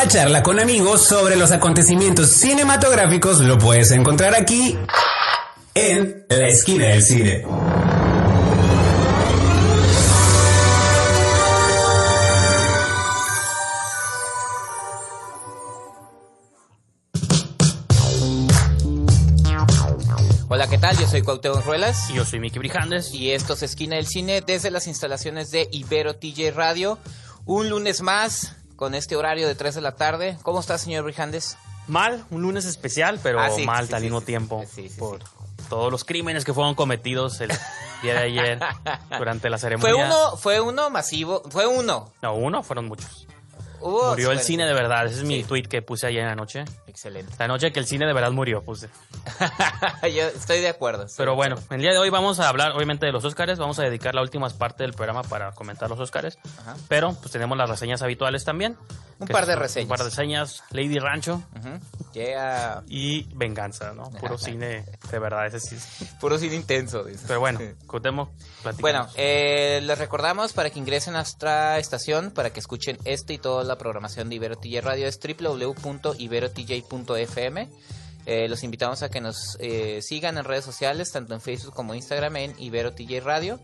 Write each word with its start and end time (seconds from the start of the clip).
Una 0.00 0.08
charla 0.08 0.42
con 0.42 0.58
amigos 0.58 1.04
sobre 1.04 1.36
los 1.36 1.50
acontecimientos 1.50 2.30
cinematográficos 2.30 3.38
lo 3.40 3.58
puedes 3.58 3.90
encontrar 3.90 4.34
aquí 4.34 4.78
en 5.74 6.24
la 6.26 6.48
esquina 6.48 6.86
del 6.86 7.02
cine. 7.02 7.44
Hola, 20.48 20.66
¿qué 20.66 20.78
tal? 20.78 20.96
Yo 20.96 21.06
soy 21.06 21.20
Cuauhtémoc 21.20 21.62
Ruelas 21.66 22.08
Y 22.08 22.14
yo 22.14 22.24
soy 22.24 22.40
Miki 22.40 22.58
Brijandes. 22.58 23.12
y 23.12 23.32
esto 23.32 23.52
es 23.52 23.62
Esquina 23.62 23.96
del 23.96 24.06
Cine 24.06 24.40
desde 24.40 24.70
las 24.70 24.86
instalaciones 24.86 25.50
de 25.50 25.68
Ibero 25.70 26.16
TJ 26.16 26.52
Radio. 26.52 26.96
Un 27.44 27.68
lunes 27.68 28.00
más 28.00 28.56
con 28.80 28.94
este 28.94 29.14
horario 29.14 29.46
de 29.46 29.54
3 29.54 29.74
de 29.74 29.80
la 29.82 29.92
tarde. 29.94 30.38
¿Cómo 30.42 30.58
está, 30.58 30.78
señor 30.78 31.04
Brijandes? 31.04 31.58
Mal, 31.86 32.24
un 32.30 32.40
lunes 32.40 32.64
especial, 32.64 33.20
pero 33.22 33.38
Ah, 33.38 33.50
sí, 33.50 33.66
mal 33.66 33.86
sí, 33.86 33.92
al 33.92 34.00
sí, 34.00 34.04
mismo 34.04 34.22
tiempo 34.22 34.64
Sí, 34.74 34.88
sí, 34.88 34.98
por 34.98 35.20
todos 35.68 35.92
los 35.92 36.02
crímenes 36.04 36.46
que 36.46 36.54
fueron 36.54 36.74
cometidos 36.74 37.42
el 37.42 37.50
día 38.02 38.14
de 38.14 38.18
ayer 38.20 38.58
durante 39.18 39.50
la 39.50 39.58
Fue 39.58 39.68
ceremonia. 39.68 40.06
uno, 40.06 40.36
fue 40.38 40.60
uno 40.62 40.88
masivo, 40.88 41.42
fue 41.50 41.66
uno. 41.66 42.10
No, 42.22 42.34
uno, 42.34 42.62
fueron 42.62 42.86
muchos. 42.86 43.26
Murió 43.82 44.32
el 44.32 44.40
cine 44.40 44.64
de 44.66 44.72
verdad. 44.72 45.04
Ese 45.06 45.18
es 45.18 45.24
mi 45.24 45.44
tweet 45.44 45.64
que 45.64 45.82
puse 45.82 46.06
ayer 46.06 46.22
en 46.22 46.28
la 46.28 46.34
noche. 46.34 46.64
Excelente. 46.90 47.32
La 47.38 47.46
noche 47.46 47.70
que 47.72 47.78
el 47.78 47.86
cine 47.86 48.04
de 48.06 48.12
verdad 48.12 48.32
murió, 48.32 48.62
puse. 48.64 48.88
Yo 50.02 50.26
estoy 50.26 50.60
de 50.60 50.68
acuerdo. 50.68 51.04
estoy 51.04 51.24
Pero 51.24 51.36
bueno, 51.36 51.56
el 51.70 51.80
día 51.80 51.92
de 51.92 51.98
hoy 51.98 52.10
vamos 52.10 52.40
a 52.40 52.48
hablar 52.48 52.72
obviamente 52.72 53.06
de 53.06 53.12
los 53.12 53.24
Oscars. 53.24 53.58
Vamos 53.58 53.78
a 53.78 53.84
dedicar 53.84 54.14
la 54.14 54.22
última 54.22 54.48
parte 54.50 54.82
del 54.82 54.92
programa 54.92 55.22
para 55.22 55.52
comentar 55.52 55.88
los 55.88 56.00
Oscars. 56.00 56.36
Ajá. 56.60 56.76
Pero 56.88 57.14
pues 57.14 57.30
tenemos 57.30 57.56
las 57.56 57.70
reseñas 57.70 58.02
habituales 58.02 58.44
también. 58.44 58.76
Un 59.20 59.28
par 59.28 59.46
de 59.46 59.54
reseñas. 59.54 59.84
Un 59.84 59.88
par 59.90 59.98
de 59.98 60.04
reseñas. 60.06 60.62
Lady 60.70 60.98
Rancho. 60.98 61.42
Yeah. 62.12 62.82
y 62.88 63.28
Venganza, 63.34 63.92
¿no? 63.92 64.10
Puro 64.10 64.36
cine 64.38 64.84
de 65.10 65.18
verdad, 65.18 65.46
ese 65.46 65.60
sí. 65.60 65.76
es- 65.76 66.08
Puro 66.20 66.38
cine 66.38 66.56
intenso. 66.56 67.04
dice. 67.04 67.24
Pero 67.28 67.38
bueno, 67.38 67.58
platícanos. 68.62 68.80
Bueno, 68.80 69.08
eh, 69.16 69.80
les 69.84 69.98
recordamos 69.98 70.52
para 70.54 70.70
que 70.70 70.78
ingresen 70.78 71.14
a 71.14 71.18
nuestra 71.18 71.78
estación, 71.78 72.30
para 72.32 72.50
que 72.50 72.58
escuchen 72.60 72.98
este 73.04 73.34
y 73.34 73.38
toda 73.38 73.62
la 73.62 73.76
programación 73.78 74.28
de 74.28 74.36
Ibero 74.36 74.56
TJ 74.56 74.80
Radio, 74.80 75.06
es 75.06 75.20
www.iberotj.fm. 76.82 77.68
Eh, 78.26 78.48
los 78.48 78.62
invitamos 78.62 79.02
a 79.02 79.08
que 79.08 79.20
nos 79.20 79.56
eh, 79.60 80.00
sigan 80.02 80.38
en 80.38 80.44
redes 80.44 80.64
sociales, 80.64 81.10
tanto 81.10 81.34
en 81.34 81.40
Facebook 81.40 81.74
como 81.74 81.94
Instagram, 81.94 82.36
en 82.36 82.54
Ibero 82.58 82.92
TJ 82.92 83.20
Radio, 83.20 83.58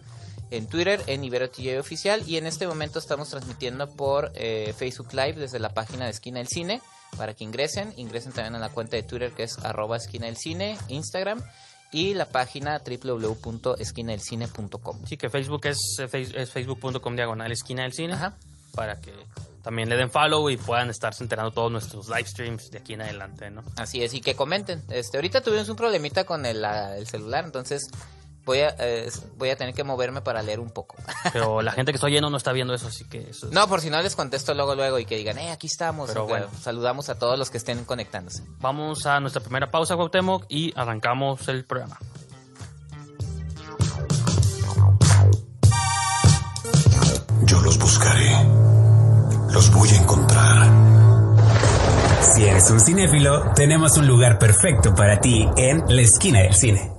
en 0.51 0.67
Twitter, 0.67 1.03
en 1.07 1.23
Ibero 1.25 1.51
TJ 1.51 1.79
Oficial, 1.79 2.23
y 2.27 2.37
en 2.37 2.47
este 2.47 2.67
momento 2.67 2.99
estamos 2.99 3.29
transmitiendo 3.29 3.87
por 3.89 4.33
eh, 4.35 4.75
Facebook 4.77 5.13
Live 5.13 5.35
desde 5.35 5.59
la 5.59 5.75
página 5.75 6.07
de 6.07 6.13
Esquina 6.13 6.39
del 6.39 6.49
Cine, 6.49 6.81
para 7.17 7.35
que 7.35 7.45
ingresen, 7.45 7.93
ingresen 7.97 8.33
también 8.33 8.57
a 8.57 8.59
la 8.59 8.71
cuenta 8.71 8.97
de 8.97 9.03
Twitter 9.03 9.33
que 9.33 9.43
es 9.45 9.59
arroba 9.59 9.99
esquina 9.99 10.27
del 10.27 10.37
cine, 10.37 10.77
Instagram, 10.89 11.43
y 11.93 12.15
la 12.15 12.25
página 12.27 12.83
www.esquinadelcine.com. 12.85 15.07
Sí, 15.07 15.17
que 15.17 15.31
Facebook 15.31 15.67
es, 15.67 15.79
eh, 16.01 16.29
es 16.35 16.51
facebook.com 16.51 17.15
diagonal 17.15 17.53
esquina 17.53 17.85
del 17.85 17.93
cine. 17.93 18.15
Ajá. 18.15 18.37
Para 18.75 19.01
que 19.01 19.13
también 19.67 19.89
le 19.89 19.97
den 19.97 20.13
follow 20.13 20.49
y 20.49 20.57
puedan 20.57 20.91
estarse 20.91 21.25
enterando 21.25 21.51
todos 21.51 21.73
nuestros 21.73 22.07
live 22.09 22.25
streams 22.29 22.71
de 22.71 22.79
aquí 22.79 22.93
en 22.93 23.03
adelante, 23.03 23.51
¿no? 23.51 23.65
Así 23.75 24.01
es, 24.01 24.15
y 24.15 24.21
que 24.21 24.37
comenten. 24.37 24.85
Este, 24.91 25.17
ahorita 25.17 25.41
tuvimos 25.41 25.69
un 25.69 25.75
problemita 25.75 26.23
con 26.23 26.47
el, 26.47 26.63
la- 26.63 26.97
el 26.97 27.09
celular, 27.09 27.45
entonces 27.45 27.89
voy 28.45 28.61
a, 28.61 28.77
eh, 28.79 29.11
voy 29.37 29.51
a 29.51 29.57
tener 29.57 29.75
que 29.75 29.83
moverme 29.83 30.21
para 30.21 30.41
leer 30.41 30.61
un 30.61 30.71
poco. 30.71 30.95
Pero 31.33 31.63
la 31.63 31.73
gente 31.73 31.91
que 31.91 31.97
está 31.97 32.07
oyendo 32.07 32.31
no 32.31 32.37
está 32.37 32.53
viendo 32.53 32.75
eso, 32.75 32.87
así 32.87 33.07
que 33.09 33.29
eso 33.31 33.47
es- 33.49 33.53
no, 33.53 33.67
por 33.67 33.81
si 33.81 33.91
no 33.91 34.01
les 34.01 34.15
contesto 34.15 34.55
luego, 34.55 34.77
luego 34.77 35.01
y 35.01 35.05
que 35.05 35.17
digan, 35.17 35.37
eh, 35.39 35.51
aquí 35.51 35.67
estamos. 35.67 36.11
Pero 36.11 36.29
bueno. 36.29 36.47
Saludamos 36.63 37.09
a 37.09 37.19
todos 37.19 37.37
los 37.37 37.51
que 37.51 37.59
estén 37.59 37.85
conectándose. 37.85 38.45
Vamos 38.61 39.05
a 39.05 39.19
nuestra 39.19 39.43
primera 39.43 39.69
pausa, 39.73 39.97
Cuauhtémoc, 39.97 40.45
y 40.49 40.73
arrancamos 40.79 41.49
el 41.49 41.65
programa. 41.65 41.99
Yo 47.47 47.61
los 47.63 47.79
buscaré. 47.79 48.31
Los 49.57 49.71
voy 49.71 49.89
a 49.89 49.97
encontrar. 49.97 50.71
Si 52.21 52.45
eres 52.45 52.71
un 52.71 52.79
cinéfilo, 52.79 53.53
tenemos 53.55 53.97
un 53.97 54.07
lugar 54.07 54.39
perfecto 54.39 54.95
para 54.95 55.19
ti 55.19 55.49
en 55.57 55.83
la 55.89 56.03
esquina 56.03 56.41
del 56.41 56.53
cine. 56.53 56.93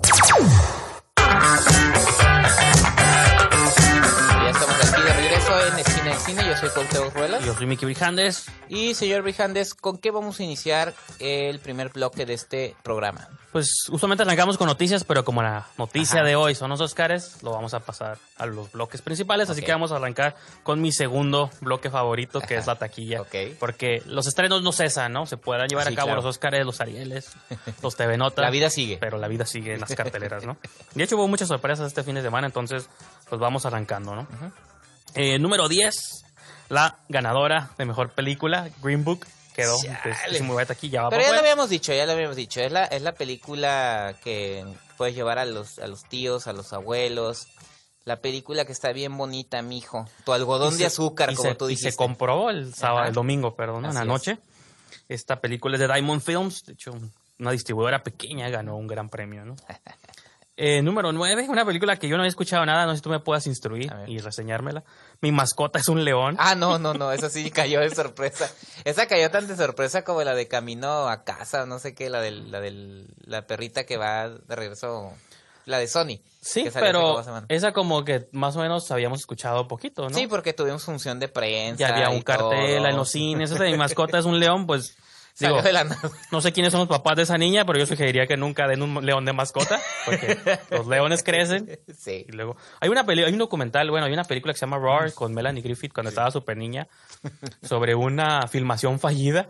Cine. 6.78 6.94
Yo 6.94 7.02
soy 7.02 7.12
Cuauhtémoc 7.12 7.14
Ruelas. 7.16 7.46
Yo 7.46 7.54
soy 7.54 7.66
Miki 7.66 7.86
Brijandes. 7.86 8.46
Y 8.70 8.94
señor 8.94 9.22
Brijandes, 9.24 9.74
¿con 9.74 9.98
qué 9.98 10.12
vamos 10.12 10.40
a 10.40 10.44
iniciar 10.44 10.94
el 11.20 11.60
primer 11.60 11.90
bloque 11.90 12.26
de 12.26 12.34
este 12.34 12.76
programa? 12.84 13.28
Pues 13.52 13.88
usualmente 13.90 14.24
arrancamos 14.24 14.58
con 14.58 14.68
noticias, 14.68 15.04
pero 15.04 15.24
como 15.26 15.42
la 15.42 15.66
noticia 15.78 16.20
Ajá. 16.20 16.28
de 16.28 16.36
hoy 16.36 16.54
son 16.54 16.70
los 16.70 16.82
Oscars, 16.82 17.42
lo 17.42 17.52
vamos 17.52 17.74
a 17.74 17.80
pasar 17.80 18.18
a 18.38 18.46
los 18.46 18.72
bloques 18.72 19.02
principales. 19.02 19.50
Así 19.50 19.62
que 19.62 19.72
vamos 19.72 19.92
a 19.92 19.96
arrancar 19.96 20.36
con 20.64 20.82
mi 20.82 20.92
segundo 20.92 21.50
bloque 21.62 21.90
favorito, 21.90 22.40
que 22.42 22.56
es 22.58 22.68
la 22.68 22.76
taquilla. 22.76 23.22
Ok. 23.22 23.36
Porque 23.60 24.04
los 24.06 24.28
estrenos 24.28 24.62
no 24.62 24.72
cesan, 24.74 25.14
¿no? 25.14 25.26
Se 25.26 25.38
puedan 25.38 25.68
llevar 25.70 25.88
Sí, 25.88 25.94
a 25.94 25.96
cabo 25.96 26.08
claro. 26.08 26.22
los 26.22 26.26
Oscars, 26.36 26.64
los 26.66 26.82
Arieles, 26.82 27.32
los 27.82 27.96
TV 27.96 28.18
Notas. 28.18 28.44
La 28.44 28.52
vida 28.52 28.70
sigue. 28.70 28.98
Pero 29.00 29.18
la 29.18 29.28
vida 29.28 29.46
sigue 29.46 29.74
en 29.74 29.80
las 29.80 29.96
carteleras, 29.96 30.46
¿no? 30.46 30.58
De 30.94 31.04
hecho, 31.04 31.16
hubo 31.16 31.28
muchas 31.28 31.48
sorpresas 31.48 31.88
este 31.88 32.04
fin 32.04 32.16
de 32.16 32.22
semana, 32.22 32.48
entonces, 32.48 32.90
pues 33.30 33.40
vamos 33.40 33.66
arrancando, 33.66 34.14
¿no? 34.16 34.28
Eh, 35.16 35.40
número 35.40 35.68
10, 35.68 36.26
la 36.70 36.98
ganadora 37.10 37.72
de 37.78 37.86
mejor 37.86 38.12
película, 38.12 38.70
Green 38.82 39.04
Book, 39.04 39.26
quedó. 39.56 39.78
Pues, 40.04 40.18
es 40.32 40.42
muy 40.42 40.54
buena 40.54 40.68
va 41.04 41.10
Pero 41.10 41.22
ya 41.24 41.32
lo 41.34 41.40
habíamos 41.40 41.70
dicho, 41.70 41.94
ya 41.94 42.06
lo 42.06 42.12
habíamos 42.14 42.36
dicho. 42.36 42.62
Es 42.62 42.72
la, 42.72 42.86
es 42.86 43.02
la 43.02 43.14
película 43.14 44.16
que 44.24 44.66
puedes 44.98 45.16
llevar 45.16 45.40
a 45.40 45.46
los, 45.46 45.80
a 45.80 45.88
los 45.88 46.04
tíos, 46.04 46.48
a 46.48 46.54
los 46.54 46.74
abuelos. 46.74 47.48
La 48.06 48.22
película 48.22 48.64
que 48.66 48.72
está 48.72 48.94
bien 48.94 49.18
bonita, 49.18 49.62
mijo. 49.62 50.08
Tu 50.26 50.32
algodón 50.32 50.76
Y 50.76 50.78
de 50.78 50.86
azúcar, 50.86 51.32
y 51.32 51.36
como 51.36 51.50
se, 51.50 51.56
tú 51.56 51.66
y 51.66 51.70
dijiste. 51.70 51.92
se 51.92 51.98
comprobó 51.98 52.50
el 52.50 52.74
sábado, 52.74 53.00
Ajá. 53.00 53.08
el 53.10 53.14
domingo, 53.14 53.56
perdón, 53.56 53.86
en 53.86 53.94
la 53.96 54.02
es. 54.02 54.08
noche. 54.08 54.38
Esta 55.10 55.40
película 55.42 55.76
es 55.76 55.82
de 55.82 55.88
Diamond 55.88 56.22
Films, 56.22 56.66
de 56.66 56.74
hecho, 56.74 56.92
una 57.40 57.52
distribuidora 57.52 58.04
pequeña 58.04 58.50
ganó 58.50 58.78
un 58.78 58.88
gran 58.88 59.10
premio, 59.10 59.44
¿no? 59.46 59.56
Eh, 60.60 60.82
número 60.82 61.12
9, 61.12 61.46
una 61.50 61.64
película 61.64 61.98
que 61.98 62.08
yo 62.08 62.18
no 62.18 62.24
había 62.24 62.30
escuchado 62.30 62.66
nada, 62.66 62.88
no 62.88 62.92
sé 62.94 62.98
si 62.98 63.02
tú 63.04 63.12
me 63.12 63.20
puedas 63.20 63.46
instruir 63.46 63.94
y 64.08 64.18
reseñármela. 64.18 64.84
Mi 65.22 65.32
mascota 65.32 65.78
es 65.78 65.88
un 65.88 66.04
león. 66.04 66.36
Ah, 66.40 66.56
no, 66.56 66.80
no, 66.80 66.96
no, 66.96 67.12
esa 67.12 67.30
sí 67.30 67.52
cayó 67.52 67.80
de 67.82 67.94
sorpresa. 67.94 68.52
Esa 68.84 69.06
cayó 69.08 69.30
tan 69.30 69.48
de 69.48 69.56
sorpresa 69.56 70.04
como 70.04 70.24
la 70.24 70.34
de 70.34 70.48
camino 70.48 71.10
a 71.10 71.24
casa, 71.24 71.68
no 71.68 71.78
sé 71.78 71.94
qué, 71.94 72.10
la 72.10 72.22
del, 72.22 72.52
la 72.52 72.60
del, 72.60 73.06
la 73.24 73.46
perrita 73.46 73.86
que 73.86 73.98
va 73.98 74.30
de 74.30 74.56
regreso, 74.56 75.14
la 75.66 75.78
de 75.78 75.88
Sony. 75.88 76.22
sí, 76.42 76.68
pero 76.74 77.24
esa 77.50 77.72
como 77.72 78.04
que 78.04 78.28
más 78.32 78.56
o 78.56 78.60
menos 78.60 78.90
habíamos 78.90 79.20
escuchado 79.20 79.68
poquito, 79.68 80.10
¿no? 80.10 80.16
Sí, 80.16 80.26
porque 80.26 80.54
tuvimos 80.54 80.84
función 80.84 81.20
de 81.20 81.28
prensa. 81.28 81.88
ya 81.88 81.94
había 81.94 82.12
y 82.12 82.16
un 82.16 82.24
cartel 82.24 82.78
todo. 82.78 82.88
en 82.88 82.98
los 82.98 83.12
cines, 83.12 83.52
esa 83.52 83.64
de 83.64 83.72
mi 83.74 83.78
mascota 83.78 84.18
es 84.18 84.26
un 84.26 84.40
león, 84.40 84.66
pues 84.66 84.98
digo, 85.40 85.62
de 85.62 85.74
la 85.74 85.84
nada. 85.84 86.12
No 86.32 86.42
sé 86.42 86.52
quiénes 86.52 86.72
son 86.72 86.82
los 86.82 86.90
papás 86.90 87.16
de 87.16 87.24
esa 87.24 87.38
niña, 87.38 87.66
pero 87.66 87.80
yo 87.80 87.86
sugeriría 87.86 88.28
que 88.28 88.38
nunca 88.38 88.68
den 88.68 88.82
un 88.82 89.06
león 89.06 89.26
de 89.26 89.34
mascota, 89.34 89.80
porque 90.06 90.38
los 90.72 90.88
leones 90.88 91.24
crecen. 91.24 91.80
Sí. 91.98 92.26
Y 92.28 92.32
luego, 92.32 92.56
hay 92.80 92.90
una 92.90 93.06
peli 93.06 93.24
hay 93.24 93.34
un 93.34 93.40
documental, 93.40 93.90
bueno, 93.90 94.06
hay 94.06 94.14
una 94.14 94.24
película 94.24 94.54
que 94.54 94.60
se 94.60 94.66
llama 94.66 94.78
Roar 94.78 95.14
con 95.14 95.34
Melanie 95.34 95.62
Griffith 95.62 95.92
cuando 95.94 96.10
estaba 96.10 96.32
súper 96.32 96.56
niña, 96.58 96.88
sobre 97.64 97.96
una 97.96 98.48
filmación 98.48 99.00
fallida 99.00 99.50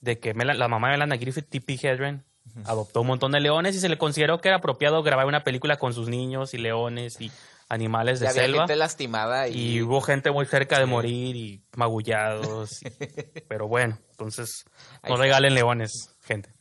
de 0.00 0.18
que 0.18 0.34
la 0.34 0.68
mamá 0.68 0.88
de 0.88 0.98
Melanie 0.98 1.18
Griffith, 1.18 1.48
Tippi 1.48 1.78
Hedren, 1.82 2.24
adoptó 2.64 3.00
un 3.00 3.06
montón 3.06 3.32
de 3.32 3.40
leones 3.40 3.74
y 3.76 3.80
se 3.80 3.88
le 3.88 3.98
consideró 3.98 4.40
que 4.40 4.48
era 4.48 4.58
apropiado 4.58 5.02
grabar 5.02 5.26
una 5.26 5.44
película 5.44 5.78
con 5.78 5.94
sus 5.94 6.08
niños 6.08 6.54
y 6.54 6.58
leones 6.58 7.20
y 7.20 7.30
animales 7.72 8.20
de 8.20 8.26
Ya 8.26 8.30
había 8.30 8.42
selva. 8.42 8.58
gente 8.62 8.76
lastimada 8.76 9.48
y, 9.48 9.76
Y 9.76 9.82
hubo 9.82 10.00
gente 10.02 10.30
muy 10.30 10.44
cerca 10.46 10.78
de 10.78 10.86
morir 10.86 11.34
y 11.36 11.64
magullados. 11.74 12.82
y- 12.82 12.90
pero 13.48 13.66
bueno, 13.66 13.98
entonces 14.10 14.64
no 15.08 15.16
regalen 15.16 15.54
leones, 15.54 16.14
gente. 16.22 16.52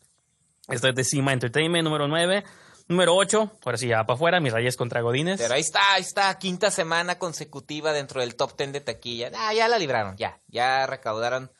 Esto 0.69 0.87
es 0.87 0.95
de 0.95 1.03
Cima 1.03 1.33
Entertainment, 1.33 1.83
número 1.83 2.07
9. 2.07 2.43
Número 2.87 3.15
8, 3.15 3.51
ahora 3.65 3.77
sí, 3.77 3.87
ya 3.87 4.03
para 4.05 4.15
afuera, 4.15 4.39
mis 4.39 4.51
rayas 4.51 4.75
contra 4.75 5.01
Godines. 5.01 5.39
Pero 5.39 5.53
ahí 5.53 5.61
está, 5.61 5.93
ahí 5.93 6.01
está, 6.01 6.37
quinta 6.39 6.71
semana 6.71 7.17
consecutiva 7.19 7.93
dentro 7.93 8.19
del 8.21 8.35
top 8.35 8.55
ten 8.55 8.71
de 8.73 8.81
taquilla. 8.81 9.31
Ah, 9.35 9.53
ya 9.53 9.67
la 9.69 9.77
libraron, 9.77 10.17
ya, 10.17 10.39
ya 10.47 10.87
recaudaron, 10.87 11.51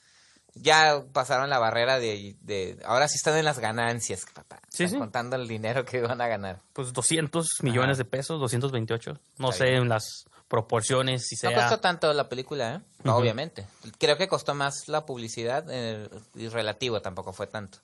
ya 0.56 1.04
pasaron 1.14 1.50
la 1.50 1.60
barrera 1.60 1.98
de, 2.00 2.36
de 2.42 2.78
ahora 2.86 3.08
sí 3.08 3.16
están 3.16 3.38
en 3.38 3.46
las 3.46 3.60
ganancias, 3.60 4.26
papá. 4.34 4.60
Sí, 4.70 4.84
Están 4.84 4.90
sí. 4.90 5.00
contando 5.00 5.36
el 5.36 5.48
dinero 5.48 5.86
que 5.86 6.02
van 6.02 6.22
a 6.22 6.28
ganar. 6.28 6.60
Pues 6.74 6.92
200 6.94 7.64
millones 7.64 7.96
Ajá. 7.98 8.04
de 8.04 8.06
pesos, 8.06 8.40
228. 8.40 9.18
No 9.38 9.50
Está 9.52 9.58
sé 9.66 9.70
bien. 9.72 9.84
en 9.84 9.90
las 9.90 10.26
proporciones, 10.48 11.26
si 11.28 11.36
No 11.46 11.52
sea... 11.52 11.60
costó 11.62 11.80
tanto 11.80 12.12
la 12.14 12.28
película, 12.28 12.76
¿eh? 12.76 12.82
No, 13.04 13.16
obviamente. 13.16 13.66
Creo 13.98 14.18
que 14.18 14.28
costó 14.28 14.54
más 14.54 14.88
la 14.88 15.06
publicidad 15.06 15.66
eh, 15.70 16.10
y 16.36 16.50
relativo, 16.50 17.02
tampoco 17.02 17.32
fue 17.32 17.48
tanto. 17.48 17.78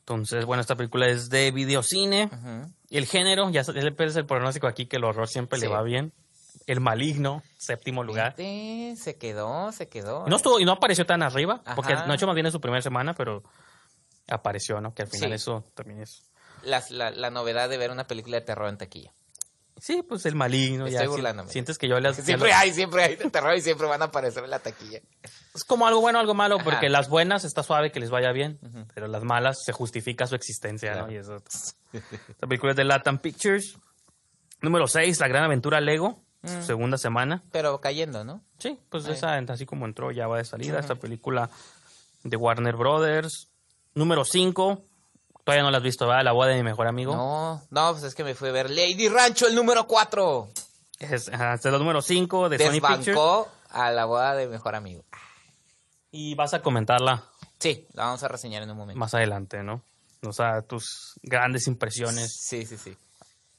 Entonces, 0.00 0.44
bueno, 0.44 0.60
esta 0.60 0.76
película 0.76 1.06
es 1.08 1.30
de 1.30 1.50
videocine. 1.50 2.30
Y 2.90 2.98
el 2.98 3.06
género, 3.06 3.50
ya 3.50 3.62
ya 3.62 3.72
le 3.72 3.88
el 3.88 4.26
pronóstico 4.26 4.66
aquí 4.66 4.86
que 4.86 4.96
el 4.96 5.04
horror 5.04 5.28
siempre 5.28 5.58
Sí. 5.58 5.64
le 5.66 5.72
va 5.72 5.82
bien. 5.82 6.12
El 6.66 6.80
Maligno, 6.80 7.42
séptimo 7.58 8.02
lugar. 8.02 8.34
Fíjate, 8.36 8.96
Se 8.96 9.16
quedó, 9.16 9.70
se 9.72 9.88
quedó. 9.88 10.24
Y 10.26 10.30
no, 10.30 10.36
estuvo, 10.36 10.60
y 10.60 10.64
no 10.64 10.72
apareció 10.72 11.04
tan 11.06 11.22
arriba, 11.22 11.62
porque 11.76 11.94
no 11.94 12.12
ha 12.12 12.14
hecho 12.14 12.26
más 12.26 12.34
bien 12.34 12.46
en 12.46 12.52
su 12.52 12.60
primera 12.60 12.80
semana, 12.82 13.12
pero 13.14 13.42
apareció, 14.28 14.80
¿no? 14.80 14.94
Que 14.94 15.02
al 15.02 15.08
final 15.08 15.30
Sí. 15.30 15.34
eso 15.34 15.64
también 15.74 16.00
es... 16.00 16.22
Las- 16.62 16.90
la, 16.90 17.10
la 17.10 17.30
novedad 17.30 17.68
de 17.68 17.76
ver 17.76 17.90
una 17.90 18.06
película 18.06 18.38
de 18.38 18.46
terror 18.46 18.68
en 18.68 18.78
taquilla. 18.78 19.12
Sí, 19.76 20.02
pues 20.08 20.24
el 20.24 20.36
maligno. 20.36 20.86
ya 20.86 21.00
Estoy 21.00 21.06
si- 21.06 21.10
burlándome. 21.10 21.50
sientes 21.50 21.76
que 21.78 21.88
yo 21.88 21.98
les... 22.00 22.16
Siempre 22.16 22.48
ya 22.50 22.60
hay, 22.60 22.72
siempre 22.72 23.02
hay 23.02 23.16
de 23.16 23.28
terror 23.28 23.54
y 23.56 23.60
siempre 23.60 23.86
van 23.88 24.00
a 24.00 24.06
aparecer 24.06 24.44
en 24.44 24.50
la 24.50 24.60
taquilla. 24.60 25.00
Es 25.54 25.64
como 25.64 25.86
algo 25.86 26.00
bueno, 26.00 26.18
algo 26.20 26.32
malo, 26.32 26.58
porque 26.64 26.88
las 26.88 27.08
buenas 27.10 27.44
está 27.44 27.62
suave 27.62 27.90
que 27.92 28.00
les 28.00 28.08
vaya 28.08 28.30
bien, 28.32 28.58
pero 28.94 29.08
las 29.08 29.24
malas 29.24 29.62
se 29.64 29.72
justifica 29.72 30.26
su 30.26 30.36
existencia, 30.36 30.92
Claro. 30.92 31.08
¿no? 31.08 31.12
Y 31.12 31.16
eso... 31.16 31.42
Esta 31.92 32.46
película 32.46 32.70
es 32.72 32.76
de 32.76 32.84
Latam 32.84 33.18
Pictures. 33.18 33.76
Número 34.62 34.86
6, 34.86 35.20
La 35.20 35.28
Gran 35.28 35.44
Aventura 35.44 35.80
Lego, 35.80 36.22
su 36.46 36.62
segunda 36.62 36.98
semana. 36.98 37.42
Pero 37.52 37.80
cayendo, 37.80 38.24
¿no? 38.24 38.40
Sí, 38.58 38.78
pues 38.90 39.06
Ahí. 39.06 39.12
esa, 39.14 39.36
así 39.36 39.66
como 39.66 39.86
entró, 39.86 40.10
ya 40.12 40.26
va 40.26 40.38
de 40.38 40.44
salida. 40.44 40.78
Esta 40.78 40.94
película 40.94 41.50
de 42.22 42.36
Warner 42.36 42.76
Brothers. 42.76 43.48
Número 43.94 44.24
5, 44.24 44.82
todavía 45.44 45.62
no 45.62 45.70
la 45.70 45.78
has 45.78 45.84
visto, 45.84 46.06
¿verdad? 46.06 46.24
La 46.24 46.32
boda 46.32 46.48
de 46.50 46.56
mi 46.56 46.62
mejor 46.64 46.86
amigo. 46.86 47.14
No, 47.14 47.62
no, 47.70 47.92
pues 47.92 48.04
es 48.04 48.14
que 48.14 48.24
me 48.24 48.34
fui 48.34 48.48
a 48.48 48.52
ver 48.52 48.70
Lady 48.70 49.08
Rancho, 49.08 49.46
el 49.46 49.54
número 49.54 49.86
4. 49.86 50.48
Es, 50.98 51.28
es 51.28 51.28
la 51.30 51.78
número 51.78 52.02
5 52.02 52.48
de 52.48 52.58
Sony 52.58 52.72
Pictures. 52.72 53.06
Desbancó 53.06 53.48
a 53.70 53.90
la 53.90 54.04
boda 54.04 54.34
de 54.34 54.46
mi 54.46 54.52
mejor 54.52 54.74
amigo. 54.74 55.04
Y 56.10 56.34
vas 56.34 56.54
a 56.54 56.62
comentarla 56.62 57.24
Sí, 57.58 57.86
la 57.94 58.04
vamos 58.04 58.22
a 58.22 58.28
reseñar 58.28 58.62
en 58.62 58.70
un 58.70 58.76
momento. 58.76 58.98
más 58.98 59.14
adelante, 59.14 59.62
¿no? 59.62 59.82
O 60.26 60.32
sea, 60.32 60.60
tus 60.62 61.14
grandes 61.22 61.66
impresiones. 61.66 62.36
Sí, 62.38 62.66
sí, 62.66 62.76
sí. 62.76 62.96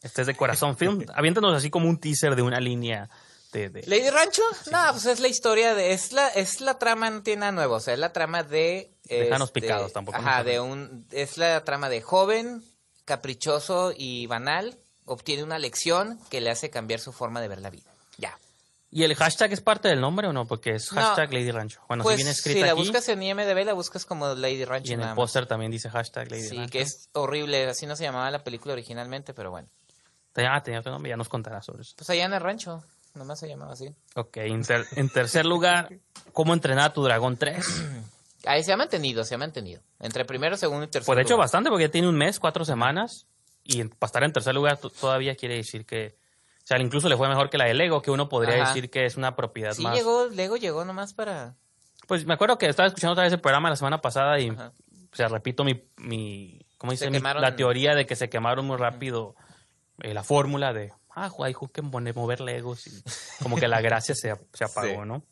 Este 0.06 0.22
es 0.22 0.28
de 0.28 0.36
Corazón 0.36 0.78
Film. 0.78 1.06
Aviéntanos 1.16 1.54
así 1.56 1.70
como 1.70 1.90
un 1.90 2.00
teaser 2.00 2.36
de 2.36 2.42
una 2.44 2.60
línea 2.60 3.10
de... 3.52 3.70
de- 3.70 3.84
Lady 3.88 4.10
Rancho, 4.10 4.44
no, 4.72 4.80
pues 4.92 5.06
es 5.06 5.20
la 5.20 5.28
historia 5.28 5.74
de, 5.76 5.92
es 5.94 6.12
la, 6.14 6.28
es 6.30 6.62
la 6.62 6.78
trama, 6.78 7.10
no 7.10 7.24
tiene 7.24 7.42
nada 7.42 7.52
nuevo, 7.52 7.76
o 7.76 7.80
sea, 7.80 7.94
es 7.94 8.00
la 8.00 8.14
trama 8.14 8.44
de... 8.44 8.92
Déjanos 9.06 9.50
este, 9.50 9.62
picados, 9.62 9.94
tampoco 9.94 10.18
Ajá, 10.18 10.44
de 10.44 10.60
un, 10.60 11.06
es 11.12 11.38
la 11.38 11.64
trama 11.64 11.90
de 11.90 12.02
joven, 12.02 12.64
caprichoso 13.06 13.94
y 13.96 14.26
banal, 14.28 14.78
obtiene 15.06 15.44
una 15.44 15.60
lección 15.60 16.20
que 16.30 16.42
le 16.42 16.50
hace 16.50 16.70
cambiar 16.70 17.00
su 17.00 17.12
forma 17.14 17.40
de 17.42 17.48
ver 17.48 17.60
la 17.62 17.70
vida. 17.70 17.90
Ya. 18.18 18.38
¿Y 18.92 19.04
el 19.04 19.16
hashtag 19.16 19.54
es 19.54 19.62
parte 19.62 19.88
del 19.88 20.02
nombre 20.02 20.28
o 20.28 20.34
no? 20.34 20.46
Porque 20.48 20.76
es 20.76 20.92
No. 20.92 21.02
hashtag 21.02 21.34
Lady 21.34 21.52
Rancho. 21.52 21.82
Bueno, 21.88 22.04
pues 22.04 22.16
si 22.16 22.24
viene 22.24 22.34
si 22.34 22.40
escrita 22.40 22.66
la 22.68 22.72
aquí. 22.74 22.82
buscas 22.82 23.08
en 23.10 23.22
IMDB, 23.22 23.66
la 23.66 23.74
buscas 23.74 24.06
como 24.06 24.34
Lady 24.34 24.66
Rancho 24.66 24.90
y 24.92 24.94
en 24.96 25.02
el 25.02 25.14
póster 25.16 25.46
también 25.46 25.72
dice 25.72 25.90
hashtag 25.90 26.32
Lady 26.32 26.44
Sí, 26.50 26.56
Rancho. 26.58 26.72
que 26.72 26.82
es 26.82 27.10
horrible, 27.14 27.66
así 27.68 27.86
no 27.86 27.96
se 27.96 28.04
llamaba 28.04 28.30
la 28.32 28.44
película 28.44 28.74
originalmente, 28.74 29.34
pero 29.34 29.52
bueno. 29.52 29.68
Ah, 30.38 30.62
tenía 30.62 30.80
otro 30.80 30.92
nombre, 30.92 31.10
ya 31.10 31.18
nos 31.18 31.30
contarás 31.30 31.66
sobre 31.66 31.82
eso. 31.84 31.94
Pues 31.98 32.10
allá 32.10 32.26
en 32.26 32.34
el 32.34 32.42
rancho, 32.42 32.84
nomás 33.14 33.40
se 33.40 33.48
llamaba 33.48 33.74
así. 33.74 33.90
Ok, 34.16 34.38
en, 34.38 34.64
ter- 34.64 34.86
en 34.96 35.10
tercer 35.10 35.46
lugar, 35.46 35.90
¿Cómo 36.34 36.54
entrenar 36.54 36.90
a 36.90 36.94
tu 36.94 37.04
dragón 37.04 37.38
3? 37.38 37.66
Ahí 38.46 38.64
se 38.64 38.74
ha 38.74 38.78
mantenido, 38.78 39.24
se 39.24 39.36
ha 39.36 39.38
mantenido. 39.38 39.82
Entre 40.00 40.26
primero, 40.26 40.58
segundo 40.58 40.84
y 40.86 40.88
tercero. 40.88 41.06
Pues 41.06 41.16
de 41.18 41.22
hecho 41.24 41.38
bastante, 41.38 41.70
porque 41.70 41.86
ya 41.86 41.92
tiene 41.92 42.10
un 42.10 42.16
mes, 42.18 42.40
cuatro 42.40 42.64
semanas, 42.66 43.26
y 43.64 43.84
para 43.86 44.08
estar 44.08 44.24
en 44.24 44.34
tercer 44.34 44.54
lugar 44.54 44.78
to- 44.78 44.90
todavía 44.90 45.36
quiere 45.36 45.56
decir 45.56 45.86
que... 45.86 46.16
O 46.64 46.68
sea, 46.68 46.80
incluso 46.80 47.08
le 47.10 47.16
fue 47.18 47.30
mejor 47.30 47.50
que 47.50 47.58
la 47.58 47.66
de 47.66 47.74
Lego, 47.76 48.02
que 48.02 48.12
uno 48.12 48.28
podría 48.28 48.56
Ajá. 48.62 48.74
decir 48.74 48.90
que 48.90 49.06
es 49.06 49.18
una 49.18 49.36
propiedad 49.36 49.74
Sí, 49.74 49.84
más... 49.84 49.96
llegó, 49.96 50.28
Lego 50.28 50.58
llegó 50.58 50.84
nomás 50.84 51.14
para... 51.14 51.56
Pues 52.08 52.26
me 52.26 52.34
acuerdo 52.36 52.58
que 52.58 52.68
estaba 52.68 52.88
escuchando 52.88 53.14
otra 53.14 53.24
vez 53.24 53.34
el 53.34 53.40
programa 53.40 53.70
la 53.70 53.76
semana 53.76 54.00
pasada 54.02 54.40
y, 54.40 54.50
Ajá. 54.50 54.72
o 55.12 55.16
sea, 55.16 55.28
repito 55.28 55.64
mi, 55.64 55.82
mi 55.98 56.60
¿cómo 56.78 56.92
dice? 56.92 57.10
Mi- 57.10 57.20
la 57.20 57.56
teoría 57.56 57.96
de 57.96 58.06
que 58.06 58.16
se 58.16 58.30
quemaron 58.30 58.66
muy 58.66 58.78
rápido 58.78 59.36
eh, 60.02 60.14
la 60.14 60.24
fórmula 60.24 60.74
de, 60.74 60.92
ah, 61.16 61.30
hay 61.44 61.56
que 61.74 61.82
mover 61.82 62.42
legos 62.42 62.88
y 62.88 63.04
como 63.44 63.56
que 63.58 63.68
la 63.68 63.82
gracia 63.82 64.16
se, 64.16 64.34
se 64.54 64.64
apagó, 64.64 65.02
Sí. 65.04 65.08
¿no? 65.08 65.24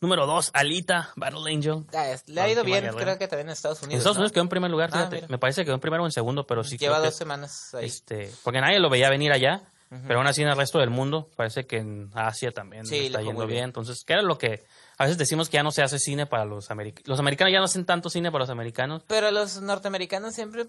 Número 0.00 0.26
dos, 0.26 0.50
Alita, 0.54 1.10
Battle 1.16 1.52
Angel. 1.52 1.84
Ah, 1.92 2.08
es- 2.10 2.28
le 2.28 2.40
ha 2.40 2.48
ido 2.48 2.62
bien, 2.62 2.86
creo 2.94 3.18
que 3.18 3.26
también 3.26 3.48
en 3.48 3.52
Estados 3.54 3.80
En 3.82 3.86
Unidos. 3.86 4.00
Estados 4.02 4.16
¿no? 4.16 4.20
Unidos 4.20 4.32
quedó 4.32 4.42
en 4.42 4.48
primer 4.48 4.70
lugar, 4.70 4.90
Ah, 4.92 4.96
fíjate. 4.98 5.16
mira. 5.16 5.26
Me 5.28 5.38
parece 5.38 5.62
que 5.62 5.64
quedó 5.66 5.74
en 5.74 5.80
primero 5.80 6.04
o 6.04 6.06
en 6.06 6.12
segundo, 6.12 6.46
pero 6.46 6.62
sí 6.62 6.78
Lleva 6.78 6.94
creo 6.96 7.02
que, 7.02 7.08
dos 7.08 7.16
semanas 7.16 7.74
ahí. 7.74 7.86
este, 7.86 8.30
porque 8.44 8.60
nadie 8.60 8.78
lo 8.78 8.90
veía 8.90 9.10
venir 9.10 9.32
allá, 9.32 9.62
pero 10.06 10.18
aún 10.18 10.26
así 10.26 10.42
en 10.42 10.48
el 10.48 10.56
resto 10.56 10.78
del 10.78 10.90
mundo, 10.90 11.30
parece 11.36 11.66
que 11.66 11.78
en 11.78 12.10
Asia 12.14 12.50
también 12.52 12.84
Sí, 12.86 13.06
está 13.06 13.20
yendo 13.22 13.46
bien. 13.46 13.56
bien. 13.56 13.64
Entonces, 13.64 14.04
¿qué 14.06 14.12
era 14.14 14.22
lo 14.22 14.36
que 14.36 14.64
a 14.98 15.04
veces 15.04 15.16
decimos 15.16 15.48
que 15.48 15.54
ya 15.56 15.62
no 15.62 15.70
se 15.70 15.82
hace 15.82 15.98
cine 15.98 16.26
para 16.26 16.44
los 16.44 16.70
americanos? 16.70 17.08
Los 17.08 17.18
americanos 17.20 17.52
ya 17.52 17.58
no 17.58 17.64
hacen 17.64 17.86
tanto 17.86 18.10
cine 18.10 18.30
para 18.30 18.42
los 18.42 18.50
americanos. 18.50 19.02
Pero 19.06 19.30
los 19.30 19.60
norteamericanos 19.62 20.34
siempre 20.34 20.66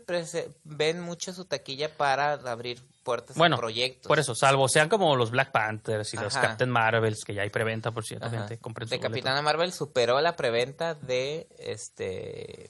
ven 0.64 1.02
mucho 1.02 1.34
su 1.34 1.46
taquilla 1.46 1.90
para 1.96 2.34
abrir 2.34 2.82
puertas 3.04 3.36
Bueno, 3.36 3.56
a 3.56 3.60
proyectos. 3.60 4.08
por 4.08 4.20
eso, 4.20 4.36
salvo 4.36 4.70
sean 4.70 4.88
como 4.88 5.16
los 5.16 5.32
Black 5.32 5.52
Panthers 5.52 6.14
y 6.14 6.18
los. 6.18 6.34
Captain 6.36 6.70
Marvels, 6.70 7.24
que 7.26 7.34
ya 7.34 7.42
hay 7.42 7.50
preventa, 7.50 7.92
por 7.92 8.06
cierto, 8.06 8.30
gente, 8.30 8.58
De. 8.58 9.00
Capitana 9.00 9.42
Marvel 9.42 9.74
superó 9.74 10.22
la 10.22 10.36
preventa 10.36 10.94
de 10.96 11.48
este 11.58 12.68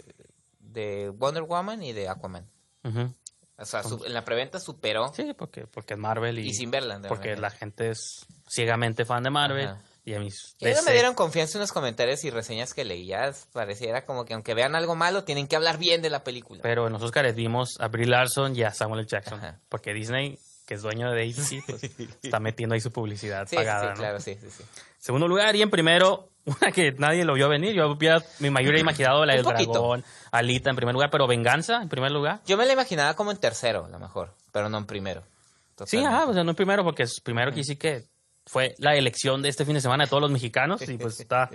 de 0.59 1.09
Wonder 1.09 1.43
Woman 1.43 1.83
y 1.83 1.93
de 1.93 2.07
Aquaman. 2.09 2.45
Ujú. 2.83 3.13
O 3.59 3.65
sea, 3.65 3.83
su- 3.83 4.03
en 4.05 4.13
la 4.13 4.23
preventa 4.25 4.59
superó 4.59 5.11
Sí, 5.13 5.33
porque, 5.37 5.67
porque 5.67 5.93
es 5.95 5.99
Marvel 5.99 6.39
y, 6.39 6.49
y 6.49 6.53
sin 6.53 6.71
verla. 6.71 7.01
porque 7.07 7.35
la 7.35 7.49
gente 7.49 7.89
es 7.91 8.25
ciegamente 8.47 9.05
fan 9.05 9.23
de 9.23 9.29
Marvel 9.29 9.67
Ajá. 9.67 9.81
y 10.05 10.13
a 10.13 10.19
mis 10.19 10.55
Y 10.59 10.65
me 10.65 10.91
dieron 10.93 11.13
confianza 11.13 11.57
en 11.57 11.61
los 11.61 11.71
comentarios 11.71 12.23
y 12.23 12.29
reseñas 12.29 12.73
que 12.73 12.83
leías. 12.85 13.47
Pareciera 13.53 14.05
como 14.05 14.25
que 14.25 14.33
aunque 14.33 14.53
vean 14.53 14.75
algo 14.75 14.95
malo, 14.95 15.23
tienen 15.23 15.47
que 15.47 15.55
hablar 15.55 15.77
bien 15.77 16.01
de 16.01 16.09
la 16.09 16.23
película. 16.23 16.61
Pero 16.63 16.87
en 16.87 16.93
los 16.93 17.01
Oscars 17.03 17.35
vimos 17.35 17.75
a 17.79 17.87
Brie 17.89 18.07
Larson 18.07 18.55
y 18.55 18.63
a 18.63 18.71
Samuel 18.73 19.01
L. 19.01 19.07
Jackson. 19.09 19.39
Ajá. 19.39 19.59
Porque 19.69 19.93
Disney, 19.93 20.39
que 20.65 20.75
es 20.75 20.81
dueño 20.81 21.11
de 21.11 21.23
ATC, 21.29 21.63
pues, 21.67 21.81
está 22.23 22.39
metiendo 22.39 22.75
ahí 22.75 22.81
su 22.81 22.91
publicidad 22.91 23.43
sí, 23.45 23.51
sí, 23.51 23.55
pagada. 23.57 23.81
sí, 23.83 23.87
¿no? 23.89 23.95
claro, 23.95 24.19
sí, 24.19 24.37
sí, 24.41 24.47
sí. 24.49 24.63
Segundo 24.99 25.27
lugar, 25.27 25.55
y 25.55 25.61
en 25.61 25.69
primero, 25.69 26.29
una 26.49 26.71
que 26.73 26.91
nadie 26.93 27.25
lo 27.25 27.33
vio 27.33 27.49
venir. 27.49 27.73
Yo 27.73 27.89
hubiera, 27.89 28.21
mi 28.39 28.49
mayoría 28.49 28.81
imaginado 28.81 29.25
la 29.25 29.33
del 29.33 29.43
dragón, 29.43 30.03
Alita 30.31 30.69
en 30.69 30.75
primer 30.75 30.93
lugar, 30.93 31.09
pero 31.09 31.27
Venganza 31.27 31.81
en 31.81 31.89
primer 31.89 32.11
lugar. 32.11 32.41
Yo 32.45 32.57
me 32.57 32.65
la 32.65 32.73
imaginaba 32.73 33.15
como 33.15 33.31
en 33.31 33.37
tercero, 33.37 33.85
a 33.85 33.89
lo 33.89 33.99
mejor, 33.99 34.33
pero 34.51 34.69
no 34.69 34.77
en 34.77 34.85
primero. 34.85 35.23
Sí, 35.85 35.97
ajá, 35.97 36.27
o 36.27 36.33
sea, 36.33 36.43
no 36.43 36.51
en 36.51 36.55
primero, 36.55 36.83
porque 36.83 37.03
es 37.03 37.21
primero 37.21 37.51
que 37.51 37.63
sí 37.63 37.77
que 37.77 38.03
fue 38.45 38.75
la 38.79 38.95
elección 38.95 39.41
de 39.41 39.49
este 39.49 39.65
fin 39.65 39.75
de 39.75 39.81
semana 39.81 40.05
de 40.05 40.09
todos 40.09 40.21
los 40.21 40.31
mexicanos 40.31 40.81
y 40.87 40.97
pues 40.97 41.19
está. 41.19 41.49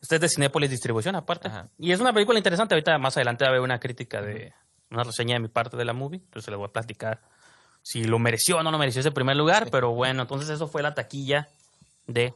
Este 0.00 0.16
es 0.16 0.20
de 0.20 0.28
Cinépolis 0.28 0.70
Distribución, 0.70 1.14
aparte. 1.14 1.48
Ajá. 1.48 1.68
Y 1.78 1.92
es 1.92 2.00
una 2.00 2.12
película 2.12 2.38
interesante. 2.38 2.74
Ahorita 2.74 2.98
más 2.98 3.16
adelante 3.16 3.44
va 3.44 3.48
a 3.48 3.50
haber 3.50 3.60
una 3.60 3.78
crítica 3.78 4.20
de 4.20 4.52
una 4.90 5.04
reseña 5.04 5.34
de 5.34 5.40
mi 5.40 5.48
parte 5.48 5.76
de 5.76 5.84
la 5.84 5.92
movie. 5.92 6.20
Entonces 6.24 6.48
les 6.48 6.58
voy 6.58 6.66
a 6.68 6.72
platicar 6.72 7.20
si 7.82 8.04
lo 8.04 8.18
mereció 8.18 8.58
o 8.58 8.62
no 8.62 8.72
lo 8.72 8.78
mereció 8.78 9.00
ese 9.00 9.12
primer 9.12 9.36
lugar. 9.36 9.68
Pero 9.70 9.92
bueno, 9.92 10.22
entonces 10.22 10.48
eso 10.48 10.66
fue 10.66 10.82
la 10.82 10.94
taquilla 10.94 11.48
de 12.06 12.34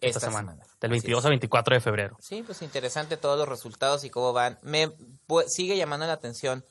esta, 0.00 0.18
Esta 0.18 0.20
semana, 0.20 0.52
semana. 0.52 0.64
Del 0.80 0.90
Así 0.92 1.00
22 1.00 1.18
es. 1.20 1.24
al 1.24 1.30
24 1.30 1.74
de 1.74 1.80
febrero. 1.80 2.16
Sí, 2.20 2.42
pues 2.44 2.62
interesante 2.62 3.16
todos 3.16 3.38
los 3.38 3.48
resultados 3.48 4.04
y 4.04 4.10
cómo 4.10 4.32
van. 4.32 4.58
Me 4.62 4.88
pu- 5.26 5.46
sigue 5.48 5.76
llamando 5.76 6.06
la 6.06 6.12
atención 6.12 6.64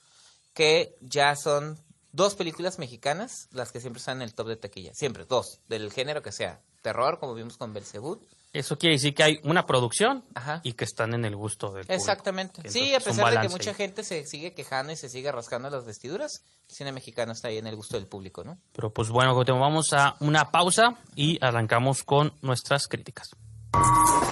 que 0.54 0.96
ya 1.02 1.36
son 1.36 1.78
dos 2.14 2.36
películas 2.36 2.80
mexicanas 2.80 3.48
las 3.52 3.72
que 3.72 3.80
siempre 3.82 4.00
están 4.00 4.18
en 4.18 4.24
el 4.24 4.34
top 4.34 4.48
de 4.48 4.56
taquilla. 4.58 4.94
Siempre, 4.94 5.26
dos, 5.26 5.60
del 5.68 5.92
género 5.92 6.22
que 6.22 6.32
sea. 6.32 6.62
Terror, 6.82 7.20
como 7.20 7.34
vimos 7.34 7.58
con 7.58 7.74
Belzebut. 7.74 8.24
Eso 8.60 8.78
quiere 8.78 8.96
decir 8.96 9.14
que 9.14 9.24
hay 9.24 9.40
una 9.44 9.66
producción 9.66 10.24
Ajá. 10.36 10.62
y 10.64 10.74
que 10.74 10.84
están 10.86 11.14
en 11.14 11.26
el 11.26 11.36
gusto 11.36 11.68
del 11.68 11.86
público. 11.86 11.94
Exactamente. 11.94 12.70
Sí, 12.70 12.94
a 12.94 12.98
entonces 12.98 13.08
es 13.14 13.18
un 13.20 13.26
pesar 13.26 13.42
de 13.42 13.48
que 13.48 13.54
mucha 13.54 13.70
ahí. 13.72 13.76
gente 13.76 14.04
se 14.04 14.26
sigue 14.26 14.54
quejando 14.54 14.92
y 14.92 14.96
se 14.96 15.10
sigue 15.10 15.32
rascando 15.32 15.70
las 15.70 15.86
vestiduras, 15.86 16.44
el 16.70 16.76
cine 16.76 16.92
mexicano 16.92 17.32
está 17.34 17.50
ahí 17.50 17.58
en 17.58 17.68
el 17.68 17.76
gusto 17.76 17.98
del 17.98 18.08
público, 18.08 18.44
¿no? 18.44 18.58
Pero 18.74 18.92
pues 18.92 19.10
bueno, 19.10 19.34
Gautemo, 19.36 19.60
vamos 19.60 19.94
a 19.94 20.16
una 20.20 20.52
pausa 20.52 20.96
y 21.16 21.38
arrancamos 21.44 22.04
con 22.04 22.34
nuestras 22.42 22.88
críticas. 22.88 23.30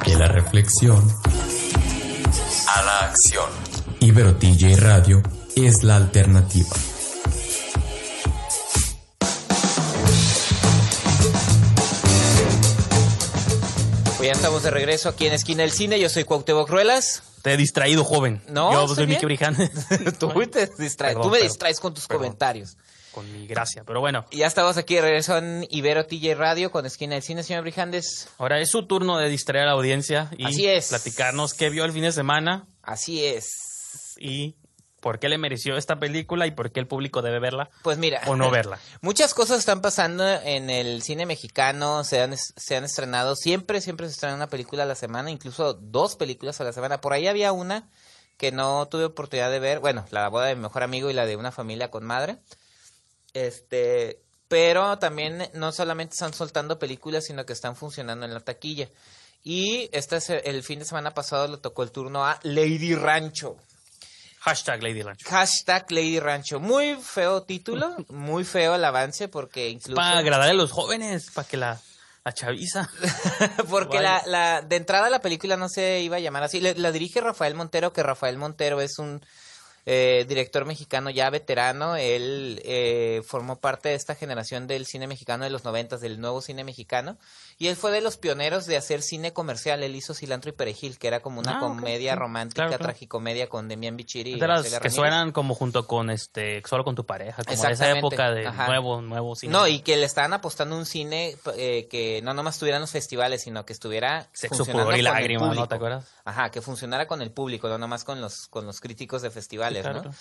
De 0.05 0.15
la 0.15 0.27
reflexión 0.27 1.08
A 2.67 2.82
la 2.84 3.00
acción. 3.10 3.50
Ibero 4.00 4.36
TJ 4.38 4.75
Radio 4.77 5.22
es 5.55 5.84
la 5.84 5.96
alternativa. 5.98 6.70
Pues 14.25 14.38
ya 14.38 14.41
estamos 14.41 14.63
de 14.63 14.72
regreso 14.72 15.08
aquí 15.10 15.27
en 15.27 15.34
Esquina 15.34 15.62
del 15.62 15.72
Cine. 15.72 16.00
Yo 16.00 16.10
soy 16.10 16.24
Cuauhtémoc 16.24 16.67
Ruelas. 16.67 17.22
Te 17.44 17.53
he 17.53 17.58
distraído, 17.58 18.03
joven. 18.03 18.41
No, 18.50 18.72
Yo 18.72 18.96
soy. 18.96 19.05
Miki 19.05 19.24
Brijandes. 19.24 19.70
tú, 20.17 20.29
te 20.50 20.65
distraes, 20.79 21.13
Perdón, 21.13 21.22
tú 21.22 21.29
me 21.29 21.41
distraes 21.44 21.79
con 21.79 21.94
tus 21.94 22.08
Perdón. 22.08 22.24
comentarios. 22.24 22.75
Con 23.12 23.32
mi 23.32 23.46
gracia. 23.46 23.84
Pero 23.86 24.00
bueno, 24.00 24.25
Y 24.32 24.38
ya 24.38 24.48
estamos 24.48 24.77
aquí 24.77 24.96
de 24.96 25.01
regreso 25.01 25.38
en 25.38 25.67
Ibero 25.70 26.08
TJ 26.08 26.34
Radio 26.34 26.72
con 26.72 26.88
Esquina 26.88 27.13
del 27.13 27.22
Cine, 27.22 27.44
señor 27.44 27.62
Brijandes. 27.62 28.27
ahora 28.39 28.60
es 28.60 28.72
su 28.72 28.88
turno 28.88 29.20
de 29.20 29.29
distraer 29.29 29.65
a 29.65 29.67
la 29.67 29.74
audiencia 29.74 30.32
y 30.39 30.46
Así 30.48 30.65
es. 30.65 30.88
platicarnos 30.89 31.53
qué 31.53 31.70
vio 31.70 31.86
el 31.86 31.91
fin 31.94 32.01
de 32.01 32.12
semana 32.12 32.65
Así 32.82 33.24
es. 33.24 34.15
y 34.17 34.55
por 35.05 35.19
qué 35.19 35.29
le 35.29 35.38
mereció 35.38 35.77
esta 35.77 36.00
película 36.00 36.47
y 36.47 36.51
por 36.51 36.71
qué 36.71 36.79
el 36.79 36.88
público 36.88 37.21
debe 37.21 37.39
verla 37.39 37.69
Pues 37.83 38.00
mira. 38.00 38.21
o 38.25 38.35
no 38.35 38.50
verla. 38.50 38.79
Muchas 39.01 39.35
cosas 39.35 39.59
están 39.59 39.79
pasando 39.79 40.27
en 40.27 40.71
el 40.71 41.03
cine 41.03 41.27
mexicano, 41.27 42.03
se 42.03 42.21
han, 42.21 42.35
se 42.35 42.75
han 42.75 42.85
estrenado, 42.85 43.35
siempre, 43.35 43.81
siempre 43.81 44.07
se 44.07 44.13
estrena 44.13 44.33
una 44.33 44.50
película 44.50 44.81
a 44.81 44.88
la 44.88 44.95
semana, 44.95 45.29
incluso 45.29 45.75
dos 45.75 46.15
películas 46.15 46.59
a 46.59 46.63
la 46.63 46.74
semana. 46.74 47.01
Por 47.01 47.13
ahí 47.13 47.27
había 47.27 47.51
una 47.51 47.88
que 48.38 48.51
no 48.51 48.88
tuve 48.88 49.05
oportunidad 49.05 49.51
de 49.51 49.59
ver, 49.59 49.79
bueno, 49.79 50.07
la 50.09 50.27
boda 50.27 50.47
de 50.47 50.55
mi 50.55 50.63
mejor 50.63 50.81
amigo 50.81 51.12
y 51.12 51.13
la 51.13 51.27
de 51.27 51.35
una 51.35 51.51
familia 51.51 51.91
con 51.91 52.03
madre. 52.03 52.39
Este, 53.35 54.24
pero 54.47 54.97
también 54.97 55.51
no 55.53 55.71
solamente 55.71 56.13
están 56.13 56.33
soltando 56.33 56.79
películas, 56.79 57.25
sino 57.25 57.45
que 57.45 57.53
están 57.53 57.75
funcionando 57.75 58.25
en 58.25 58.33
la 58.33 58.39
taquilla. 58.39 58.89
Y 59.43 59.88
este 59.91 60.15
es 60.15 60.31
el 60.31 60.63
fin 60.63 60.79
de 60.79 60.85
semana 60.85 61.13
pasado 61.13 61.47
le 61.47 61.57
tocó 61.57 61.83
el 61.83 61.91
turno 61.91 62.25
a 62.25 62.39
Lady 62.41 62.95
Rancho. 62.95 63.57
Hashtag 64.46 64.84
Lady 64.84 65.02
Rancho. 65.02 65.28
Hashtag 65.28 65.92
Lady 65.92 66.20
Rancho. 66.20 66.60
Muy 66.60 66.96
feo 67.02 67.42
título, 67.44 67.96
muy 68.10 68.44
feo 68.44 68.75
el 68.75 68.86
avance 68.86 69.28
porque 69.28 69.70
incluso... 69.70 69.96
Para 69.96 70.20
agradar 70.20 70.50
a 70.50 70.54
los 70.54 70.72
jóvenes, 70.72 71.32
para 71.34 71.48
que 71.48 71.58
la, 71.58 71.82
la 72.24 72.32
chaviza. 72.32 72.88
porque 73.70 74.00
la, 74.00 74.22
la, 74.28 74.62
de 74.62 74.75
entrada 74.75 75.10
la 75.10 75.20
película 75.20 75.58
no 75.58 75.68
se 75.68 76.02
iba 76.02 76.18
a 76.18 76.20
llamar 76.20 76.44
así. 76.44 76.60
Le- 76.62 76.75
la 76.75 76.92
dirige 76.92 77.22
Rafael 77.22 77.56
Montero, 77.56 77.92
que 77.92 78.04
Rafael 78.04 78.38
Montero 78.38 78.82
es 78.82 79.00
un 79.00 79.25
eh, 79.88 80.25
director 80.28 80.66
mexicano 80.66 81.10
ya 81.10 81.30
veterano. 81.32 81.96
Él 81.96 82.62
eh, 82.66 83.22
formó 83.28 83.60
parte 83.60 83.90
de 83.90 83.96
esta 83.96 84.14
generación 84.14 84.68
del 84.68 84.86
cine 84.86 85.08
mexicano 85.08 85.44
de 85.44 85.50
los 85.50 85.64
noventas, 85.64 86.02
del 86.02 86.20
nuevo 86.20 86.42
cine 86.42 86.64
mexicano. 86.64 87.18
Y 87.57 87.67
él 87.67 87.77
fue 87.77 87.91
de 87.91 88.01
los 88.01 88.17
pioneros 88.17 88.65
de 88.65 88.75
hacer 88.75 89.01
cine 89.01 89.31
comercial. 89.31 89.81
Él 89.81 89.95
hizo 89.95 90.13
Cilantro 90.13 90.50
y 90.50 90.53
Perejil, 90.53 91.00
que 91.00 91.07
era 91.07 91.21
como 91.21 91.39
una 91.39 91.57
Ah, 91.57 91.59
comedia 91.62 92.13
romántica, 92.15 92.63
Claro, 92.63 92.69
claro. 92.71 92.83
tragicomedia 92.83 93.47
con 93.47 93.69
Demian 93.69 93.95
Bichiri. 93.95 94.33
y 94.33 94.39
de 94.39 94.45
las 94.47 94.63
que 94.63 94.69
Ramírez. 94.71 94.93
suenan 94.93 95.31
como 95.31 95.55
junto 95.55 95.88
con 95.88 96.09
este 96.09 96.62
solo 96.67 96.83
con 96.83 96.95
tu 96.95 97.05
pareja, 97.05 97.43
como 97.45 97.63
de 97.63 97.71
esa 97.71 97.89
época 97.97 98.31
de 98.31 98.47
ajá. 98.47 98.67
nuevo, 98.67 99.01
nuevo 99.01 99.35
cine. 99.38 99.53
No, 99.53 99.67
y 99.67 99.79
que 99.79 99.95
le 99.95 100.05
estaban 100.05 100.33
apostando 100.33 100.75
un 100.75 100.85
cine 100.85 101.38
eh, 101.55 101.88
que 101.89 102.21
no 102.24 102.33
nomás 102.33 102.55
estuviera 102.55 102.75
en 102.75 102.81
los 102.81 102.91
festivales, 102.91 103.43
sino 103.43 103.65
que 103.65 103.71
estuviera 103.71 104.27
Sexo, 104.33 104.65
pudor 104.65 104.97
y 104.97 105.01
lágrimas, 105.01 105.55
¿no? 105.55 105.67
¿Te 105.69 105.75
acuerdas? 105.75 106.05
Ajá, 106.25 106.51
que 106.51 106.62
funcionara 106.62 107.07
con 107.07 107.21
el 107.21 107.31
público, 107.31 107.69
no 107.69 107.77
nomás 107.77 108.03
con 108.03 108.19
los, 108.19 108.47
con 108.50 108.65
los 108.65 108.81
críticos 108.81 109.21
de 109.21 109.29
festivales, 109.31 109.85
Sí, 109.85 109.89
claro, 109.91 110.03
¿no? 110.09 110.15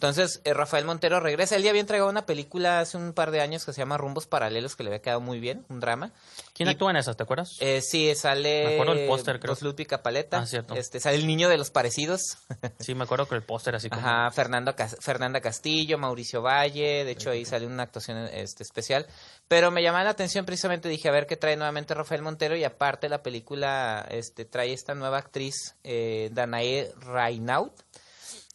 Entonces, 0.00 0.40
eh, 0.44 0.54
Rafael 0.54 0.86
Montero 0.86 1.20
regresa. 1.20 1.56
Él 1.56 1.62
ya 1.62 1.68
había 1.68 1.82
entregado 1.82 2.08
una 2.08 2.24
película 2.24 2.80
hace 2.80 2.96
un 2.96 3.12
par 3.12 3.30
de 3.30 3.42
años 3.42 3.66
que 3.66 3.74
se 3.74 3.82
llama 3.82 3.98
Rumbos 3.98 4.26
Paralelos, 4.26 4.74
que 4.74 4.82
le 4.82 4.88
había 4.88 5.02
quedado 5.02 5.20
muy 5.20 5.40
bien, 5.40 5.66
un 5.68 5.78
drama. 5.78 6.12
¿Quién 6.54 6.70
Y- 6.70 6.72
actúa 6.72 6.90
en 6.90 6.96
esas, 6.96 7.18
te 7.18 7.22
acuerdas? 7.22 7.58
Eh, 7.60 7.82
sí, 7.82 8.14
sale 8.14 8.64
Me 8.64 8.72
acuerdo 8.76 8.94
del 8.94 9.06
póster, 9.06 9.38
creo. 9.38 9.54
Ludwig 9.60 9.88
Paleta. 10.02 10.38
Ah, 10.38 10.46
cierto. 10.46 10.74
Este, 10.74 11.00
sale 11.00 11.16
el 11.16 11.26
niño 11.26 11.50
de 11.50 11.58
los 11.58 11.70
parecidos. 11.70 12.38
sí, 12.80 12.94
me 12.94 13.04
acuerdo 13.04 13.28
que 13.28 13.34
el 13.34 13.42
póster 13.42 13.74
así 13.74 13.90
como 13.90 14.00
Ajá, 14.00 14.30
Fernando 14.30 14.74
Fernanda 15.00 15.42
Castillo, 15.42 15.98
Mauricio 15.98 16.40
Valle, 16.40 17.04
de 17.04 17.10
hecho 17.10 17.28
ahí 17.28 17.44
sale 17.44 17.66
una 17.66 17.82
actuación 17.82 18.16
este, 18.32 18.62
especial. 18.62 19.06
Pero 19.48 19.70
me 19.70 19.82
llamaba 19.82 20.04
la 20.04 20.10
atención 20.10 20.46
precisamente, 20.46 20.88
dije, 20.88 21.10
a 21.10 21.12
ver 21.12 21.26
qué 21.26 21.36
trae 21.36 21.56
nuevamente 21.56 21.92
Rafael 21.92 22.22
Montero 22.22 22.56
y 22.56 22.64
aparte 22.64 23.10
la 23.10 23.22
película 23.22 24.06
este, 24.10 24.46
trae 24.46 24.72
esta 24.72 24.94
nueva 24.94 25.18
actriz, 25.18 25.74
eh, 25.84 26.30
Danae 26.32 26.90
Raynaud, 27.00 27.72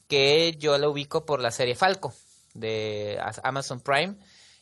que 0.07 0.55
yo 0.57 0.77
la 0.77 0.89
ubico 0.89 1.25
por 1.25 1.39
la 1.39 1.51
serie 1.51 1.75
Falco 1.75 2.13
de 2.53 3.19
Amazon 3.43 3.81
Prime. 3.81 4.15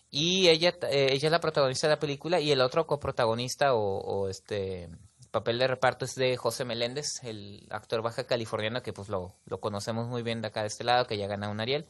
Y 0.10 0.48
ella, 0.50 0.76
eh, 0.90 1.10
ella 1.12 1.28
es 1.28 1.32
la 1.32 1.40
protagonista 1.40 1.88
de 1.88 1.94
la 1.96 2.00
película 2.00 2.40
y 2.40 2.52
el 2.52 2.62
otro 2.62 2.86
coprotagonista 2.86 3.74
o, 3.74 3.98
o 3.98 4.30
este 4.30 4.90
papel 5.34 5.58
de 5.58 5.68
reparto 5.68 6.06
es 6.06 6.14
de 6.14 6.38
José 6.38 6.64
Meléndez, 6.64 7.24
el 7.24 7.66
actor 7.72 8.04
baja 8.04 8.26
californiano 8.26 8.84
que 8.84 8.94
pues 8.94 9.10
lo, 9.10 9.36
lo 9.46 9.60
conocemos 9.60 10.08
muy 10.08 10.22
bien 10.22 10.42
de 10.42 10.50
acá 10.50 10.62
de 10.62 10.68
este 10.68 10.84
lado, 10.84 11.08
que 11.08 11.18
ya 11.18 11.26
gana 11.26 11.50
un 11.50 11.60
Ariel. 11.60 11.88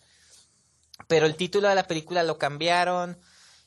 Pero 1.08 1.26
el 1.26 1.36
título 1.36 1.68
de 1.68 1.76
la 1.76 1.86
película 1.86 2.24
lo 2.24 2.38
cambiaron. 2.38 3.20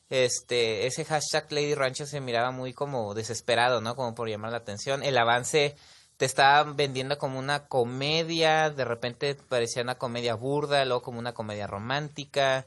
Este, 0.09 0.87
ese 0.87 1.05
hashtag 1.05 1.51
Lady 1.51 1.75
Rancho 1.75 2.07
se 2.07 2.21
miraba 2.21 2.49
muy 2.51 2.73
como 2.73 3.13
desesperado, 3.13 3.79
¿no? 3.81 3.95
Como 3.95 4.15
por 4.15 4.29
llamar 4.29 4.51
la 4.51 4.57
atención. 4.57 5.03
El 5.03 5.17
avance 5.17 5.75
te 6.17 6.25
estaba 6.25 6.71
vendiendo 6.73 7.17
como 7.17 7.37
una 7.39 7.67
comedia, 7.67 8.69
de 8.71 8.85
repente 8.85 9.35
parecía 9.35 9.83
una 9.83 9.95
comedia 9.95 10.33
burda, 10.35 10.83
luego 10.85 11.01
como 11.03 11.19
una 11.19 11.33
comedia 11.33 11.67
romántica. 11.67 12.65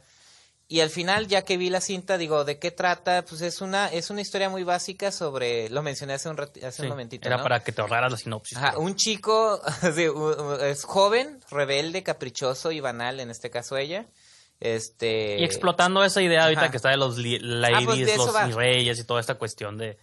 Y 0.69 0.83
al 0.83 0.91
final, 0.91 1.27
ya 1.27 1.43
que 1.43 1.57
vi 1.57 1.69
la 1.69 1.81
cinta, 1.81 2.17
digo, 2.17 2.45
¿de 2.45 2.61
qué 2.61 2.71
trata? 2.71 3.25
Pues 3.29 3.41
es 3.41 3.61
una, 3.61 3.89
es 3.89 4.09
una 4.09 4.21
historia 4.21 4.49
muy 4.49 4.63
básica 4.63 5.11
sobre, 5.11 5.69
lo 5.69 5.83
mencioné 5.83 6.13
hace 6.13 6.29
un, 6.29 6.39
hace 6.39 6.71
Sí, 6.71 6.83
un 6.83 6.91
momentito, 6.91 7.27
era 7.27 7.39
¿no? 7.39 7.43
para 7.43 7.65
que 7.65 7.73
te 7.73 7.81
ahorraras 7.81 8.13
la 8.13 8.19
sinopsis. 8.19 8.57
Ajá, 8.57 8.69
pero- 8.71 8.83
un 8.83 8.95
chico 8.95 9.61
es 10.63 10.85
joven, 10.85 11.41
rebelde, 11.51 12.05
caprichoso 12.05 12.71
y 12.71 12.79
banal, 12.79 13.19
en 13.19 13.31
este 13.31 13.51
caso 13.51 13.77
ella. 13.77 14.07
Este 14.61 15.39
Y 15.41 15.45
explotando 15.45 16.05
esa 16.05 16.23
idea 16.23 16.45
ahorita 16.45 16.71
que 16.71 16.77
está 16.77 16.91
de 16.91 16.99
los 16.99 17.15
Ah, 17.19 17.23
pues, 17.23 17.43
ladies, 17.43 18.07
de 18.07 18.17
los 18.17 18.35
va. 18.35 18.47
reyes 18.47 18.99
y 19.01 19.05
toda 19.05 19.21
esta 19.21 19.35
cuestión 19.37 19.77
de... 19.79 19.99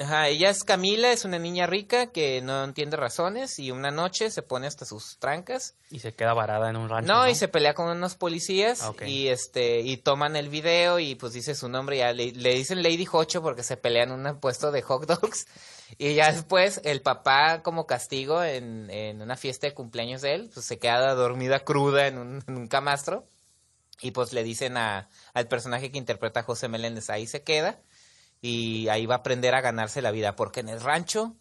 Ajá, 0.00 0.28
ella 0.28 0.50
es 0.50 0.64
Camila, 0.64 1.12
es 1.12 1.24
una 1.24 1.38
niña 1.38 1.66
rica 1.66 2.12
que 2.12 2.40
no 2.40 2.62
entiende 2.64 2.96
razones 2.96 3.58
y 3.58 3.72
una 3.72 3.90
noche 3.90 4.30
se 4.30 4.42
pone 4.42 4.66
hasta 4.66 4.84
sus 4.84 5.18
trancas. 5.18 5.74
Y 5.90 5.98
se 5.98 6.14
queda 6.14 6.34
varada 6.34 6.70
en 6.70 6.76
un 6.76 6.88
rancho. 6.88 7.12
No, 7.12 7.28
y 7.28 7.34
se 7.34 7.48
pelea 7.48 7.74
con 7.74 7.88
unos 7.88 8.14
policías 8.14 8.82
Ah, 8.82 8.92
y 9.04 9.28
este 9.28 9.80
y 9.80 9.96
toman 9.96 10.36
el 10.36 10.48
video 10.48 10.98
y 10.98 11.14
pues 11.14 11.32
dice 11.32 11.54
su 11.54 11.68
nombre 11.68 11.98
ya 11.98 12.12
le, 12.12 12.32
le 12.32 12.54
dicen 12.54 12.82
Lady 12.82 13.04
Jocho 13.04 13.42
porque 13.42 13.62
se 13.62 13.76
pelean 13.76 14.12
en 14.12 14.26
un 14.26 14.40
puesto 14.40 14.70
de 14.70 14.82
hot 14.82 15.06
dogs 15.06 15.46
y 15.98 16.14
ya 16.14 16.32
después 16.32 16.80
el 16.84 17.02
papá 17.02 17.62
como 17.62 17.86
castigo 17.86 18.42
en, 18.42 18.90
en 18.90 19.20
una 19.20 19.36
fiesta 19.36 19.66
de 19.66 19.74
cumpleaños 19.74 20.22
de 20.22 20.34
él 20.34 20.50
pues 20.52 20.66
se 20.66 20.78
queda 20.78 21.14
dormida 21.14 21.60
cruda 21.60 22.06
en 22.06 22.18
un, 22.18 22.44
en 22.46 22.56
un 22.56 22.66
camastro 22.68 23.26
y 24.00 24.12
pues 24.12 24.32
le 24.32 24.44
dicen 24.44 24.76
a, 24.76 25.08
al 25.34 25.48
personaje 25.48 25.90
que 25.90 25.98
interpreta 25.98 26.40
a 26.40 26.44
José 26.44 26.68
Meléndez 26.68 27.10
ahí 27.10 27.26
se 27.26 27.42
queda 27.42 27.80
y 28.40 28.88
ahí 28.88 29.06
va 29.06 29.16
a 29.16 29.18
aprender 29.18 29.54
a 29.54 29.60
ganarse 29.60 30.02
la 30.02 30.10
vida 30.10 30.36
porque 30.36 30.60
en 30.60 30.68
el 30.68 30.80
rancho 30.80 31.36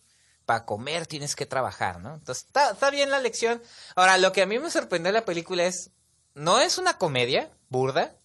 para 0.45 0.65
comer 0.65 1.05
tienes 1.07 1.35
que 1.35 1.45
trabajar, 1.45 1.99
¿no? 1.99 2.15
Entonces, 2.15 2.45
está, 2.45 2.71
está 2.71 2.89
bien 2.89 3.11
la 3.11 3.19
lección. 3.19 3.61
Ahora, 3.95 4.17
lo 4.17 4.31
que 4.31 4.41
a 4.41 4.45
mí 4.45 4.57
me 4.59 4.71
sorprendió 4.71 5.11
de 5.11 5.19
la 5.19 5.25
película 5.25 5.65
es, 5.65 5.91
no 6.35 6.59
es 6.59 6.77
una 6.77 6.97
comedia 6.97 7.51
burda, 7.69 8.15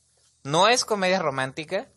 no 0.45 0.69
es 0.69 0.85
comedia 0.85 1.19
romántica, 1.19 1.89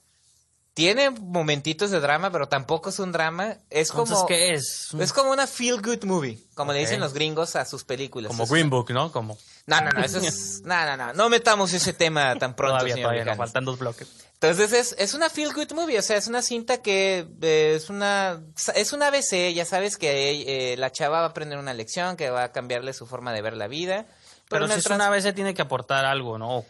tiene 0.73 1.09
momentitos 1.09 1.89
de 1.91 2.01
drama, 2.01 2.31
pero 2.31 2.49
tampoco 2.49 2.89
es 2.89 2.99
un 2.99 3.11
drama, 3.13 3.59
es 3.69 3.91
Entonces, 3.91 4.15
como... 4.15 4.27
¿qué 4.27 4.53
es? 4.55 4.89
Es 4.99 5.13
como 5.13 5.31
una 5.31 5.47
feel 5.47 5.81
good 5.81 6.03
movie, 6.03 6.37
como 6.53 6.73
le 6.73 6.79
dicen 6.79 6.99
los 6.99 7.13
gringos 7.13 7.55
a 7.55 7.63
sus 7.63 7.85
películas. 7.85 8.27
Como 8.29 8.45
Green 8.45 8.69
Book, 8.69 8.89
¿no? 8.89 9.11
Como 9.11 9.37
No, 9.67 9.81
no, 9.81 9.91
no, 9.91 10.03
eso 10.03 10.19
es... 10.19 10.61
No, 10.65 10.85
no, 10.85 10.97
no, 10.97 11.13
no 11.13 11.29
metamos 11.29 11.71
ese 11.71 11.93
tema 11.93 12.35
tan 12.37 12.55
pronto, 12.55 12.77
todavía, 12.77 12.95
señor 12.95 13.13
todavía, 13.13 13.35
faltan 13.35 13.63
dos 13.63 13.79
bloques. 13.79 14.09
Entonces 14.35 14.73
es, 14.73 14.95
es 14.99 15.13
una 15.13 15.29
feel 15.29 15.53
good 15.53 15.71
movie, 15.71 15.97
o 15.97 16.01
sea, 16.01 16.17
es 16.17 16.27
una 16.27 16.41
cinta 16.41 16.81
que 16.81 17.25
eh, 17.41 17.73
es 17.75 17.89
una 17.89 18.43
es 18.75 18.93
una 18.93 19.07
ABC, 19.07 19.53
ya 19.53 19.65
sabes 19.65 19.97
que 19.97 20.73
eh, 20.73 20.77
la 20.77 20.91
chava 20.91 21.19
va 21.19 21.25
a 21.25 21.29
aprender 21.29 21.57
una 21.57 21.73
lección, 21.73 22.17
que 22.17 22.29
va 22.29 22.43
a 22.43 22.51
cambiarle 22.51 22.93
su 22.93 23.07
forma 23.07 23.33
de 23.33 23.41
ver 23.41 23.55
la 23.55 23.67
vida. 23.67 24.05
Pero 24.47 24.67
si 24.67 24.73
es 24.73 24.85
una 24.87 25.09
vez 25.09 25.23
se 25.23 25.33
tiene 25.33 25.55
que 25.55 25.63
aportar 25.63 26.05
algo, 26.05 26.37
¿no? 26.37 26.63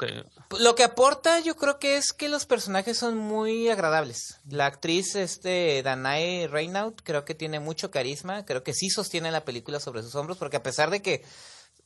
Lo 0.60 0.76
que 0.76 0.84
aporta 0.84 1.40
yo 1.40 1.58
creo 1.58 1.78
que 1.78 1.98
es 1.98 2.14
que 2.14 2.30
los 2.30 2.46
personajes 2.46 2.98
son 2.98 3.18
muy 3.18 3.68
agradables. 3.68 4.40
La 4.50 4.68
actriz 4.68 5.16
este 5.16 5.84
Danae 5.84 6.48
Reynaud 6.48 6.94
creo 7.04 7.26
que 7.26 7.36
tiene 7.36 7.60
mucho 7.60 7.92
carisma, 7.92 8.46
creo 8.46 8.64
que 8.64 8.74
sí 8.74 8.90
sostiene 8.90 9.32
la 9.32 9.44
película 9.44 9.82
sobre 9.82 10.04
sus 10.04 10.16
hombros 10.16 10.38
porque 10.38 10.58
a 10.58 10.64
pesar 10.64 10.90
de 10.90 11.02
que 11.02 11.26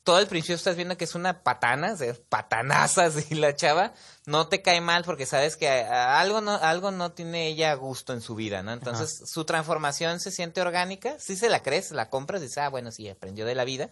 todo 0.04 0.20
el 0.20 0.28
principio 0.28 0.56
estás 0.56 0.76
viendo 0.76 0.98
que 0.98 1.04
es 1.04 1.16
una 1.16 1.44
patana, 1.44 1.94
o 1.94 1.98
sea, 1.98 2.14
patanaza 2.30 3.06
así 3.06 3.36
la 3.36 3.56
chava, 3.56 3.94
no 4.26 4.48
te 4.48 4.62
cae 4.62 4.82
mal 4.82 5.04
porque 5.04 5.26
sabes 5.26 5.56
que 5.56 5.70
a 5.70 6.20
algo 6.20 6.42
no 6.42 6.56
algo 6.56 6.92
no 6.92 7.12
tiene 7.12 7.48
ella 7.48 7.74
gusto 7.76 8.14
en 8.14 8.22
su 8.22 8.36
vida, 8.36 8.64
¿no? 8.64 8.74
Entonces, 8.74 9.22
su 9.26 9.46
transformación 9.46 10.20
se 10.20 10.32
siente 10.32 10.62
orgánica, 10.62 11.18
sí 11.20 11.36
se 11.36 11.50
la 11.50 11.62
crees, 11.62 11.92
la 11.92 12.10
compras 12.10 12.42
y 12.42 12.46
dices, 12.46 12.60
"Ah, 12.60 12.70
bueno, 12.70 12.92
sí, 12.92 13.08
aprendió 13.10 13.46
de 13.46 13.56
la 13.56 13.66
vida." 13.66 13.92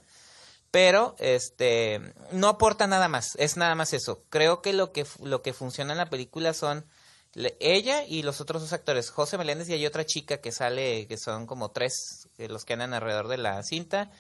pero 0.72 1.16
este 1.20 2.14
no 2.32 2.50
aporta 2.50 2.88
nada 2.88 3.08
más, 3.08 3.36
es 3.38 3.58
nada 3.58 3.76
más 3.76 3.94
eso. 3.94 4.24
Creo 4.30 4.62
que 4.62 4.74
lo 4.74 4.92
que 4.92 5.06
lo 5.24 5.42
que 5.42 5.54
funciona 5.54 5.94
en 5.94 5.98
la 5.98 6.10
película 6.10 6.54
son 6.54 6.86
ella 7.60 8.04
y 8.04 8.24
los 8.24 8.42
otros 8.42 8.62
dos 8.62 8.74
actores, 8.74 9.10
José 9.10 9.38
Meléndez 9.38 9.70
y 9.70 9.74
hay 9.74 9.86
otra 9.86 10.06
chica 10.06 10.38
que 10.38 10.52
sale, 10.52 11.08
que 11.08 11.18
son 11.18 11.46
como 11.46 11.72
tres 11.72 12.28
eh, 12.38 12.48
los 12.48 12.66
que 12.66 12.74
andan 12.74 12.94
alrededor 12.94 13.28
de 13.28 13.38
la 13.38 13.62
cinta 13.64 14.12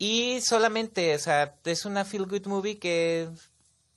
y 0.00 0.40
solamente, 0.40 1.14
o 1.14 1.18
sea, 1.18 1.54
es 1.64 1.84
una 1.84 2.04
feel 2.04 2.24
good 2.26 2.46
movie 2.46 2.78
que 2.80 3.28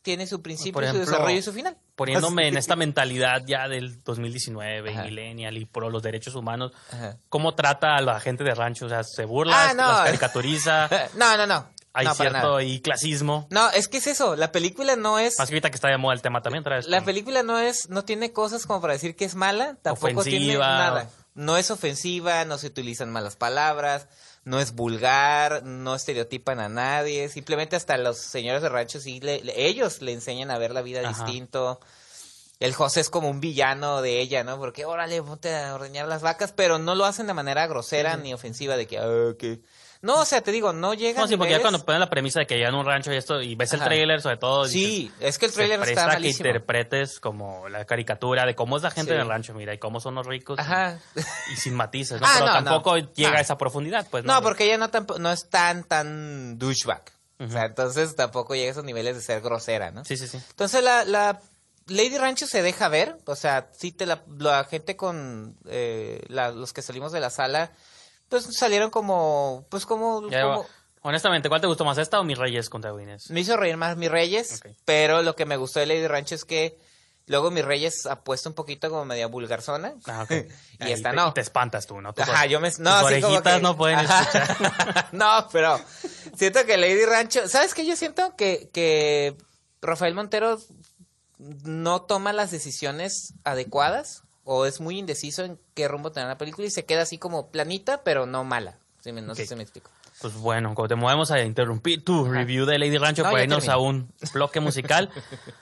tiene 0.02 0.28
su 0.28 0.42
principio, 0.42 0.74
Por 0.74 0.84
su 0.84 0.90
ejemplo, 0.90 1.10
desarrollo 1.12 1.38
y 1.38 1.42
su 1.42 1.54
final. 1.54 1.78
Poniéndome 1.96 2.50
en 2.50 2.58
esta 2.58 2.76
mentalidad 2.76 3.42
ya 3.48 3.70
del 3.70 4.04
2019, 4.04 4.92
Ajá. 4.92 5.04
millennial 5.06 5.58
y 5.58 5.64
pro 5.66 5.90
los 5.90 6.04
derechos 6.04 6.36
humanos, 6.36 6.74
Ajá. 6.92 7.18
¿cómo 7.30 7.56
trata 7.56 7.96
a 7.96 8.02
la 8.02 8.20
gente 8.20 8.44
de 8.44 8.54
rancho? 8.54 8.86
O 8.88 8.90
sea, 8.90 9.04
¿se 9.06 9.24
burla, 9.26 9.70
Ah, 9.70 9.74
no. 9.74 9.88
las 9.88 10.02
caricaturiza? 10.06 10.90
No, 11.16 11.38
no, 11.38 11.48
no. 11.48 11.70
¿Hay 11.96 12.06
no, 12.08 12.16
cierto 12.16 12.60
y 12.60 12.82
clasismo? 12.82 13.48
No, 13.52 13.70
es 13.70 13.88
que 13.88 13.98
es 13.98 14.08
eso, 14.08 14.36
la 14.36 14.52
película 14.52 14.96
no 14.96 15.20
es 15.20 15.38
Más 15.38 15.48
que 15.48 15.54
ahorita 15.54 15.70
que 15.70 15.76
está 15.76 15.90
de 15.90 15.98
moda 15.98 16.16
el 16.16 16.24
tema 16.24 16.42
también, 16.42 16.64
traes 16.64 16.88
La 16.88 17.02
película 17.06 17.44
no 17.44 17.60
es, 17.60 17.88
no 17.90 18.04
tiene 18.04 18.34
cosas 18.34 18.66
como 18.66 18.82
para 18.82 18.94
decir 18.94 19.16
que 19.16 19.26
es 19.26 19.36
mala, 19.36 19.78
tampoco 19.82 20.24
tiene 20.24 20.40
Ofensiva. 20.58 20.68
nada. 20.68 21.10
No 21.36 21.56
es 21.56 21.70
ofensiva, 21.72 22.46
no 22.46 22.58
se 22.58 22.68
utilizan 22.68 23.12
malas 23.12 23.36
palabras, 23.36 24.08
no 24.46 24.60
es 24.60 24.74
vulgar, 24.74 25.64
no 25.64 25.96
estereotipan 25.96 26.60
a 26.60 26.70
nadie, 26.70 27.30
simplemente 27.30 27.76
hasta 27.76 27.98
los 27.98 28.18
señores 28.18 28.62
de 28.62 28.70
rancho 28.70 29.00
sí 29.00 29.20
le- 29.22 29.42
le- 29.44 29.68
ellos 29.68 30.02
le 30.02 30.12
enseñan 30.14 30.52
a 30.52 30.58
ver 30.58 30.72
la 30.74 30.82
vida 30.82 31.00
Ajá. 31.08 31.24
distinto. 31.26 31.80
El 32.60 32.74
José 32.74 33.02
es 33.02 33.10
como 33.10 33.30
un 33.30 33.40
villano 33.42 34.02
de 34.02 34.20
ella, 34.22 34.44
¿no? 34.44 34.58
Porque 34.58 34.86
órale, 34.86 35.22
ponte 35.22 35.54
a 35.54 35.74
ordeñar 35.76 36.08
las 36.08 36.22
vacas, 36.22 36.54
pero 36.54 36.78
no 36.78 36.96
lo 36.96 37.06
hacen 37.06 37.28
de 37.28 37.34
manera 37.34 37.68
grosera 37.68 38.16
ni 38.18 38.34
ofensiva 38.34 38.78
de 38.78 38.88
que, 38.88 39.00
"Ah, 39.00 39.34
que-". 39.38 39.60
No, 40.04 40.20
o 40.20 40.26
sea, 40.26 40.42
te 40.42 40.52
digo, 40.52 40.74
no 40.74 40.94
llega 40.94 41.22
No, 41.22 41.28
sí, 41.28 41.38
porque 41.38 41.54
ya 41.54 41.62
cuando 41.62 41.84
ponen 41.84 42.02
la 42.02 42.10
premisa 42.10 42.40
de 42.42 42.46
que 42.46 42.58
llegan 42.58 42.76
a 42.76 42.80
un 42.80 42.86
rancho 42.86 43.12
y 43.12 43.16
esto, 43.16 43.42
y 43.42 43.56
ves 43.56 43.72
el 43.74 43.80
tráiler, 43.80 44.22
sobre 44.22 44.38
todo. 44.38 44.68
Sí, 44.68 45.04
dices, 45.06 45.14
es 45.22 45.38
que 45.40 45.46
el 45.48 45.54
tráiler 45.54 45.82
está 45.82 46.18
que 46.18 46.28
interpretes 46.28 47.20
como 47.22 47.68
la 47.70 47.86
caricatura 47.86 48.46
de 48.46 48.54
cómo 48.54 48.78
es 48.78 48.84
la 48.84 48.92
gente 48.92 49.12
Sí. 49.12 49.16
en 49.16 49.22
el 49.22 49.28
rancho, 49.30 49.54
mira, 49.54 49.74
y 49.74 49.78
cómo 49.80 50.00
son 50.02 50.16
los 50.16 50.28
ricos. 50.28 50.60
Ajá. 50.60 51.00
Y 51.54 51.56
sin 51.56 51.74
matices, 51.74 52.20
¿no? 52.22 52.28
Ah, 52.28 52.34
Pero 52.36 52.46
no, 52.48 52.54
no. 52.60 52.64
tampoco 52.66 52.98
llega 52.98 53.32
No. 53.32 53.38
a 53.38 53.40
esa 53.42 53.58
profundidad, 53.58 54.06
pues. 54.12 54.26
No, 54.26 54.42
porque 54.42 54.66
ella 54.66 54.78
no, 54.78 54.90
no 55.20 55.32
es 55.32 55.50
tan, 55.50 55.86
tan 55.86 56.60
douchebag. 56.60 57.04
O 57.40 57.48
sea, 57.50 57.66
entonces 57.66 58.16
tampoco 58.16 58.56
llega 58.56 58.68
a 58.68 58.72
esos 58.72 58.84
niveles 58.84 59.16
de 59.16 59.22
ser 59.22 59.42
grosera, 59.42 59.92
¿no? 59.92 60.04
Sí, 60.06 60.18
sí, 60.18 60.28
sí. 60.28 60.38
Entonces 60.50 60.84
la, 60.84 61.06
la 61.06 61.40
Lady 61.88 62.18
Rancho 62.18 62.46
se 62.46 62.62
deja 62.62 62.88
ver, 62.90 63.18
o 63.26 63.36
sea, 63.36 63.70
sí 63.74 63.92
te 63.94 64.06
la, 64.06 64.22
la 64.38 64.64
gente 64.66 64.96
con 64.98 65.58
eh, 65.70 66.22
la- 66.28 66.52
los 66.52 66.72
que 66.74 66.82
salimos 66.82 67.12
de 67.14 67.20
la 67.22 67.30
sala, 67.30 67.72
pues 68.42 68.58
salieron 68.58 68.90
como, 68.90 69.66
pues 69.70 69.86
como, 69.86 70.28
Ya, 70.30 70.42
como- 70.42 70.66
honestamente, 71.02 71.50
¿cuál 71.50 71.62
te 71.62 71.68
gustó 71.68 71.86
más, 71.86 71.98
esta 71.98 72.20
o 72.20 72.24
Mis 72.24 72.38
Reyes 72.38 72.70
contra 72.70 72.94
Wines? 72.94 73.30
me 73.30 73.42
hizo 73.42 73.56
reír 73.58 73.78
más 73.78 73.96
mis 73.98 74.10
Reyes, 74.10 74.62
pero 74.86 75.22
lo 75.22 75.36
que 75.36 75.46
me 75.46 75.58
gustó 75.58 75.80
de 75.80 75.86
Lady 75.86 76.08
Rancho 76.08 76.36
es 76.36 76.46
que 76.46 76.78
luego 77.28 77.52
mis 77.52 77.64
Reyes 77.64 78.06
apuesta 78.06 78.50
un 78.50 78.56
poquito 78.56 78.90
como 78.90 79.06
media 79.06 79.28
vulgarzona. 79.28 79.94
Ah, 80.08 80.24
ok. 80.24 80.32
y 80.80 80.84
Ahí 80.84 80.92
esta 80.94 81.12
te- 81.12 81.16
no. 81.16 81.34
Te 81.34 81.42
espantas 81.42 81.86
tú, 81.88 82.02
¿no? 82.02 82.14
Ajá, 82.18 82.46
yo 82.48 82.60
me... 82.60 82.70
No, 82.80 83.00
tus 83.02 83.12
así 83.12 83.22
como 83.22 83.34
orejitas 83.36 83.56
que- 83.58 83.62
no 83.62 83.78
pueden 83.78 84.00
Ajá. 84.00 84.22
escuchar. 84.24 85.10
no, 85.14 85.48
pero 85.52 85.80
siento 86.36 86.66
que 86.66 86.78
Lady 86.78 87.06
Rancho... 87.06 87.48
¿Sabes 87.48 87.74
qué? 87.74 87.86
Yo 87.86 87.96
siento 87.96 88.36
que, 88.36 88.70
que 88.74 89.38
Rafael 89.82 90.16
Montero 90.16 90.58
no 91.38 92.02
toma 92.04 92.34
las 92.34 92.52
decisiones 92.52 93.34
adecuadas 93.44 94.23
o 94.46 94.66
es 94.66 94.80
muy 94.82 95.00
indeciso 95.00 95.44
en 95.44 95.58
qué 95.74 95.88
rumbo 95.88 96.12
tener 96.12 96.28
la 96.30 96.38
película 96.38 96.68
y 96.68 96.72
se 96.72 96.86
queda 96.86 97.04
así 97.04 97.18
como 97.18 97.50
planita, 97.52 98.04
pero 98.04 98.26
no 98.26 98.44
mala. 98.44 98.78
Sí, 99.02 99.12
me- 99.12 99.22
no 99.22 99.36
sé 99.36 99.46
si 99.46 99.56
me 99.56 99.64
explico. 99.64 99.90
Pues 100.22 100.36
bueno, 100.36 100.76
como 100.76 100.88
te 100.88 100.96
movemos 100.96 101.32
a 101.32 101.42
interrumpir 101.42 102.06
tu 102.06 102.26
review 102.26 102.66
de 102.66 102.78
Lady 102.78 102.98
Rancho, 102.98 103.24
No, 103.24 103.32
para 103.32 103.44
irnos 103.44 103.66
terminé. 103.66 103.74
a 103.74 103.78
un 103.78 104.14
bloque 104.32 104.60
musical. 104.62 105.10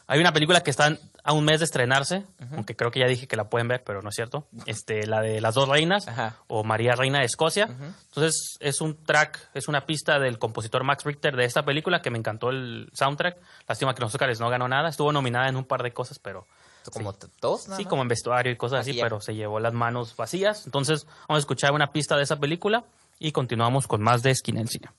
Hay 0.07 0.19
una 0.19 0.33
película 0.33 0.61
que 0.61 0.69
está 0.69 0.95
a 1.23 1.33
un 1.33 1.45
mes 1.45 1.59
de 1.61 1.65
estrenarse, 1.65 2.25
aunque 2.51 2.75
creo 2.75 2.91
que 2.91 2.99
ya 2.99 3.07
dije 3.07 3.27
que 3.27 3.35
la 3.37 3.49
pueden 3.49 3.67
ver, 3.69 3.83
pero 3.83 4.01
no 4.01 4.09
es 4.09 4.15
cierto. 4.15 4.45
Este, 4.67 5.07
la 5.07 5.21
de 5.21 5.39
Las 5.41 5.55
Dos 5.55 5.69
Reinas, 5.69 6.07
Ajá. 6.07 6.35
o 6.47 6.63
María 6.63 6.93
Reina 6.95 7.19
de 7.19 7.25
Escocia. 7.25 7.69
Entonces, 8.09 8.57
es 8.59 8.81
un 8.81 9.01
track, 9.03 9.39
es 9.55 9.67
una 9.69 9.85
pista 9.85 10.19
del 10.19 10.37
compositor 10.37 10.83
Max 10.83 11.05
Richter 11.05 11.35
de 11.35 11.45
esta 11.45 11.63
película, 11.63 12.01
que 12.01 12.11
me 12.11 12.19
encantó 12.19 12.49
el 12.49 12.89
soundtrack. 12.93 13.37
Lástima 13.67 13.95
que 13.95 14.01
los 14.01 14.13
Oscars 14.13 14.39
no 14.41 14.49
ganó 14.49 14.67
nada. 14.67 14.89
Estuvo 14.89 15.11
nominada 15.13 15.47
en 15.47 15.55
un 15.55 15.63
par 15.65 15.81
de 15.81 15.93
cosas, 15.93 16.19
pero... 16.19 16.45
Como 16.91 17.13
dos, 17.39 17.67
¿no? 17.67 17.75
Sí, 17.77 17.85
como 17.85 18.01
en 18.01 18.07
vestuario 18.07 18.51
y 18.51 18.55
cosas 18.55 18.81
así, 18.81 18.97
pero 18.99 19.21
se 19.21 19.35
llevó 19.35 19.59
las 19.59 19.73
manos 19.73 20.15
vacías. 20.15 20.65
Entonces, 20.65 21.05
vamos 21.27 21.37
a 21.37 21.39
escuchar 21.39 21.73
una 21.73 21.91
pista 21.91 22.17
de 22.17 22.23
esa 22.23 22.37
película 22.39 22.85
y 23.19 23.31
continuamos 23.31 23.87
con 23.87 24.01
más 24.01 24.23
de 24.23 24.31
Esquina 24.31 24.59
del 24.59 24.69
Cine. 24.69 24.89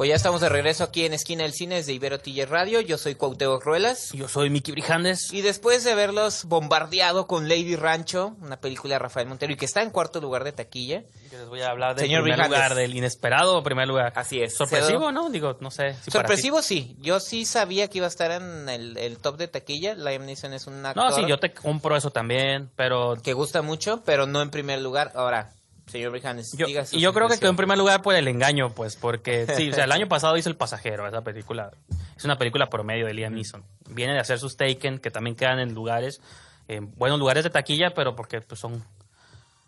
Pues 0.00 0.08
ya 0.08 0.14
estamos 0.16 0.40
de 0.40 0.48
regreso 0.48 0.82
aquí 0.82 1.04
en 1.04 1.12
Esquina 1.12 1.42
del 1.42 1.52
Cine 1.52 1.82
de 1.82 1.92
Ibero 1.92 2.18
TJ 2.20 2.46
Radio. 2.46 2.80
Yo 2.80 2.96
soy 2.96 3.16
Cuauhtémoc 3.16 3.62
Ruelas. 3.62 4.12
Yo 4.14 4.28
soy 4.28 4.48
Miki 4.48 4.72
Brijandes. 4.72 5.30
Y 5.30 5.42
después 5.42 5.84
de 5.84 5.94
verlos 5.94 6.46
bombardeado 6.46 7.26
con 7.26 7.50
Lady 7.50 7.76
Rancho, 7.76 8.34
una 8.40 8.58
película 8.58 8.94
de 8.94 8.98
Rafael 9.00 9.28
Montero 9.28 9.52
y 9.52 9.56
que 9.56 9.66
está 9.66 9.82
en 9.82 9.90
cuarto 9.90 10.22
lugar 10.22 10.42
de 10.44 10.52
taquilla. 10.52 11.02
Yo 11.30 11.38
les 11.40 11.48
voy 11.48 11.60
a 11.60 11.68
hablar 11.68 11.96
del 11.96 12.06
Señor 12.06 12.22
primer 12.22 12.38
Brijandes. 12.38 12.58
lugar, 12.58 12.74
del 12.76 12.96
inesperado 12.96 13.62
primer 13.62 13.88
lugar. 13.88 14.14
Así 14.16 14.40
es. 14.40 14.56
Sorpresivo, 14.56 15.00
Cedo- 15.10 15.12
¿no? 15.12 15.28
Digo, 15.28 15.58
no 15.60 15.70
sé. 15.70 15.90
si 15.92 15.96
para 15.96 16.00
ti. 16.04 16.10
Sorpresivo 16.12 16.62
sí, 16.62 16.96
yo 17.02 17.20
sí 17.20 17.44
sabía 17.44 17.88
que 17.88 17.98
iba 17.98 18.06
a 18.06 18.08
estar 18.08 18.30
en 18.30 18.70
el, 18.70 18.96
el 18.96 19.18
top 19.18 19.36
de 19.36 19.48
taquilla. 19.48 19.94
Liam 19.96 20.24
Neeson 20.24 20.54
es 20.54 20.66
un 20.66 20.86
actor 20.86 21.10
No, 21.10 21.14
sí, 21.14 21.26
yo 21.28 21.38
te 21.38 21.52
compro 21.52 21.94
eso 21.94 22.10
también, 22.10 22.70
pero 22.74 23.18
que 23.22 23.34
gusta 23.34 23.60
mucho, 23.60 24.02
pero 24.06 24.26
no 24.26 24.40
en 24.40 24.48
primer 24.48 24.80
lugar. 24.80 25.12
Ahora, 25.14 25.52
señor 25.90 26.12
Brijandes, 26.12 26.52
yo, 26.56 26.66
diga 26.66 26.84
y 26.90 27.00
yo 27.00 27.12
creo 27.12 27.28
que 27.28 27.38
quedó 27.38 27.50
en 27.50 27.56
primer 27.56 27.78
lugar 27.78 28.02
por 28.02 28.14
el 28.14 28.28
engaño, 28.28 28.74
pues, 28.74 28.96
porque 28.96 29.46
sí, 29.56 29.70
o 29.70 29.74
sea, 29.74 29.84
el 29.84 29.92
año 29.92 30.08
pasado 30.08 30.36
hizo 30.36 30.48
El 30.48 30.56
Pasajero, 30.56 31.06
esa 31.06 31.22
película. 31.22 31.72
Es 32.16 32.24
una 32.24 32.36
película 32.36 32.68
promedio 32.68 33.06
de 33.06 33.14
Liam 33.14 33.34
Neeson. 33.34 33.64
Viene 33.88 34.12
de 34.14 34.20
hacer 34.20 34.38
sus 34.38 34.56
Taken, 34.56 34.98
que 34.98 35.10
también 35.10 35.36
quedan 35.36 35.58
en 35.58 35.74
lugares, 35.74 36.20
en 36.68 36.94
buenos 36.96 37.18
lugares 37.18 37.44
de 37.44 37.50
taquilla, 37.50 37.90
pero 37.94 38.14
porque 38.14 38.40
pues 38.40 38.60
son 38.60 38.84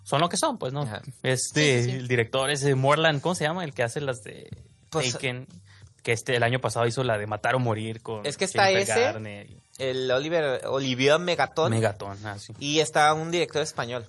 son 0.05 0.21
lo 0.21 0.29
que 0.29 0.37
son, 0.37 0.59
pues, 0.59 0.73
¿no? 0.73 0.83
Ajá. 0.83 1.03
Este, 1.23 1.83
Sí, 1.83 1.85
sí, 1.85 1.91
sí. 1.91 1.97
el 1.97 2.09
director 2.09 2.51
es 2.51 2.61
de 2.61 2.75
Morland, 2.75 3.21
¿cómo 3.21 3.35
se 3.35 3.45
llama? 3.45 3.65
El 3.65 3.73
que 3.73 3.83
hace 3.83 4.01
las 4.01 4.23
de 4.23 4.51
Pues, 4.91 5.13
Taken, 5.13 5.47
que 6.03 6.13
este 6.13 6.37
el 6.37 6.43
año 6.43 6.61
pasado 6.61 6.87
hizo 6.87 7.05
la 7.05 7.19
de 7.19 7.27
Matar 7.27 7.55
o 7.55 7.59
Morir 7.59 8.03
con 8.03 8.27
Es 8.27 8.37
que 8.37 8.45
está 8.45 8.67
Jennifer 8.67 8.99
ese, 8.99 9.01
Garner 9.01 9.47
El 9.79 10.11
Oliver, 10.11 10.67
Olivier 10.67 11.19
Megatón. 11.19 11.71
Megaton, 11.71 12.19
ah, 12.27 12.39
sí. 12.39 12.53
Y 12.59 12.81
está 12.81 13.13
un 13.15 13.31
director 13.31 13.63
español, 13.63 14.07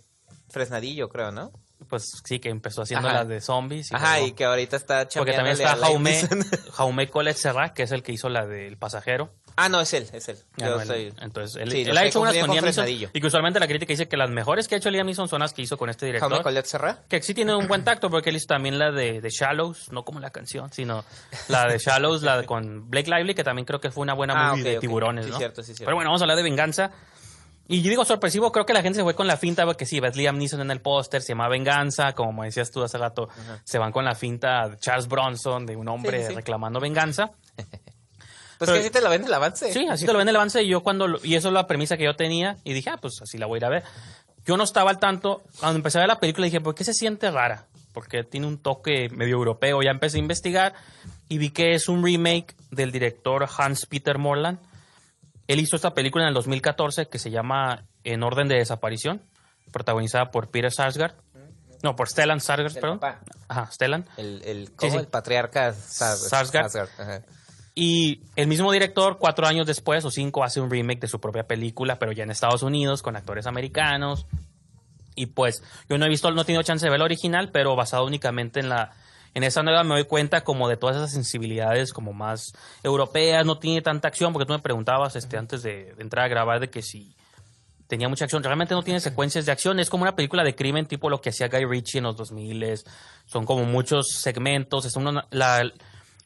Fresnadillo, 0.50 1.10
creo, 1.10 1.32
¿no? 1.32 1.52
Pues 1.88 2.22
sí, 2.24 2.40
que 2.40 2.50
empezó 2.50 2.82
haciendo 2.84 3.08
Ajá. 3.08 3.20
las 3.20 3.28
de 3.28 3.42
zombies. 3.42 3.92
y 3.92 3.96
Ajá, 3.96 4.20
y 4.22 4.32
que 4.34 4.46
ahorita 4.46 4.76
está 4.78 5.08
Porque 5.14 5.34
también 5.34 5.56
está 5.56 5.76
Jaume. 5.76 6.22
Jaume 6.74 7.10
Colette 7.10 7.38
Serra, 7.38 7.74
que 7.74 7.84
es 7.84 7.92
el 7.92 8.04
que 8.04 8.12
hizo 8.12 8.30
la 8.30 8.46
del 8.46 8.78
pasajero. 8.78 9.32
ah, 9.56 9.70
no, 9.70 9.82
es 9.82 9.94
él, 9.94 10.08
es 10.14 10.28
él. 10.30 10.38
Ah, 10.62 10.66
Yo 10.66 10.86
soy... 10.86 11.14
Entonces, 11.22 11.62
él, 11.62 11.72
Sí, 11.72 11.82
él 11.82 11.90
los 11.90 11.98
ha 11.98 12.06
hecho 12.06 12.22
unas 12.22 12.36
con 12.38 12.50
Liam 12.52 12.66
Neeson. 12.66 12.88
Y 12.90 13.08
que 13.22 13.28
usualmente 13.28 13.60
la 13.60 13.68
crítica 13.68 13.92
dice 13.94 14.08
que 14.08 14.18
las 14.18 14.30
mejores 14.32 14.68
que 14.68 14.76
ha 14.76 14.78
hecho 14.80 14.90
Liam 14.90 15.06
Neeson 15.06 15.28
son 15.28 15.42
las 15.42 15.54
que 15.54 15.62
hizo 15.62 15.78
con 15.78 15.90
este 15.90 16.06
director. 16.08 16.30
Jaume 16.30 16.44
Colette 16.44 16.66
Serra. 16.66 17.00
Que 17.08 17.22
sí 17.22 17.34
tiene 17.34 17.56
un 17.56 17.68
buen 17.68 17.84
tacto, 17.84 18.10
porque 18.10 18.32
él 18.32 18.36
hizo 18.38 18.48
también 18.48 18.80
la 18.80 18.92
de, 18.92 19.22
de 19.22 19.30
Shallows, 19.30 19.92
no 19.92 20.04
como 20.04 20.20
la 20.20 20.32
canción, 20.32 20.72
sino 20.74 21.06
la 21.50 21.68
de 21.68 21.78
Shallows, 21.78 22.24
la 22.24 22.38
de 22.40 22.46
con 22.46 22.90
Blake 22.90 23.10
Lively, 23.10 23.36
que 23.36 23.44
también 23.44 23.66
creo 23.66 23.80
que 23.80 23.92
fue 23.92 24.02
una 24.02 24.14
buena 24.14 24.34
Ah, 24.36 24.52
movie 24.56 24.64
de 24.64 24.80
tiburones, 24.80 25.26
Sí, 25.26 25.32
cierto, 25.38 25.62
sí, 25.62 25.68
cierto. 25.68 25.86
Pero 25.86 25.96
bueno, 25.98 26.10
vamos 26.10 26.22
a 26.22 26.24
hablar 26.26 26.38
de 26.38 26.44
venganza. 26.44 26.92
Y 27.68 27.82
yo 27.82 27.90
digo 27.90 28.04
sorpresivo, 28.04 28.52
creo 28.52 28.66
que 28.66 28.74
la 28.74 28.82
gente 28.82 28.98
se 28.98 29.04
fue 29.04 29.16
con 29.16 29.26
la 29.26 29.38
finta, 29.38 29.66
porque 29.66 29.86
sí, 29.86 30.00
ves 30.02 30.16
Liam 30.18 30.38
Neeson 30.38 30.60
en 30.62 30.70
el 30.72 30.82
póster, 30.82 31.22
se 31.22 31.30
llama 31.30 31.48
Venganza, 31.48 32.12
como 32.14 32.44
decías 32.44 32.72
tú 32.72 32.84
hace 32.84 32.98
rato, 32.98 33.30
se 33.64 33.78
van 33.80 33.92
con 33.94 34.04
la 34.04 34.16
finta 34.16 34.68
de 34.68 34.78
Charles 34.80 35.08
Bronson, 35.08 35.66
de 35.66 35.76
un 35.78 35.88
hombre 35.88 36.24
Sí, 36.24 36.28
sí. 36.30 36.36
reclamando 36.36 36.80
venganza. 36.80 37.32
Pues 38.60 38.70
Pero- 38.70 38.74
que 38.74 38.80
así 38.88 38.90
te 38.92 39.02
lo 39.02 39.10
ven 39.10 39.26
el 39.26 39.34
avance. 39.34 39.74
Sí, 39.74 39.88
así 39.90 40.06
te 40.06 40.14
lo 40.14 40.20
ven 40.20 40.30
el 40.30 40.36
avance 40.36 40.62
y 40.64 40.68
yo 40.70 40.82
cuando 40.84 41.08
lo- 41.08 41.20
y 41.24 41.36
eso 41.36 41.48
es 41.50 41.54
la 41.54 41.68
premisa 41.68 41.98
que 41.98 42.04
yo 42.06 42.16
tenía 42.16 42.56
y 42.64 42.74
dije, 42.74 42.92
ah, 42.92 42.98
pues 43.02 43.20
así 43.22 43.38
la 43.38 43.46
voy 43.48 43.58
a 43.58 43.60
ir 43.60 43.66
a 43.66 43.70
ver. 43.70 43.84
Yo 44.46 44.56
no 44.58 44.64
estaba 44.64 44.90
al 44.92 45.00
tanto, 45.00 45.42
cuando 45.60 45.78
empecé 45.78 45.98
a 45.98 46.02
ver 46.02 46.08
la 46.08 46.20
película 46.20 46.46
dije, 46.46 46.62
¿por 46.62 46.74
qué 46.76 46.84
se 46.84 46.94
siente 46.94 47.30
rara? 47.32 47.66
Porque 47.94 48.24
tiene 48.24 48.46
un 48.48 48.60
toque 48.60 49.10
medio 49.10 49.36
europeo. 49.36 49.82
Ya 49.82 49.90
empecé 49.92 50.18
a 50.18 50.20
investigar 50.20 50.74
y 51.30 51.40
vi 51.40 51.50
que 51.50 51.74
es 51.74 51.90
un 51.90 52.06
remake 52.06 52.56
del 52.72 52.92
director 52.92 53.48
Hans 53.58 53.86
Peter 53.88 54.18
Morland. 54.18 54.60
Él 55.48 55.60
hizo 55.60 55.76
esta 55.76 55.94
película 55.94 56.24
en 56.24 56.30
el 56.30 56.34
2014 56.34 57.08
que 57.08 57.20
se 57.20 57.30
llama 57.32 57.86
En 58.04 58.24
orden 58.24 58.48
de 58.48 58.56
desaparición, 58.56 59.22
protagonizada 59.72 60.32
por 60.32 60.50
Peter 60.50 60.72
Sarsgaard. 60.72 61.16
No, 61.82 61.96
por 61.98 62.08
Stellan 62.08 62.40
Sarsgaard, 62.40 62.74
perdón. 62.80 63.00
papá. 63.00 63.20
Ajá, 63.50 63.70
Stellan. 63.72 64.06
El, 64.16 64.42
el, 64.46 64.72
¿cómo? 64.76 64.92
sí. 64.94 64.98
el 65.00 65.08
patriarca 65.08 65.74
Sar- 65.74 66.16
Sarsgaard. 66.16 66.70
Sarsgaard, 66.70 67.02
ajá. 67.02 67.26
Y 67.76 68.22
el 68.36 68.48
mismo 68.48 68.72
director, 68.72 69.18
cuatro 69.18 69.48
años 69.48 69.66
después 69.68 70.06
o 70.06 70.12
cinco, 70.12 70.44
hace 70.44 70.62
un 70.62 70.70
remake 70.70 71.00
de 71.02 71.08
su 71.08 71.20
propia 71.20 71.44
película, 71.44 71.98
pero 72.00 72.12
ya 72.12 72.24
en 72.24 72.30
Estados 72.32 72.62
Unidos, 72.64 73.02
con 73.02 73.16
actores 73.16 73.48
americanos. 73.48 74.28
Y 75.16 75.26
pues, 75.28 75.62
yo 75.90 75.98
no 75.98 76.06
he 76.06 76.10
visto, 76.10 76.32
no 76.32 76.42
he 76.42 76.46
tenido 76.46 76.64
chance 76.64 76.86
de 76.86 76.90
ver 76.92 77.00
la 77.00 77.06
original, 77.06 77.50
pero 77.52 77.76
basado 77.76 78.06
únicamente 78.06 78.60
en 78.60 78.70
la. 78.70 78.94
En 79.34 79.44
esa 79.44 79.64
nueva 79.64 79.84
me 79.84 79.96
doy 79.96 80.06
cuenta 80.06 80.42
como 80.44 80.68
de 80.70 80.78
todas 80.78 80.96
esas 80.96 81.12
sensibilidades 81.12 81.92
como 81.94 82.14
más 82.14 82.54
europeas, 82.84 83.46
no 83.46 83.58
tiene 83.58 83.82
tanta 83.82 84.08
acción, 84.08 84.32
porque 84.34 84.46
tú 84.46 84.54
me 84.54 84.60
preguntabas 84.60 85.16
este, 85.16 85.38
antes 85.38 85.64
de, 85.64 85.94
de 85.96 86.02
entrar 86.04 86.26
a 86.26 86.28
grabar 86.28 86.60
de 86.60 86.70
que 86.70 86.82
si 86.82 87.16
tenía 87.88 88.10
mucha 88.10 88.26
acción. 88.26 88.44
Realmente 88.44 88.74
no 88.74 88.84
tiene 88.84 89.00
secuencias 89.00 89.46
de 89.46 89.52
acción. 89.52 89.80
Es 89.80 89.90
como 89.90 90.04
una 90.04 90.16
película 90.16 90.44
de 90.44 90.56
crimen 90.56 90.86
tipo 90.88 91.10
lo 91.10 91.22
que 91.22 91.30
hacía 91.30 91.48
Guy 91.50 91.66
Ritchie 91.66 91.98
en 92.00 92.06
los 92.06 92.16
2000. 92.18 92.80
Son 93.26 93.46
como 93.46 93.64
muchos 93.66 94.08
segmentos. 94.20 94.86
Es 94.86 94.96
una, 94.96 95.26
la- 95.32 95.70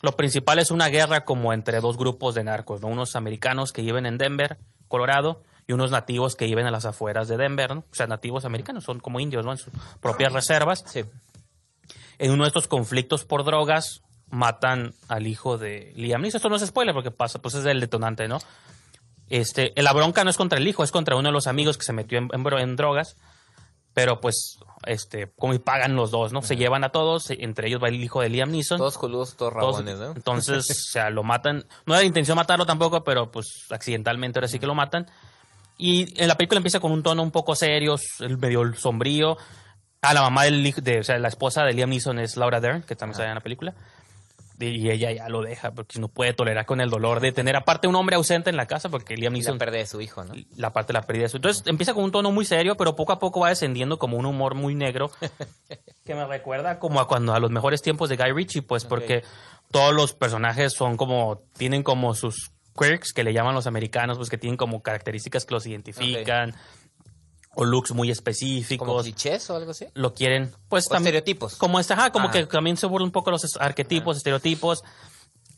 lo 0.02 0.12
principal 0.14 0.60
es 0.60 0.70
una 0.72 0.88
guerra 0.90 1.26
como 1.26 1.54
entre 1.54 1.80
dos 1.82 1.98
grupos 1.98 2.36
de 2.36 2.44
narcos, 2.44 2.82
¿no? 2.82 2.88
Unos 2.88 3.16
americanos 3.16 3.74
que 3.74 3.82
viven 3.82 4.06
en 4.06 4.18
Denver, 4.18 4.58
Colorado, 4.88 5.42
y 5.66 5.74
unos 5.74 5.92
nativos 5.92 6.36
que 6.36 6.46
viven 6.46 6.66
a 6.68 6.72
las 6.72 6.86
afueras 6.86 7.28
de 7.28 7.36
Denver, 7.36 7.74
¿no? 7.76 7.80
O 7.92 7.96
sea, 7.96 8.08
nativos 8.08 8.46
americanos, 8.46 8.86
son 8.86 9.00
como 9.02 9.20
indios, 9.20 9.44
¿no? 9.44 9.52
En 9.52 9.58
sus 9.58 9.74
propias 10.00 10.32
reservas. 10.32 10.84
Sí. 10.88 11.04
En 12.20 12.32
uno 12.32 12.44
de 12.44 12.48
estos 12.48 12.68
conflictos 12.68 13.26
por 13.26 13.44
drogas, 13.44 14.02
matan 14.30 14.94
al 15.08 15.28
hijo 15.28 15.58
de 15.58 15.94
Liam 15.96 16.22
Neeson. 16.22 16.38
Esto 16.40 16.50
no 16.50 16.56
es 16.56 16.66
spoiler 16.66 16.94
porque 16.94 17.12
pasa, 17.12 17.40
pues 17.40 17.56
es 17.56 17.66
el 17.66 17.80
detonante, 17.80 18.28
¿no? 18.28 18.40
Este, 19.30 19.74
la 19.76 19.94
bronca 19.94 20.24
no 20.24 20.30
es 20.30 20.38
contra 20.38 20.58
el 20.58 20.68
hijo, 20.68 20.84
es 20.84 20.92
contra 20.92 21.16
uno 21.16 21.30
de 21.30 21.34
los 21.34 21.48
amigos 21.48 21.78
que 21.78 21.84
se 21.86 21.94
metió 21.94 22.18
en, 22.18 22.30
en 22.34 22.44
bro- 22.44 22.60
en 22.62 22.76
drogas. 22.76 23.16
Pero 23.94 24.22
pues, 24.22 24.60
este, 24.86 25.32
como 25.38 25.56
y 25.56 25.60
pagan 25.60 25.96
los 25.96 26.12
dos, 26.12 26.32
¿no? 26.32 26.44
Se 26.44 26.56
llevan 26.56 26.84
a 26.84 26.90
todos, 26.90 27.32
entre 27.32 27.68
ellos 27.68 27.82
va 27.82 27.88
el 27.88 27.96
hijo 28.04 28.22
de 28.22 28.30
Liam 28.30 28.52
Neeson. 28.52 28.78
Todos 28.78 28.98
coludos, 28.98 29.36
todos 29.36 29.52
rabones, 29.54 29.98
¿no? 29.98 30.12
Entonces, 30.12 30.70
o 30.70 30.92
sea, 30.92 31.10
lo 31.10 31.24
matan. 31.24 31.66
No 31.88 31.96
era 31.96 32.04
intención 32.04 32.36
matarlo 32.36 32.66
tampoco, 32.66 33.04
pero 33.04 33.32
pues 33.32 33.66
accidentalmente 33.72 34.38
ahora 34.38 34.48
sí 34.48 34.60
que 34.60 34.68
lo 34.68 34.76
matan. 34.76 35.08
Y 35.80 36.22
en 36.22 36.28
la 36.28 36.36
película 36.36 36.58
empieza 36.58 36.80
con 36.80 36.92
un 36.92 37.02
tono 37.04 37.22
un 37.24 37.32
poco 37.32 37.56
serio, 37.56 37.96
medio 38.40 38.72
sombrío. 38.76 39.38
A 40.02 40.14
la 40.14 40.22
mamá 40.22 40.44
del 40.44 40.66
hijo, 40.66 40.82
de, 40.82 41.00
o 41.00 41.04
sea, 41.04 41.18
la 41.18 41.28
esposa 41.28 41.64
de 41.64 41.74
Liam 41.74 41.90
Neeson 41.90 42.20
es 42.20 42.38
Laura 42.38 42.60
Dern, 42.60 42.84
que 42.84 42.96
también 42.96 43.16
sale 43.16 43.30
en 43.30 43.36
la 43.36 43.42
película. 43.42 43.74
Y 44.60 44.90
ella 44.90 45.12
ya 45.12 45.30
lo 45.30 45.44
deja 45.44 45.72
porque 45.72 46.00
no 46.00 46.08
puede 46.08 46.34
tolerar 46.34 46.66
con 46.66 46.82
el 46.82 46.90
dolor 46.90 47.20
de 47.20 47.32
tener 47.32 47.56
aparte 47.56 47.88
un 47.88 47.96
hombre 47.96 48.16
ausente 48.16 48.50
en 48.50 48.58
la 48.58 48.66
casa 48.66 48.90
porque 48.90 49.16
Liam 49.16 49.34
Y 49.36 49.42
la 49.42 49.44
Neeson 49.44 49.60
pérdida 49.60 49.80
de 49.80 49.86
su 49.86 50.02
hijo, 50.02 50.24
¿no? 50.24 50.34
la 50.56 50.74
parte 50.74 50.94
de 50.94 51.00
la 51.00 51.06
pérdida 51.06 51.24
de 51.24 51.30
su. 51.30 51.38
Entonces 51.38 51.64
empieza 51.68 51.94
con 51.94 52.04
un 52.04 52.12
tono 52.12 52.32
muy 52.32 52.44
serio, 52.44 52.76
pero 52.76 52.96
poco 52.96 53.14
a 53.14 53.20
poco 53.20 53.42
va 53.42 53.50
descendiendo 53.50 54.00
como 54.00 54.18
un 54.18 54.26
humor 54.26 54.56
muy 54.56 54.74
negro 54.74 55.12
que 56.06 56.16
me 56.16 56.26
recuerda 56.26 56.80
como 56.80 57.00
a 57.00 57.08
cuando 57.08 57.36
a 57.36 57.40
los 57.40 57.52
mejores 57.52 57.84
tiempos 57.84 58.10
de 58.10 58.18
Guy 58.18 58.32
Ritchie, 58.32 58.64
pues 58.64 58.84
porque 58.84 59.24
todos 59.70 59.94
los 59.94 60.14
personajes 60.14 60.74
son 60.74 60.98
como 60.98 61.44
tienen 61.56 61.84
como 61.84 62.16
sus 62.16 62.52
quirks 62.76 63.14
que 63.14 63.24
le 63.24 63.34
llaman 63.34 63.54
los 63.54 63.68
americanos, 63.68 64.18
pues 64.18 64.30
que 64.30 64.40
tienen 64.40 64.58
como 64.58 64.82
características 64.82 65.46
que 65.46 65.54
los 65.54 65.68
identifican 65.68 66.56
o 67.60 67.66
looks 67.66 67.92
muy 67.92 68.08
Como 68.08 68.12
específicos. 68.14 69.04
clichés 69.04 69.50
o 69.50 69.56
algo 69.56 69.72
así. 69.72 69.88
Lo 69.96 70.14
quieren, 70.14 70.52
pues 70.70 70.86
O 70.86 70.90
también 70.90 71.16
estereotipos. 71.16 71.56
como 71.56 71.80
esta, 71.80 71.96
ajá, 71.96 72.12
como 72.12 72.28
Ah. 72.28 72.32
que 72.32 72.46
también 72.46 72.78
se 72.78 72.86
burla 72.86 73.04
un 73.06 73.12
poco 73.12 73.32
los 73.32 73.44
arquetipos, 73.60 74.18
estereotipos. 74.18 74.84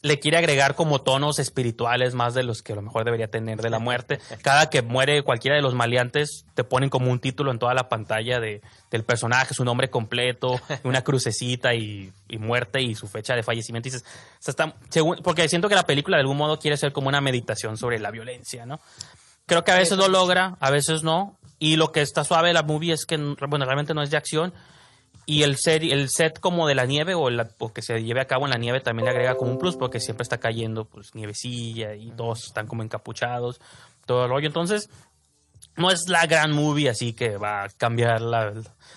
Le 0.01 0.17
quiere 0.17 0.37
agregar 0.37 0.75
como 0.75 1.01
tonos 1.01 1.39
espirituales 1.39 2.13
más 2.13 2.33
de 2.33 2.43
los 2.43 2.61
que 2.61 2.71
a 2.71 2.75
lo 2.77 2.81
mejor 2.81 3.03
debería 3.03 3.27
tener 3.27 3.61
de 3.61 3.69
la 3.69 3.79
muerte. 3.79 4.19
Cada 4.43 4.69
que 4.69 4.81
muere 4.81 5.23
cualquiera 5.23 5.57
de 5.57 5.61
los 5.61 5.73
maleantes, 5.73 6.45
te 6.53 6.63
ponen 6.63 6.89
como 6.89 7.11
un 7.11 7.19
título 7.19 7.51
en 7.51 7.59
toda 7.59 7.73
la 7.73 7.89
pantalla 7.89 8.39
de, 8.39 8.61
del 8.91 9.03
personaje, 9.03 9.53
su 9.53 9.65
nombre 9.65 9.89
completo, 9.89 10.55
una 10.85 11.01
crucecita 11.03 11.73
y, 11.75 12.13
y 12.29 12.37
muerte 12.37 12.81
y 12.81 12.95
su 12.95 13.09
fecha 13.09 13.35
de 13.35 13.43
fallecimiento. 13.43 13.89
Y 13.89 13.91
dices, 13.91 14.07
o 14.07 14.41
sea, 14.41 14.51
está- 14.53 14.73
según- 14.87 15.17
porque 15.21 15.49
siento 15.49 15.67
que 15.67 15.75
la 15.75 15.85
película 15.85 16.15
de 16.15 16.21
algún 16.21 16.37
modo 16.37 16.57
quiere 16.59 16.77
ser 16.77 16.93
como 16.93 17.09
una 17.09 17.19
meditación 17.19 17.75
sobre 17.75 17.99
la 17.99 18.09
violencia, 18.09 18.65
¿no? 18.65 18.79
Creo 19.49 19.63
que 19.65 19.71
a 19.71 19.75
veces 19.77 19.97
lo 19.97 20.07
logra, 20.07 20.55
a 20.61 20.71
veces 20.71 21.03
no. 21.03 21.35
Y 21.59 21.75
lo 21.75 21.91
que 21.91 22.01
está 22.01 22.23
suave 22.23 22.47
de 22.47 22.53
la 22.53 22.63
movie 22.63 22.93
es 22.93 23.05
que, 23.05 23.17
bueno, 23.17 23.65
realmente 23.65 23.93
no 23.93 24.01
es 24.01 24.09
de 24.09 24.15
acción. 24.17 24.53
Y 25.25 25.43
el 25.43 25.57
set, 25.57 25.83
el 25.83 26.09
set 26.09 26.39
como 26.39 26.67
de 26.67 26.73
la 26.75 26.85
nieve 26.85 27.13
o, 27.15 27.29
la- 27.29 27.49
o 27.59 27.71
que 27.73 27.81
se 27.81 28.01
lleve 28.01 28.21
a 28.21 28.25
cabo 28.25 28.45
en 28.45 28.51
la 28.51 28.57
nieve 28.57 28.79
también 28.79 29.05
le 29.05 29.11
agrega 29.11 29.35
como 29.35 29.51
un 29.51 29.57
plus 29.59 29.75
porque 29.75 29.99
siempre 29.99 30.23
está 30.23 30.37
cayendo 30.39 30.85
pues 30.85 31.13
nievecilla 31.13 31.93
y 31.95 32.09
todos 32.11 32.45
están 32.45 32.65
como 32.65 32.81
encapuchados, 32.81 33.59
todo 34.07 34.23
el 34.23 34.29
rollo. 34.29 34.47
Entonces, 34.47 34.89
no 35.79 35.89
es 35.91 36.07
la 36.09 36.25
gran 36.27 36.51
movie 36.51 36.89
así 36.89 37.13
que 37.13 37.37
va 37.37 37.63
a 37.63 37.69
cambiar 37.69 38.21
la... 38.21 38.51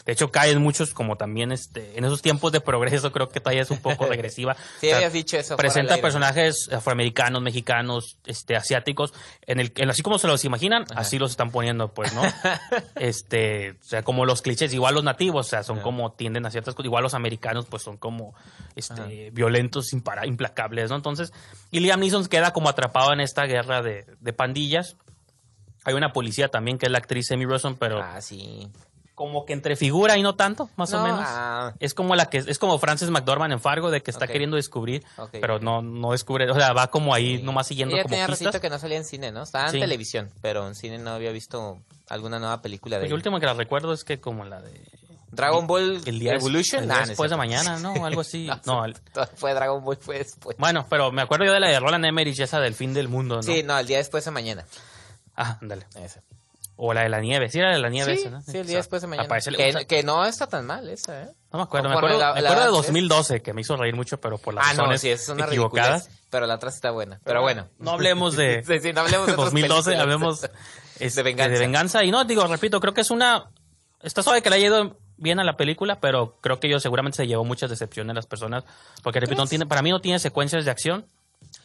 De 0.05 0.13
hecho, 0.13 0.33
caen 0.33 0.61
muchos 0.61 0.95
como 0.95 1.17
también 1.17 1.53
este, 1.53 1.97
en 1.97 2.05
esos 2.05 2.23
tiempos 2.23 2.51
de 2.51 2.61
progreso 2.61 3.13
creo 3.13 3.29
que 3.29 3.39
todavía 3.39 3.63
es 3.63 3.71
un 3.71 3.79
poco 3.79 4.05
regresiva. 4.09 4.57
Sí, 4.81 4.87
O 4.87 4.91
sea, 4.91 4.97
habías 4.97 5.13
dicho 5.13 5.37
eso. 5.37 5.57
presenta 5.57 5.99
personajes 5.99 6.69
afroamericanos, 6.73 7.41
mexicanos, 7.41 8.17
este, 8.27 8.57
asiáticos, 8.57 9.13
en 9.47 9.61
el, 9.61 9.73
en- 9.77 9.91
así 9.91 10.03
como 10.03 10.19
se 10.19 10.27
los 10.27 10.45
imaginan, 10.45 10.85
así 10.97 11.19
los 11.21 11.31
están 11.31 11.51
poniendo, 11.53 11.93
pues, 11.95 12.13
¿no? 12.15 12.23
este, 12.97 13.73
o 13.73 13.85
sea, 13.85 14.03
como 14.03 14.25
los 14.25 14.43
clichés, 14.43 14.73
igual 14.75 14.95
los 14.95 15.05
nativos, 15.05 15.47
o 15.47 15.51
sea, 15.51 15.63
son 15.63 15.81
como 15.81 16.13
tienden 16.13 16.47
a 16.47 16.51
ciertas 16.51 16.75
cosas, 16.75 16.87
igual 16.87 17.03
los 17.03 17.15
americanos, 17.15 17.67
pues, 17.69 17.83
son 17.83 17.97
como, 17.97 18.35
este, 18.75 19.31
violentos, 19.31 19.93
impara- 19.93 20.27
implacables, 20.27 20.91
¿no? 20.91 20.97
Entonces, 20.97 21.33
y 21.71 21.81
Liam 21.81 22.01
Neeson 22.01 22.27
queda 22.27 22.53
como 22.53 22.69
atrapado 22.69 23.13
en 23.13 23.21
esta 23.21 23.45
guerra 23.45 23.83
de, 23.83 24.07
de 24.21 24.33
pandillas. 24.33 24.97
Hay 25.85 25.95
una 25.95 26.13
policía 26.13 26.49
también 26.49 26.79
que 26.79 26.87
es 26.87 26.93
la 26.93 26.99
actriz 26.99 27.31
Amy 27.33 27.45
Rosen, 27.45 27.75
pero 27.77 28.01
Ah, 28.03 28.21
sí. 28.21 28.69
como 29.15 29.45
que 29.45 29.53
entre 29.53 29.77
figura 29.77 30.17
y 30.17 30.23
no 30.23 30.35
tanto, 30.37 30.71
más 30.77 30.93
o 30.95 30.99
No, 30.99 31.05
menos. 31.05 31.21
ah. 31.25 31.73
Es 31.81 31.93
como 31.95 32.15
la 32.17 32.27
que 32.27 32.39
es 32.39 32.59
como 32.59 32.79
Frances 32.79 33.11
McDormand 33.11 33.53
en 33.53 33.61
Fargo 33.61 33.91
de 33.91 34.03
que 34.03 34.11
está 34.11 34.25
Ok. 34.27 34.31
queriendo 34.33 34.57
descubrir, 34.57 35.05
Ok. 35.17 35.31
pero 35.41 35.59
no 35.61 35.83
no 35.83 36.13
descubre, 36.13 36.51
o 36.51 36.55
sea, 36.55 36.73
va 36.73 36.89
como 36.89 37.15
ahí 37.15 37.39
Sí. 37.39 37.43
nomás 37.43 37.67
siguiendo 37.67 37.95
Ella 37.95 38.05
como 38.05 38.13
tenía 38.15 38.27
pistas. 38.29 38.61
que 38.61 38.71
no 38.71 38.79
salía 38.79 38.97
en 38.99 39.05
cine, 39.05 39.31
¿no? 39.33 39.43
Estaba 39.43 39.67
en 39.67 39.73
Sí. 39.73 39.81
televisión, 39.81 40.31
pero 40.41 40.67
en 40.67 40.75
cine 40.75 40.99
no 40.99 41.11
había 41.11 41.31
visto 41.31 41.79
alguna 42.09 42.39
nueva 42.39 42.63
película 42.63 42.99
de 42.99 43.07
ella. 43.07 43.15
último 43.15 43.39
que 43.41 43.47
la 43.47 43.55
recuerdo 43.55 43.93
es 43.93 44.05
que 44.05 44.21
como 44.21 44.45
la 44.45 44.61
de 44.63 44.81
Dragon 45.31 45.67
Ball 45.67 46.01
el 46.05 46.19
día 46.19 46.35
Evolution. 46.35 46.83
el 46.83 46.89
Nah, 46.89 46.95
día 46.95 47.01
no 47.01 47.03
es 47.05 47.09
después 47.11 47.31
de 47.31 47.37
cierto. 47.37 47.65
mañana, 47.65 47.79
¿no? 47.81 48.05
Algo 48.07 48.21
así. 48.21 48.49
no, 48.67 48.85
el- 48.85 48.95
Fue 49.37 49.55
Dragon 49.55 49.83
Ball, 49.85 49.97
fue 49.97 50.19
después. 50.19 50.57
bueno, 50.59 50.87
pero 50.91 51.11
me 51.11 51.23
acuerdo 51.23 51.45
yo 51.47 51.53
de 51.53 51.61
la 51.61 51.69
de 51.69 51.81
Roland 51.81 52.05
Emmerich, 52.05 52.39
esa 52.41 52.61
del 52.61 52.75
fin 52.75 52.93
del 52.93 53.09
mundo, 53.09 53.37
¿no? 53.37 53.43
Sí, 53.43 53.63
no, 53.63 53.79
el 53.79 53.87
día 53.87 53.97
después 53.99 54.25
de 54.25 54.31
mañana. 54.31 54.65
Ah, 55.37 55.59
ándale. 55.61 55.87
O 56.77 56.93
la 56.95 57.03
de 57.03 57.09
la 57.11 57.21
nieve, 57.21 57.49
sí 57.51 57.59
era 57.59 57.71
de 57.73 57.79
la 57.79 57.91
nieve 57.91 58.17
sí, 58.17 58.23
esa, 58.23 58.31
¿no? 58.31 58.43
sí, 58.43 58.51
el 58.57 58.61
O 58.63 58.65
día 58.65 58.67
sea, 58.73 58.77
después 58.79 59.03
de 59.03 59.09
mañana. 59.09 59.27
aparece 59.27 59.51
el- 59.51 59.87
que, 59.87 60.03
no 60.03 60.25
está 60.25 60.47
tan 60.49 60.67
mal 60.67 60.89
esa, 60.89 61.23
¿eh? 61.23 61.29
no 61.53 61.59
me 61.59 61.63
acuerdo, 61.65 61.91
me 61.91 61.95
acuerdo, 61.97 62.19
la- 62.19 62.33
me 62.35 62.41
la 62.41 62.49
acuerdo 62.51 62.65
de 62.73 62.77
edad, 62.77 62.81
¿sí? 62.83 62.87
2012 62.89 63.43
que 63.43 63.53
me 63.53 63.61
hizo 63.61 63.77
reír 63.77 63.95
mucho, 63.95 64.19
pero 64.21 64.39
por 64.39 64.55
las 64.55 64.65
Ah, 64.67 64.73
no, 64.73 64.79
razones 64.81 65.01
sí, 65.03 65.11
es 65.11 65.29
una 65.29 65.45
equivocadas. 65.47 66.09
Pero 66.31 66.47
la 66.47 66.55
otra 66.55 66.71
está 66.71 66.91
buena. 66.91 67.21
Pero 67.25 67.43
bueno. 67.43 67.69
No 67.79 67.91
hablemos 67.93 68.37
de 68.37 68.63
Sí, 68.67 68.81
sí, 68.81 68.93
no 68.93 69.03
hablemos 69.03 69.27
de 69.27 69.33
otras 69.35 69.47
2012, 69.53 69.91
películas. 69.91 70.01
hablemos 70.01 70.51
este, 70.99 71.21
De 71.21 71.23
venganza. 71.23 71.53
de 71.53 71.59
venganza. 71.61 72.05
Y 72.05 72.11
no, 72.11 72.25
digo, 72.25 72.47
repito, 72.47 72.81
creo 72.81 72.95
que 72.95 73.03
es 73.03 73.11
una... 73.11 73.51
Está 74.03 74.23
suave 74.23 74.43
que 74.43 74.49
le 74.51 74.57
haya 74.57 74.67
ido 74.69 74.97
bien 75.19 75.39
a 75.39 75.45
la 75.45 75.57
película, 75.57 76.01
pero 76.01 76.39
creo 76.41 76.59
que 76.59 76.69
yo 76.71 76.81
seguramente 76.81 77.17
se 77.17 77.27
llevó 77.27 77.45
muchas 77.45 77.71
decepciones 77.71 78.17
las 78.17 78.27
personas. 78.27 78.65
Porque, 79.03 79.21
repito, 79.21 79.43
no 79.43 79.47
tiene, 79.47 79.67
para 79.67 79.83
mí 79.83 79.91
no 79.91 80.01
tiene 80.01 80.19
secuencias 80.19 80.65
de 80.65 80.71
acción. 80.71 81.07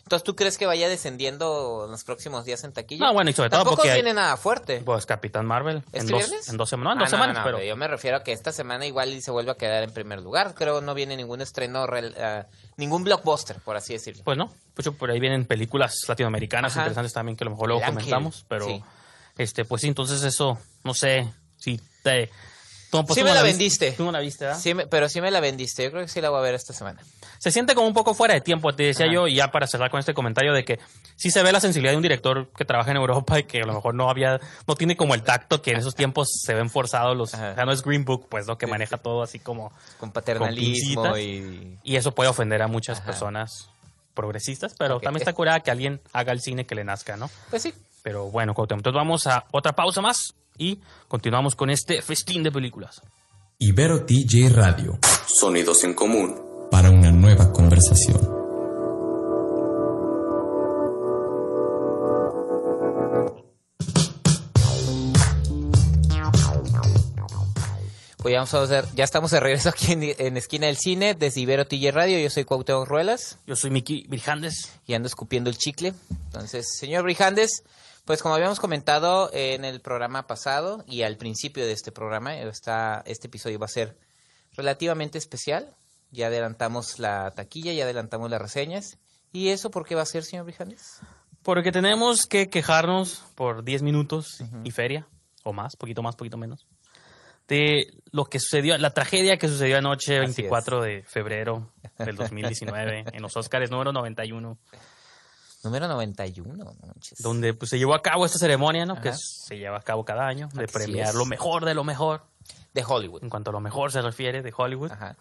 Entonces, 0.08 0.24
¿tú 0.24 0.38
crees 0.38 0.58
que 0.58 0.65
vaya 0.65 0.88
descendiendo 0.88 1.84
en 1.84 1.91
los 1.91 2.06
próximos 2.06 2.46
días 2.46 2.63
en 2.63 2.72
taquilla? 2.72 3.08
No, 3.08 3.13
bueno, 3.13 3.30
y 3.30 3.34
sobre 3.34 3.50
todo 3.50 3.60
Tampoco 3.60 3.76
porque 3.76 3.91
hay- 3.91 3.98
viene 3.98 4.13
nada 4.13 4.38
fuerte. 4.38 4.80
Pues 4.86 5.06
Capitán 5.06 5.46
Marvel. 5.46 5.84
¿Este 5.91 6.00
En 6.00 6.08
dos, 6.08 6.48
en 6.50 6.56
dos 6.56 6.70
semanas. 6.70 6.88
No, 6.88 6.91
en 6.93 6.98
Ah, 7.00 7.02
dos 7.02 7.10
semanas, 7.10 7.36
no, 7.39 7.43
pero... 7.43 7.62
yo 7.62 7.76
me 7.76 7.89
refiero 7.89 8.15
a 8.15 8.24
que 8.24 8.32
esta 8.32 8.54
semana 8.54 8.86
igual 8.86 9.12
y 9.12 9.22
se 9.22 9.32
vuelve 9.32 9.52
a 9.52 9.56
quedar 9.56 9.84
en 9.84 9.91
primer 9.91 10.22
lugar. 10.22 10.54
Creo 10.56 10.80
no 10.80 10.93
viene 10.93 11.17
ningún 11.17 11.41
estreno, 11.41 11.86
ah, 12.22 12.46
ningún 12.78 13.04
blockbuster, 13.04 13.58
por 13.60 13.76
así 13.76 13.91
decirlo. 13.91 14.24
Pues 14.24 14.38
no, 14.38 14.50
pues 14.74 14.88
por 14.91 15.12
ahí 15.12 15.20
vienen 15.20 15.43
películas 15.46 15.93
latinoamericanas 16.08 16.72
Ajá. 16.72 16.84
interesantes 16.84 17.12
también 17.12 17.36
que 17.36 17.43
a 17.43 17.46
lo 17.46 17.52
mejor 17.52 17.67
luego 17.67 17.84
comentamos, 17.86 18.46
pero 18.48 18.65
sí. 18.65 18.82
este 19.38 19.65
pues 19.65 19.82
sí, 19.82 19.89
entonces 19.89 20.24
eso, 20.24 20.58
no 20.86 20.93
sé 20.93 21.28
si 21.58 21.82
te 22.02 22.32
pues, 22.89 23.06
Sí 23.15 23.24
me 23.24 23.30
no 23.32 23.36
la 23.36 23.43
vendiste. 23.43 23.91
Tú 23.91 24.06
no 24.06 24.13
la 24.13 24.20
viste, 24.22 24.46
¿verdad? 24.46 24.60
Sí, 24.62 24.74
me- 24.74 24.88
pero 24.88 25.10
sí 25.10 25.20
me 25.20 25.30
la 25.32 25.41
vendiste. 25.41 25.84
Yo 25.84 25.91
creo 25.91 26.04
que 26.04 26.08
sí 26.08 26.22
la 26.22 26.30
voy 26.30 26.39
a 26.39 26.41
ver 26.43 26.56
esta 26.56 26.72
semana. 26.74 27.02
Se 27.39 27.52
siente 27.52 27.76
como 27.76 27.88
un 27.88 27.93
poco 27.93 28.13
fuera 28.13 28.34
de 28.34 28.41
tiempo, 28.41 28.73
te 28.73 28.84
decía 28.84 29.06
Ajá. 29.06 29.13
yo, 29.15 29.28
y 29.28 29.36
ya 29.36 29.52
para 29.52 29.67
cerrar 29.67 29.89
con 29.91 30.00
este 30.00 30.13
comentario 30.13 30.54
de 30.54 30.63
que 30.65 30.80
sí 31.15 31.32
se 31.32 31.43
ve 31.43 31.52
la 31.52 31.60
sensibilidad 31.60 31.93
de 31.93 31.97
un 31.97 32.04
director 32.04 32.50
que 32.56 32.65
trabaja 32.65 32.91
en 32.91 32.97
Europa 32.97 33.39
y 33.39 33.43
que 33.43 33.62
a 33.62 33.65
lo 33.65 33.73
mejor 33.73 33.95
no 33.95 34.10
había, 34.10 34.39
no 34.67 34.76
tiene 34.76 34.95
como 34.95 35.15
el 35.15 35.23
tacto 35.23 35.62
que 35.62 35.71
en 35.71 35.78
esos 35.78 35.95
tiempos 35.95 36.30
se 36.43 36.54
ven 36.54 36.69
forzados 36.69 37.15
los, 37.15 37.34
Ajá. 37.34 37.52
o 37.52 37.56
sea, 37.56 37.65
no 37.65 37.71
es 37.71 37.82
Green 37.84 38.06
Book, 38.06 38.28
pues, 38.30 38.47
¿no? 38.47 38.58
Que 38.58 38.67
maneja 38.67 38.97
todo 38.97 39.21
así 39.23 39.39
como, 39.39 39.71
Con 40.00 40.12
paternalismo 40.12 41.17
y... 41.17 41.78
y 41.84 41.95
eso 41.95 42.13
puede 42.13 42.30
ofender 42.30 42.62
a 42.62 42.67
muchas 42.67 42.97
Ajá. 42.97 43.08
personas 43.08 43.69
progresistas, 44.13 44.73
pero 44.78 45.00
también 45.00 45.21
está 45.21 45.34
curada 45.34 45.60
que 45.60 45.69
alguien 45.69 46.02
haga 46.12 46.32
el 46.32 46.41
cine 46.41 46.65
que 46.65 46.73
le 46.73 46.84
nazca, 46.84 47.17
¿no? 47.17 47.30
Pues 47.52 47.62
sí. 47.62 47.73
Pero 48.02 48.32
bueno, 48.32 48.54
Cuauhtémoc, 48.54 48.80
entonces 48.80 48.97
vamos 48.97 49.28
a 49.28 49.45
otra 49.52 49.73
pausa 49.73 50.02
más 50.02 50.34
y 50.58 50.80
continuamos 51.08 51.56
con 51.56 51.69
este 51.69 52.02
festín 52.02 52.41
de 52.41 52.52
películas. 52.52 53.02
Ibero 53.60 54.06
TJ 54.06 54.50
Radio. 54.50 54.97
Sonidos 55.28 55.84
en 55.84 55.93
común. 55.93 56.46
Para 56.71 56.89
una 56.91 57.12
nueva 57.12 57.51
conversación. 57.51 58.19
Pues 68.17 68.32
ya, 68.34 68.39
vamos 68.39 68.53
a 68.56 68.63
hacer- 68.63 68.86
ya 68.95 69.03
estamos 69.03 69.32
de 69.32 69.39
regreso 69.39 69.69
aquí 69.69 69.91
en, 69.93 70.03
en 70.03 70.38
Esquina 70.38 70.67
del 70.67 70.75
Cine, 70.77 71.13
desde 71.13 71.39
Ibero 71.41 71.67
TJ 71.67 71.91
Radio. 71.91 72.19
Yo 72.19 72.30
soy 72.30 72.43
Cuauhtémoc 72.45 72.88
Ruelas 72.88 73.38
Yo 73.45 73.56
soy 73.56 73.69
Miki 73.69 74.06
Brijandes. 74.08 74.71
y 74.88 74.95
ando 74.95 75.08
escupiendo 75.08 75.49
el 75.49 75.58
chicle. 75.58 75.93
Entonces, 76.25 76.65
señor 76.80 77.03
Brijandes, 77.03 77.63
pues 78.06 78.21
como 78.23 78.36
habíamos 78.36 78.60
comentado 78.60 79.30
en 79.34 79.63
el 79.65 79.82
programa 79.82 80.25
pasado 80.27 80.84
y 80.88 81.03
al 81.03 81.15
principio 81.17 81.65
de 81.65 81.73
este 81.73 81.91
programa, 81.91 82.36
está, 82.38 83.03
este 83.06 83.27
episodio 83.27 83.60
va 83.60 83.65
a 83.67 83.69
ser 83.69 83.95
relativamente 84.56 85.17
especial. 85.19 85.73
Ya 86.12 86.28
adelantamos 86.28 87.00
la 87.00 87.32
taquilla, 87.32 87.74
ya 87.74 87.84
adelantamos 87.84 88.30
las 88.32 88.41
reseñas. 88.41 88.98
¿Y 89.34 89.50
eso 89.50 89.70
por 89.72 89.86
qué 89.86 89.96
va 89.96 90.02
a 90.04 90.06
ser, 90.06 90.24
señor 90.24 90.46
Brijandes? 90.46 91.00
Porque 91.43 91.72
tenemos 91.72 92.26
que 92.26 92.50
quejarnos 92.50 93.24
por 93.36 93.63
10 93.63 93.82
minutos 93.84 94.39
y 94.63 94.72
feria, 94.72 95.08
o 95.43 95.54
más, 95.54 95.76
poquito 95.76 96.02
más, 96.02 96.15
poquito 96.15 96.38
menos, 96.38 96.65
de 97.48 97.88
lo 98.12 98.26
que 98.26 98.39
sucedió, 98.39 98.78
la 98.78 98.89
tragedia 98.93 99.38
que 99.38 99.48
sucedió 99.48 99.78
anoche, 99.78 100.17
Así 100.17 100.26
24 100.41 100.82
de 100.82 101.04
febrero 101.04 101.72
del 102.00 102.15
2019, 102.17 103.06
en 103.13 103.22
los 103.22 103.36
Oscars 103.38 103.72
número 103.72 103.91
91, 103.93 104.58
Número 105.63 105.88
91, 105.88 106.54
no 106.56 106.74
manches. 106.86 107.17
donde 107.20 107.54
pues, 107.54 107.70
se 107.72 107.78
llevó 107.80 107.96
a 107.96 108.02
cabo 108.02 108.26
esta 108.26 108.38
ceremonia, 108.38 108.86
¿no? 108.86 109.02
Que 109.02 109.10
Ajá. 109.10 109.17
se 109.20 109.58
lleva 109.58 109.78
a 109.78 109.82
cabo 109.82 110.06
cada 110.06 110.28
año, 110.28 110.50
de 110.54 110.65
Así 110.65 110.74
premiar 110.74 111.10
es. 111.10 111.15
lo 111.15 111.26
mejor 111.26 111.65
de 111.65 111.74
lo 111.74 111.84
mejor, 111.84 112.24
De 112.74 112.84
Hollywood. 112.86 113.24
en 113.24 113.30
cuanto 113.30 113.50
a 113.50 113.54
lo 113.54 113.60
mejor 113.60 113.91
se 113.91 114.02
refiere, 114.02 114.41
de 114.43 114.54
Hollywood. 114.56 114.91
Ajá. 114.91 115.17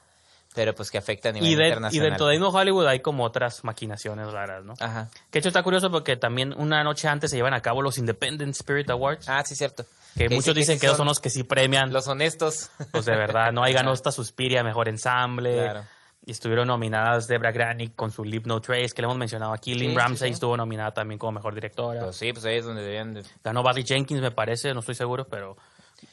Pero 0.56 0.74
pues 0.74 0.90
que 0.90 0.98
afecta 0.98 1.28
a 1.28 1.32
nivel 1.32 1.48
Y, 1.48 1.54
de- 1.54 1.62
y 1.64 1.66
internacional. 1.68 2.08
dentro 2.10 2.26
de 2.26 2.32
mismo 2.38 2.48
Hollywood 2.48 2.86
hay 2.86 2.98
como 3.00 3.22
otras 3.24 3.62
maquinaciones 3.62 4.32
raras, 4.32 4.64
¿no? 4.64 4.74
Ajá. 4.80 5.08
Que 5.30 5.38
hecho 5.38 5.48
está 5.48 5.62
curioso 5.62 5.90
porque 5.92 6.16
también 6.16 6.52
una 6.56 6.82
noche 6.82 7.06
antes 7.06 7.30
se 7.30 7.36
llevan 7.36 7.54
a 7.54 7.60
cabo 7.60 7.82
los 7.82 7.98
Independent 7.98 8.56
Spirit 8.56 8.90
Awards. 8.90 9.28
Ah, 9.28 9.44
sí, 9.44 9.54
cierto. 9.54 9.84
Que 10.16 10.30
muchos 10.30 10.54
sí 10.54 10.60
dicen 10.60 10.76
sí 10.76 10.80
que 10.80 10.86
ellos 10.86 10.96
son 10.96 11.06
los 11.06 11.20
que 11.20 11.28
sí 11.30 11.44
premian. 11.44 11.92
los 11.92 12.08
honestos. 12.08 12.70
Pues 12.90 13.04
de 13.04 13.14
verdad, 13.14 13.52
¿no? 13.52 13.62
Ahí 13.62 13.74
ganó 13.74 13.92
esta 13.92 14.10
Suspiria, 14.10 14.64
Mejor 14.64 14.88
Ensamble. 14.88 15.52
Claro. 15.54 15.84
Y 16.24 16.32
estuvieron 16.32 16.66
nominadas 16.66 17.28
Debra 17.28 17.52
Granick 17.52 17.94
con 17.94 18.10
su 18.10 18.24
Leave 18.24 18.46
No 18.46 18.60
Trace, 18.60 18.88
que 18.94 19.02
le 19.02 19.04
hemos 19.06 19.16
mencionado 19.18 19.52
aquí. 19.52 19.74
Lynn 19.74 19.90
sí, 19.92 19.96
Ramsey 19.96 20.32
estuvo 20.32 20.56
nominada 20.56 20.90
también 20.92 21.18
como 21.18 21.32
Mejor 21.32 21.54
Directora. 21.54 22.00
Pues 22.00 22.16
sí, 22.16 22.32
pues 22.32 22.44
ahí 22.46 22.56
es 22.56 22.64
donde 22.64 22.82
debían 22.82 23.14
de... 23.14 23.22
Ganó 23.44 23.62
Barry 23.62 23.84
Jenkins, 23.84 24.20
me 24.22 24.32
parece, 24.32 24.72
no 24.74 24.80
estoy 24.80 24.96
seguro, 24.96 25.28
pero 25.28 25.56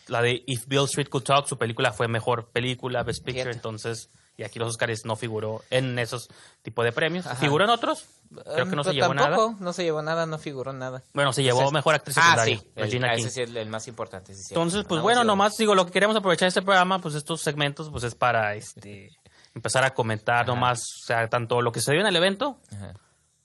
la 0.08 0.22
de 0.22 0.44
If 0.46 0.68
Bill 0.68 0.84
Street 0.84 1.08
Could 1.10 1.24
Talk, 1.24 1.48
su 1.48 1.58
película 1.58 1.92
fue 1.94 2.08
Mejor 2.08 2.50
Película, 2.52 3.02
Best 3.04 3.24
Picture, 3.26 3.52
entonces... 3.52 4.10
Y 4.36 4.44
aquí 4.44 4.58
los 4.58 4.70
Oscars 4.70 5.06
no 5.06 5.16
figuró 5.16 5.62
en 5.70 6.00
esos 6.00 6.28
tipos 6.64 6.84
de 6.86 6.92
premios. 6.92 7.26
Ajá. 7.28 7.36
¿Figuró 7.36 7.66
en 7.66 7.70
otros? 7.70 8.06
Creo 8.32 8.68
que 8.68 8.76
no 8.76 8.82
Eh, 8.82 8.86
se 8.86 8.94
llevó 8.94 9.14
tampoco, 9.14 9.52
nada. 9.52 9.56
no 9.60 9.74
se 9.74 9.84
llevó 9.84 10.02
nada, 10.02 10.26
no 10.26 10.40
figuró 10.40 10.74
nada. 10.74 11.04
Bueno, 11.14 11.34
se 11.34 11.44
llevó 11.44 11.60
Entonces- 11.60 11.74
Mejor 11.76 11.96
Actriz 11.96 12.18
Ah, 12.18 12.22
Secundaria, 12.22 12.58
sí, 12.60 12.72
el, 12.76 12.84
Regina 12.84 13.12
ah, 13.12 13.16
King. 13.16 13.22
ese 13.26 13.30
sí 13.30 13.42
es 13.44 13.50
el, 13.50 13.58
el 13.58 13.70
más 13.70 13.88
importante. 13.88 14.34
sí. 14.34 14.42
Entonces, 14.50 14.86
pues 14.88 14.98
No, 14.98 15.04
bueno, 15.04 15.24
nomás 15.24 15.56
digo, 15.58 15.76
lo 15.76 15.86
que 15.86 15.92
queremos 15.92 16.16
aprovechar 16.16 16.46
de 16.48 16.50
este 16.50 16.62
programa, 16.64 16.98
pues 17.00 17.14
estos 17.14 17.42
segmentos, 17.42 17.90
pues 17.92 18.04
es 18.06 18.16
para 18.16 18.56
este 18.56 19.12
empezar 19.54 19.84
a 19.84 19.94
comentar 19.94 20.48
nomás, 20.48 20.80
o 20.80 21.06
sea, 21.06 21.28
tanto 21.30 21.62
lo 21.62 21.72
que 21.72 21.80
se 21.80 21.92
dio 21.92 22.02
en 22.02 22.08
el 22.08 22.16
evento 22.16 22.58
Ajá. 22.76 22.94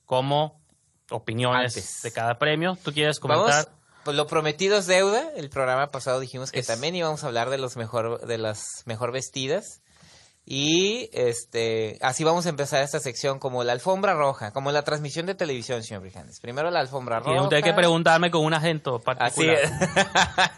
como 0.05 0.59
opiniones 1.11 1.75
Antes. 1.77 2.01
de 2.01 2.11
cada 2.11 2.39
premio. 2.39 2.77
¿Tú 2.83 2.91
quieres 2.93 3.19
comentar? 3.19 3.65
Vamos, 3.65 3.67
pues 4.05 4.17
lo 4.17 4.25
prometido 4.25 4.77
es 4.77 4.87
deuda. 4.87 5.29
El 5.35 5.51
programa 5.51 5.91
pasado 5.91 6.19
dijimos 6.19 6.51
que 6.51 6.59
Es- 6.61 6.67
también 6.67 6.95
íbamos 6.95 7.23
a 7.23 7.27
hablar 7.27 7.51
de 7.51 7.59
los 7.59 7.77
mejor, 7.77 8.25
de 8.25 8.39
las 8.39 8.63
mejor 8.85 9.11
vestidas. 9.11 9.81
Y 10.51 11.11
este, 11.13 11.99
así 12.01 12.23
vamos 12.23 12.47
a 12.47 12.49
empezar 12.49 12.81
esta 12.81 12.99
sección 12.99 13.37
como 13.37 13.63
la 13.63 13.71
alfombra 13.71 14.15
roja, 14.15 14.51
como 14.51 14.71
la 14.71 14.81
transmisión 14.81 15.27
de 15.27 15.35
televisión, 15.35 15.83
señor 15.83 16.01
Brijandes. 16.01 16.39
Primero 16.39 16.71
la 16.71 16.79
alfombra 16.79 17.19
roja. 17.19 17.55
hay 17.55 17.61
que 17.61 17.73
preguntarme 17.73 18.31
con 18.31 18.43
un 18.43 18.55
agente 18.55 18.89
Así 18.89 19.03
particular. 19.05 19.57
es. 19.57 19.71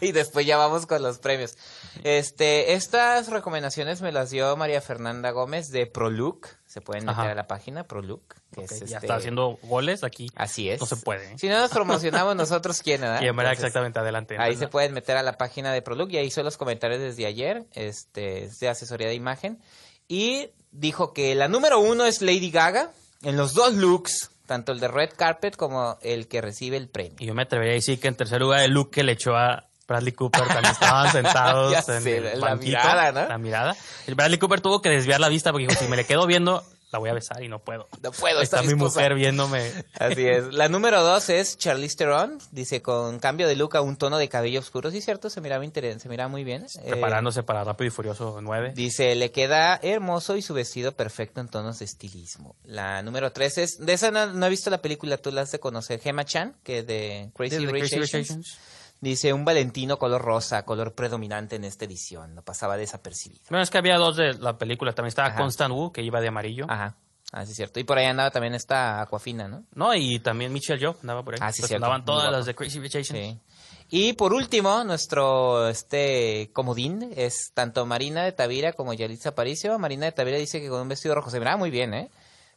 y 0.00 0.12
después 0.12 0.46
ya 0.46 0.56
vamos 0.56 0.86
con 0.86 1.02
los 1.02 1.18
premios. 1.18 1.58
Este, 2.04 2.72
estas 2.72 3.28
recomendaciones 3.28 4.00
me 4.00 4.12
las 4.12 4.30
dio 4.30 4.56
María 4.56 4.80
Fernanda 4.80 5.30
Gómez 5.30 5.68
de 5.68 5.84
ProLook. 5.84 6.48
Se 6.72 6.80
pueden 6.80 7.04
meter 7.04 7.20
Ajá. 7.20 7.30
a 7.32 7.34
la 7.34 7.46
página 7.46 7.84
ProLook. 7.84 8.34
Que 8.50 8.64
es, 8.64 8.70
Ya 8.70 8.84
este, 8.96 8.96
está 8.96 9.16
haciendo 9.16 9.58
goles 9.64 10.04
aquí. 10.04 10.30
Así 10.34 10.70
es. 10.70 10.80
No 10.80 10.86
se 10.86 10.96
puede. 10.96 11.32
¿eh? 11.32 11.36
Si 11.36 11.46
no 11.46 11.58
nos 11.58 11.70
promocionamos 11.70 12.34
nosotros, 12.34 12.80
¿quién? 12.80 13.02
¿verdad? 13.02 13.20
Verdad, 13.20 13.30
Entonces, 13.36 13.58
exactamente, 13.58 13.98
adelante. 13.98 14.36
Ahí 14.38 14.56
se 14.56 14.68
pueden 14.68 14.94
meter 14.94 15.18
a 15.18 15.22
la 15.22 15.36
página 15.36 15.70
de 15.70 15.82
ProLook 15.82 16.10
y 16.12 16.16
ahí 16.16 16.28
hizo 16.28 16.42
los 16.42 16.56
comentarios 16.56 16.98
desde 16.98 17.26
ayer, 17.26 17.66
este, 17.74 18.44
es 18.44 18.58
de 18.58 18.70
asesoría 18.70 19.06
de 19.08 19.14
imagen. 19.14 19.60
Y 20.08 20.48
dijo 20.70 21.12
que 21.12 21.34
la 21.34 21.46
número 21.46 21.78
uno 21.78 22.06
es 22.06 22.22
Lady 22.22 22.50
Gaga 22.50 22.90
en 23.22 23.36
los 23.36 23.52
dos 23.52 23.74
looks, 23.74 24.30
tanto 24.46 24.72
el 24.72 24.80
de 24.80 24.88
Red 24.88 25.10
Carpet 25.14 25.56
como 25.56 25.98
el 26.00 26.26
que 26.26 26.40
recibe 26.40 26.78
el 26.78 26.88
premio. 26.88 27.16
Y 27.18 27.26
yo 27.26 27.34
me 27.34 27.42
atrevería 27.42 27.72
a 27.72 27.74
decir 27.74 28.00
que 28.00 28.08
en 28.08 28.14
tercer 28.14 28.40
lugar 28.40 28.60
el 28.60 28.70
look 28.72 28.90
que 28.90 29.02
le 29.02 29.12
echó 29.12 29.36
a 29.36 29.68
Bradley 29.92 30.12
Cooper 30.12 30.44
cuando 30.44 30.70
estaban 30.70 31.12
sentados 31.12 31.72
Ya 31.72 31.78
en 31.94 32.02
sé, 32.02 32.16
el 32.32 32.40
la 32.40 32.48
banquito. 32.50 32.68
mirada, 32.78 33.12
¿no? 33.12 33.28
La 33.28 33.38
mirada. 33.38 33.76
El 34.06 34.14
Bradley 34.14 34.38
Cooper 34.38 34.60
tuvo 34.60 34.80
que 34.82 34.88
desviar 34.88 35.20
la 35.20 35.28
vista 35.28 35.52
porque 35.52 35.66
dijo, 35.66 35.78
si 35.78 35.86
me 35.88 35.96
le 35.96 36.04
quedo 36.04 36.26
viendo, 36.26 36.64
la 36.92 36.98
voy 36.98 37.08
a 37.08 37.14
besar 37.14 37.42
y 37.42 37.48
no 37.48 37.58
puedo. 37.58 37.88
No 38.02 38.12
puedo, 38.12 38.42
Está 38.42 38.58
está 38.60 38.68
mi 38.70 38.74
mujer 38.74 39.14
viéndome. 39.14 39.72
Así 39.98 40.26
es. 40.28 40.52
La 40.52 40.68
número 40.68 41.02
dos 41.02 41.30
es 41.30 41.56
Charlize 41.56 41.96
Theron, 41.96 42.36
dice 42.50 42.82
con 42.82 43.18
cambio 43.18 43.48
de 43.48 43.56
look 43.56 43.76
a 43.78 43.80
un 43.80 43.96
tono 43.96 44.18
de 44.18 44.28
cabello 44.28 44.60
oscuro. 44.60 44.90
Sí, 44.90 45.00
cierto, 45.00 45.30
se 45.30 45.40
miraba 45.40 45.64
interesante, 45.64 46.02
se 46.02 46.08
miraba 46.10 46.28
muy 46.28 46.44
bien. 46.44 46.66
Eh, 46.84 46.90
Preparándose 46.90 47.42
para 47.44 47.64
Rápido 47.64 47.88
y 47.88 47.90
Furioso 47.90 48.40
9. 48.42 48.72
Dice, 48.76 49.14
le 49.14 49.30
queda 49.30 49.80
hermoso 49.82 50.36
y 50.36 50.42
su 50.42 50.52
vestido 50.52 50.92
perfecto 50.92 51.40
en 51.40 51.48
tonos 51.48 51.78
de 51.78 51.86
estilismo. 51.86 52.56
La 52.64 53.00
número 53.02 53.32
tres 53.32 53.56
es, 53.56 53.78
de 53.78 53.94
esa 53.94 54.10
no, 54.10 54.26
no 54.26 54.44
he 54.44 54.50
visto 54.50 54.68
la 54.68 54.82
película, 54.82 55.16
tú 55.16 55.32
la 55.32 55.40
has 55.42 55.50
de 55.50 55.60
conocer, 55.60 55.98
Gemma 55.98 56.26
Chan, 56.26 56.56
que 56.62 56.82
de 56.82 57.30
Crazy, 57.34 57.56
Rich 57.56 57.70
Crazy 57.70 57.96
Rich 57.96 58.02
Asians. 58.14 58.30
Asians. 58.30 58.58
Dice, 59.02 59.32
un 59.32 59.44
Valentino 59.44 59.98
color 59.98 60.22
rosa, 60.22 60.64
color 60.64 60.94
predominante 60.94 61.56
en 61.56 61.64
esta 61.64 61.86
edición, 61.86 62.36
no 62.36 62.42
pasaba 62.42 62.76
desapercibido. 62.76 63.42
Bueno, 63.50 63.64
es 63.64 63.68
que 63.68 63.78
había 63.78 63.96
dos 63.98 64.16
de 64.16 64.34
la 64.34 64.56
película. 64.56 64.92
También 64.92 65.08
estaba 65.08 65.26
Ajá. 65.26 65.38
Constant 65.38 65.74
Wu, 65.74 65.90
que 65.90 66.02
iba 66.02 66.20
de 66.20 66.28
amarillo. 66.28 66.66
Ajá, 66.68 66.94
así 67.32 67.50
es 67.50 67.56
cierto. 67.56 67.80
Y 67.80 67.84
por 67.84 67.98
ahí 67.98 68.06
andaba 68.06 68.30
también 68.30 68.54
esta 68.54 69.02
Aquafina, 69.02 69.48
¿no? 69.48 69.64
No, 69.74 69.92
y 69.92 70.20
también 70.20 70.52
Michelle 70.52 70.78
Yeoh 70.78 70.94
andaba 71.02 71.24
por 71.24 71.34
ahí. 71.34 71.40
Ah, 71.42 71.50
sí, 71.52 71.62
Pues 71.62 71.70
cierto. 71.70 71.84
Andaban 71.84 72.04
todas 72.04 72.30
las 72.30 72.46
de 72.46 72.54
Crazy 72.54 72.78
Rich 72.78 72.94
Asians. 72.94 73.18
Sí. 73.18 73.40
Y 73.88 74.12
por 74.12 74.32
último, 74.32 74.84
nuestro 74.84 75.66
este 75.68 76.50
comodín 76.52 77.10
es 77.16 77.50
tanto 77.54 77.84
Marina 77.86 78.22
de 78.22 78.30
Tavira 78.30 78.72
como 78.72 78.94
Yalitza 78.94 79.30
Aparicio. 79.30 79.76
Marina 79.80 80.06
de 80.06 80.12
Tavira 80.12 80.38
dice 80.38 80.60
que 80.60 80.68
con 80.68 80.80
un 80.80 80.88
vestido 80.88 81.16
rojo 81.16 81.28
se 81.28 81.40
miraba 81.40 81.56
muy 81.56 81.72
bien, 81.72 81.92
¿eh? 81.92 82.10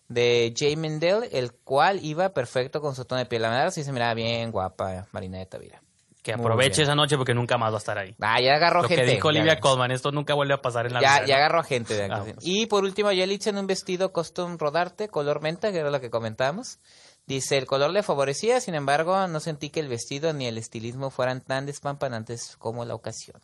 De 0.09 0.53
Jay 0.55 0.75
Mendel, 0.75 1.27
el 1.31 1.53
cual 1.53 2.05
iba 2.05 2.29
perfecto 2.29 2.81
con 2.81 2.93
su 2.93 3.03
tono 3.05 3.17
de 3.17 3.25
piel. 3.25 3.41
La 3.41 3.49
verdad 3.49 3.71
sí 3.71 3.83
se 3.83 3.91
miraba 3.91 4.13
bien 4.13 4.51
guapa 4.51 5.07
Marina 5.11 5.39
de 5.39 5.47
Tavira. 5.47 5.81
Que 6.25 6.33
aproveche 6.33 6.81
esa 6.81 6.95
noche 6.95 7.17
porque 7.17 7.35
nunca 7.35 7.55
más 7.59 7.71
va 7.71 7.75
a 7.75 7.77
estar 7.77 7.99
ahí. 7.99 8.15
Ah, 8.19 8.41
ya 8.41 8.55
agarró 8.55 8.81
Lo 8.81 8.87
que 8.87 8.95
gente. 8.95 9.11
dijo 9.11 9.27
Olivia 9.27 9.59
Colman, 9.59 9.91
esto 9.91 10.11
nunca 10.11 10.33
vuelve 10.33 10.55
a 10.55 10.61
pasar 10.61 10.87
en 10.87 10.93
la 10.93 10.99
Ya, 11.01 11.13
vida. 11.19 11.25
ya 11.27 11.35
agarró 11.35 11.63
gente. 11.63 11.93
de 11.93 12.05
Ah, 12.11 12.23
pues. 12.23 12.37
Y 12.41 12.65
por 12.65 12.83
último, 12.83 13.11
Yalitza 13.11 13.51
en 13.51 13.59
un 13.59 13.67
vestido 13.67 14.11
custom 14.11 14.57
rodarte, 14.57 15.07
color 15.07 15.41
menta, 15.41 15.71
que 15.71 15.77
era 15.77 15.91
lo 15.91 16.01
que 16.01 16.09
comentábamos. 16.09 16.79
Dice, 17.27 17.59
el 17.59 17.67
color 17.67 17.91
le 17.91 18.01
favorecía, 18.01 18.59
sin 18.59 18.73
embargo, 18.73 19.27
no 19.27 19.39
sentí 19.39 19.69
que 19.69 19.79
el 19.81 19.87
vestido 19.87 20.33
ni 20.33 20.47
el 20.47 20.57
estilismo 20.57 21.11
fueran 21.11 21.41
tan 21.41 21.67
despampanantes 21.67 22.55
como 22.57 22.85
la 22.85 22.95
ocasión. 22.95 23.39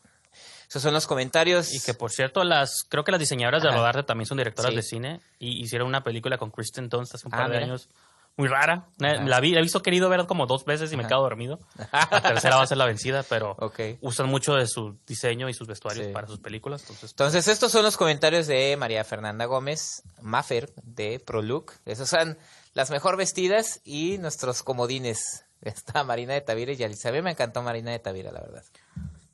Esos 0.68 0.82
son 0.82 0.94
los 0.96 1.06
comentarios. 1.06 1.74
Y 1.76 1.82
que 1.82 1.94
por 1.94 2.12
cierto, 2.12 2.44
las 2.44 2.84
creo 2.90 3.04
que 3.04 3.12
las 3.12 3.20
diseñadoras 3.20 3.62
de. 3.62 3.70
Rodarte 3.70 4.04
también 4.04 4.26
son 4.26 4.38
directoras 4.40 4.72
Sí. 4.72 4.76
de 4.78 4.82
cine 4.84 5.20
y 5.38 5.62
hicieron 5.64 5.88
una 5.88 6.04
película 6.04 6.38
con 6.40 6.50
Kristen 6.50 6.90
Dunst 6.90 7.14
hace 7.14 7.28
un 7.28 7.34
Ah, 7.36 7.38
par 7.38 7.50
de 7.50 7.56
mira. 7.58 7.66
años. 7.66 7.90
Muy 8.38 8.48
rara. 8.48 8.88
Ajá. 9.02 9.24
La 9.24 9.40
vi, 9.40 9.52
la 9.52 9.60
he 9.60 9.64
visto 9.64 9.82
querido 9.82 10.10
ver 10.10 10.26
como 10.26 10.48
dos 10.48 10.66
veces 10.66 10.92
y 10.94 10.96
me 10.98 11.04
Ajá. 11.04 11.10
quedo 11.10 11.22
dormido. 11.22 11.60
La 12.12 12.22
tercera 12.22 12.56
va 12.56 12.64
a 12.64 12.68
ser 12.68 12.78
la 12.78 12.86
vencida, 12.86 13.24
pero 13.24 13.56
usan 14.00 14.30
mucho 14.30 14.56
de 14.56 14.68
su 14.68 14.98
diseño 15.06 15.50
y 15.50 15.54
sus 15.54 15.68
vestuarios 15.68 16.08
Sí. 16.08 16.14
para 16.14 16.28
sus 16.28 16.40
películas. 16.40 16.82
Entonces, 16.82 17.12
Entonces, 17.12 17.48
estos 17.48 17.72
son 17.72 17.84
los 17.84 17.98
comentarios 17.98 18.48
de 18.48 18.76
María 18.78 19.04
Fernanda 19.04 19.46
Gómez 19.46 20.02
Maffer 20.22 20.72
de 20.82 21.20
ProLook. 21.20 21.74
Esas 21.86 22.10
son 22.10 22.38
las 22.74 22.90
mejor 22.90 23.18
vestidas 23.18 23.82
y 23.84 24.18
nuestros 24.18 24.64
comodines. 24.64 25.46
Está 25.62 26.04
Marina 26.04 26.34
de 26.34 26.42
Tavira 26.42 26.72
y 26.72 26.78
Yalitza. 26.78 27.10
A 27.10 27.12
mí 27.12 27.22
me 27.22 27.32
encantó 27.32 27.62
Marina 27.62 27.92
de 27.92 28.00
Tavira, 28.00 28.32
la 28.32 28.40
verdad. 28.40 28.64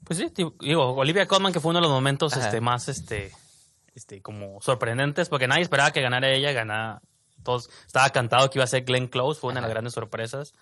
Pues 0.04 0.20
sí, 0.20 0.32
digo- 0.34 0.94
Olivia 0.96 1.28
Colman, 1.28 1.54
que 1.54 1.60
fue 1.60 1.70
uno 1.70 1.80
de 1.80 1.84
los 1.84 1.92
momentos 1.92 2.34
Ajá. 2.34 2.46
este, 2.46 2.62
más 2.62 2.88
este, 2.90 3.32
este, 3.94 4.22
como 4.22 4.60
sorprendentes, 4.62 5.30
porque 5.30 5.48
nadie 5.48 5.62
esperaba 5.64 5.92
que 5.92 6.02
ganara 6.02 6.30
ella, 6.32 6.52
ganara. 6.52 7.02
Todos, 7.44 7.70
estaba 7.86 8.10
cantado 8.10 8.50
que 8.50 8.60
iba 8.60 8.64
a 8.64 8.68
ser 8.68 8.84
Glenn 8.84 9.08
Close, 9.08 9.40
fue 9.40 9.50
una 9.52 9.60
de 9.60 9.62
las 9.62 9.68
Ajá. 9.70 9.74
grandes 9.76 9.94
sorpresas. 9.94 10.54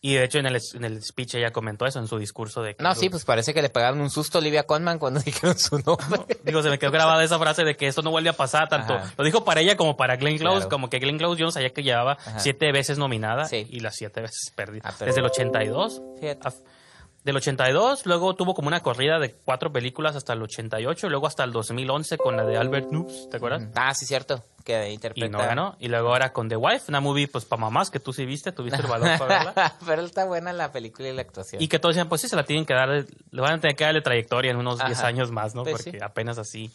Y 0.00 0.16
de 0.16 0.24
hecho, 0.24 0.38
en 0.38 0.44
el, 0.44 0.60
en 0.74 0.84
el 0.84 1.02
speech 1.02 1.34
ella 1.36 1.50
comentó 1.50 1.86
eso 1.86 1.98
en 1.98 2.06
su 2.08 2.18
discurso 2.18 2.60
de. 2.62 2.76
No, 2.78 2.94
sí, 2.94 3.08
pues 3.08 3.24
parece 3.24 3.54
que 3.54 3.62
le 3.62 3.70
pegaron 3.70 4.02
un 4.02 4.10
susto 4.10 4.36
a 4.36 4.42
Olivia 4.42 4.64
Colman 4.64 4.98
cuando 4.98 5.18
dijeron 5.24 5.58
su 5.58 5.78
nombre. 5.78 6.36
Digo, 6.44 6.62
se 6.62 6.68
me 6.68 6.78
quedó 6.78 6.90
grabada 6.90 7.24
esa 7.24 7.38
frase 7.38 7.64
de 7.64 7.74
que 7.74 7.86
esto 7.86 8.02
no 8.02 8.10
vuelve 8.10 8.28
a 8.28 8.34
pasar 8.34 8.68
tanto. 8.68 8.92
Ajá. 8.92 9.14
Lo 9.16 9.24
dijo 9.24 9.46
para 9.46 9.62
ella 9.62 9.78
como 9.78 9.96
para 9.96 10.16
Glenn 10.16 10.36
Close, 10.36 10.56
Claro. 10.56 10.68
como 10.68 10.90
que 10.90 10.98
Glenn 10.98 11.16
Close 11.16 11.40
yo 11.40 11.46
no 11.46 11.52
sabía 11.52 11.70
que 11.70 11.82
llevaba 11.82 12.18
Ajá. 12.20 12.38
siete 12.38 12.70
veces 12.70 12.98
nominada 12.98 13.46
Sí. 13.46 13.66
y 13.70 13.80
las 13.80 13.94
siete 13.96 14.20
veces 14.20 14.52
perdida. 14.54 14.82
Ah, 14.84 14.94
pero- 14.98 15.06
Desde 15.08 15.20
el 15.20 15.26
82. 15.26 16.02
Fíjate. 16.20 16.48
a- 16.48 16.52
Del 17.24 17.36
82, 17.36 18.04
luego 18.04 18.34
tuvo 18.34 18.54
como 18.54 18.68
una 18.68 18.80
corrida 18.80 19.18
de 19.18 19.32
cuatro 19.32 19.72
películas 19.72 20.14
hasta 20.14 20.34
el 20.34 20.42
88, 20.42 21.08
luego 21.08 21.26
hasta 21.26 21.42
el 21.42 21.52
2011 21.52 22.18
con 22.18 22.36
la 22.36 22.44
de 22.44 22.58
Albert 22.58 22.90
Noobs, 22.90 23.30
¿te 23.30 23.38
acuerdas? 23.38 23.62
Ah, 23.74 23.94
sí, 23.94 24.04
cierto. 24.04 24.44
Que 24.62 24.90
Y 24.90 24.92
interpreta. 24.94 25.28
no 25.30 25.38
ganó. 25.38 25.76
Y 25.78 25.88
luego 25.88 26.08
ahora 26.08 26.32
con 26.34 26.48
The 26.50 26.56
Wife, 26.56 26.84
una 26.88 27.00
movie 27.00 27.26
pues 27.28 27.46
para 27.46 27.60
mamás 27.60 27.90
que 27.90 27.98
tú 27.98 28.12
sí 28.12 28.26
viste, 28.26 28.52
tuviste 28.52 28.80
el 28.80 28.86
valor 28.86 29.18
para 29.18 29.44
verla. 29.44 29.74
Pero 29.86 30.02
está 30.02 30.26
buena 30.26 30.52
la 30.52 30.70
película 30.70 31.08
y 31.08 31.14
la 31.14 31.22
actuación. 31.22 31.62
Y 31.62 31.68
que 31.68 31.78
todos 31.78 31.94
decían, 31.94 32.08
pues 32.10 32.20
sí, 32.20 32.28
se 32.28 32.36
la 32.36 32.44
tienen 32.44 32.66
que 32.66 32.74
dar, 32.74 32.88
le 32.90 33.40
van 33.40 33.54
a 33.54 33.60
tener 33.60 33.74
que 33.76 33.84
darle 33.84 34.02
trayectoria 34.02 34.50
en 34.50 34.58
unos 34.58 34.78
10 34.84 34.98
Ajá. 34.98 35.06
años 35.06 35.30
más, 35.30 35.54
¿no? 35.54 35.62
Pues 35.64 35.76
Porque 35.82 35.92
sí. 35.98 36.04
apenas 36.04 36.36
así. 36.38 36.70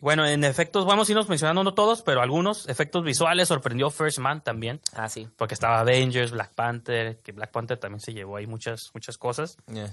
Bueno, 0.00 0.26
en 0.26 0.44
efectos, 0.44 0.86
vamos 0.86 1.08
a 1.08 1.12
irnos 1.12 1.28
mencionando 1.28 1.62
no 1.62 1.74
todos, 1.74 2.00
pero 2.02 2.22
algunos 2.22 2.68
efectos 2.68 3.04
visuales 3.04 3.48
sorprendió 3.48 3.90
First 3.90 4.18
Man 4.18 4.42
también, 4.42 4.80
Ah, 4.94 5.08
sí. 5.08 5.28
porque 5.36 5.54
estaba 5.54 5.78
Avengers, 5.80 6.30
Black 6.32 6.54
Panther, 6.54 7.18
que 7.18 7.32
Black 7.32 7.50
Panther 7.50 7.76
también 7.78 8.00
se 8.00 8.12
llevó 8.14 8.36
ahí 8.36 8.46
muchas, 8.46 8.90
muchas 8.94 9.18
cosas. 9.18 9.58
Yeah. 9.70 9.92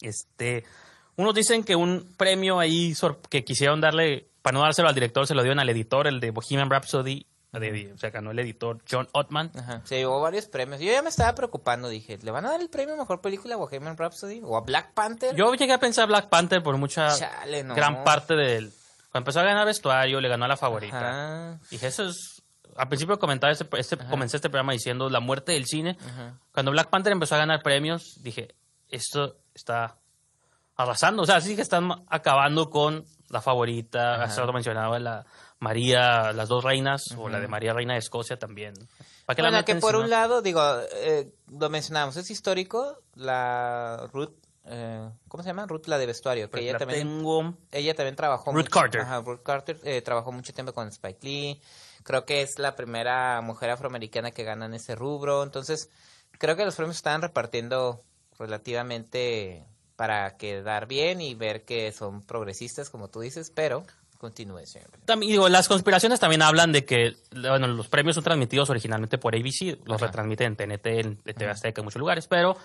Este, 0.00 0.64
unos 1.16 1.34
dicen 1.34 1.64
que 1.64 1.76
un 1.76 2.12
premio 2.16 2.58
ahí 2.58 2.94
sor- 2.94 3.20
que 3.30 3.44
quisieron 3.44 3.80
darle, 3.80 4.28
para 4.42 4.54
no 4.54 4.60
dárselo 4.62 4.88
al 4.88 4.94
director, 4.94 5.26
se 5.26 5.34
lo 5.34 5.42
dieron 5.42 5.58
al 5.60 5.68
editor, 5.68 6.06
el 6.06 6.20
de 6.20 6.30
Bohemian 6.30 6.70
Rhapsody, 6.70 7.26
de- 7.52 7.92
o 7.94 7.98
sea, 7.98 8.10
ganó 8.10 8.30
el 8.30 8.38
editor 8.40 8.78
John 8.90 9.08
Ottman. 9.12 9.50
Ajá. 9.56 9.80
Se 9.84 9.96
llevó 9.96 10.20
varios 10.20 10.46
premios. 10.46 10.80
Yo 10.80 10.92
ya 10.92 11.02
me 11.02 11.08
estaba 11.08 11.34
preocupando. 11.34 11.88
Dije, 11.88 12.18
¿le 12.22 12.30
van 12.30 12.44
a 12.44 12.50
dar 12.50 12.60
el 12.60 12.68
premio 12.68 12.94
a 12.94 12.98
mejor 12.98 13.20
película 13.20 13.54
a 13.54 13.56
Bohemian 13.58 13.96
Rhapsody? 13.96 14.42
¿O 14.44 14.56
a 14.56 14.60
Black 14.60 14.92
Panther? 14.92 15.34
Yo 15.34 15.52
llegué 15.54 15.72
a 15.72 15.78
pensar 15.80 16.06
Black 16.08 16.28
Panther 16.28 16.62
por 16.62 16.76
mucha 16.76 17.16
Chale, 17.16 17.64
no. 17.64 17.74
gran 17.74 18.04
parte 18.04 18.34
del. 18.34 18.70
Cuando 19.10 19.24
empezó 19.24 19.40
a 19.40 19.44
ganar 19.44 19.66
vestuario, 19.66 20.20
le 20.20 20.28
ganó 20.28 20.44
a 20.44 20.48
la 20.48 20.56
favorita. 20.56 20.98
Ajá. 21.50 21.60
Y 21.70 21.84
eso 21.84 22.04
es. 22.08 22.42
Al 22.76 22.88
principio 22.88 23.18
comentaba 23.18 23.52
este, 23.52 23.66
este- 23.78 23.96
comencé 23.96 24.36
este 24.36 24.50
programa 24.50 24.72
diciendo 24.72 25.08
la 25.08 25.20
muerte 25.20 25.52
del 25.52 25.66
cine. 25.66 25.96
Cuando 26.52 26.70
Black 26.72 26.90
Panther 26.90 27.12
empezó 27.12 27.34
a 27.34 27.38
ganar 27.38 27.62
premios, 27.62 28.18
dije, 28.22 28.54
esto 28.88 29.36
está 29.54 29.96
arrasando. 30.76 31.22
O 31.22 31.26
sea, 31.26 31.40
sí 31.40 31.56
que 31.56 31.62
están 31.62 31.90
acabando 32.08 32.70
con 32.70 33.04
la 33.30 33.40
favorita. 33.40 34.22
Hace 34.22 34.40
rato 34.40 34.52
mencionaba 34.52 34.98
la 34.98 35.26
María, 35.58 36.32
las 36.32 36.48
dos 36.48 36.62
reinas, 36.62 37.02
o 37.16 37.28
la 37.28 37.40
de 37.40 37.48
María 37.48 37.72
Reina 37.72 37.94
de 37.94 37.98
Escocia 37.98 38.38
también. 38.38 38.74
¿Para 39.26 39.34
qué 39.36 39.42
la 39.42 39.48
Bueno, 39.50 39.64
que 39.64 39.74
por 39.76 39.96
un 39.96 40.08
lado, 40.08 40.40
digo, 40.40 40.62
eh, 40.94 41.32
lo 41.50 41.68
mencionamos, 41.68 42.16
es 42.16 42.30
histórico, 42.30 43.02
la 43.16 44.08
Ruth, 44.12 44.30
eh, 44.68 45.10
¿cómo 45.28 45.42
se 45.42 45.48
llama? 45.48 45.66
Ruth, 45.66 45.86
la 45.86 45.98
de 45.98 46.06
vestuario, 46.06 46.46
que 46.46 46.50
Pues 46.50 46.62
ella 46.62 46.72
la 46.74 46.78
también, 46.78 47.00
tengo. 47.08 47.54
ella 47.72 47.94
también 47.94 48.16
trabajó 48.16 48.52
Ruth 48.52 48.58
mucho- 48.64 48.70
Carter. 48.70 49.00
Ajá, 49.00 49.20
Ruth 49.22 49.42
Carter, 49.42 49.78
eh, 49.84 50.02
trabajó 50.02 50.30
mucho 50.32 50.52
tiempo 50.52 50.72
con 50.72 50.88
Spike 50.88 51.18
Lee, 51.22 51.60
creo 52.02 52.24
que 52.24 52.42
es 52.42 52.58
la 52.58 52.76
primera 52.76 53.40
mujer 53.40 53.70
afroamericana 53.70 54.30
que 54.30 54.44
gana 54.44 54.66
en 54.66 54.74
ese 54.74 54.94
rubro, 54.94 55.42
entonces 55.42 55.90
creo 56.38 56.56
que 56.56 56.64
los 56.64 56.74
premios 56.76 56.96
se 56.96 57.00
están 57.00 57.22
repartiendo 57.22 58.02
relativamente 58.38 59.64
para 59.96 60.36
quedar 60.36 60.86
bien 60.86 61.20
y 61.20 61.34
ver 61.34 61.64
que 61.64 61.90
son 61.92 62.22
progresistas, 62.22 62.88
como 62.90 63.08
tú 63.08 63.20
dices, 63.20 63.50
pero 63.54 63.84
continúe, 64.18 64.66
señor. 64.66 64.90
También, 65.04 65.32
digo, 65.32 65.48
las 65.48 65.68
conspiraciones 65.68 66.20
también 66.20 66.42
hablan 66.42 66.72
de 66.72 66.84
que 66.84 67.16
bueno, 67.32 67.66
los 67.68 67.88
premios 67.88 68.14
son 68.14 68.24
transmitidos 68.24 68.68
originalmente 68.70 69.18
por 69.18 69.34
ABC, 69.34 69.78
los 69.84 69.96
Ajá. 69.96 70.06
retransmiten 70.06 70.48
en 70.48 70.56
TNT, 70.56 70.86
en 71.00 71.16
TV 71.16 71.50
Azteca, 71.50 71.80
en 71.80 71.84
muchos 71.84 72.00
lugares, 72.00 72.26
pero 72.28 72.56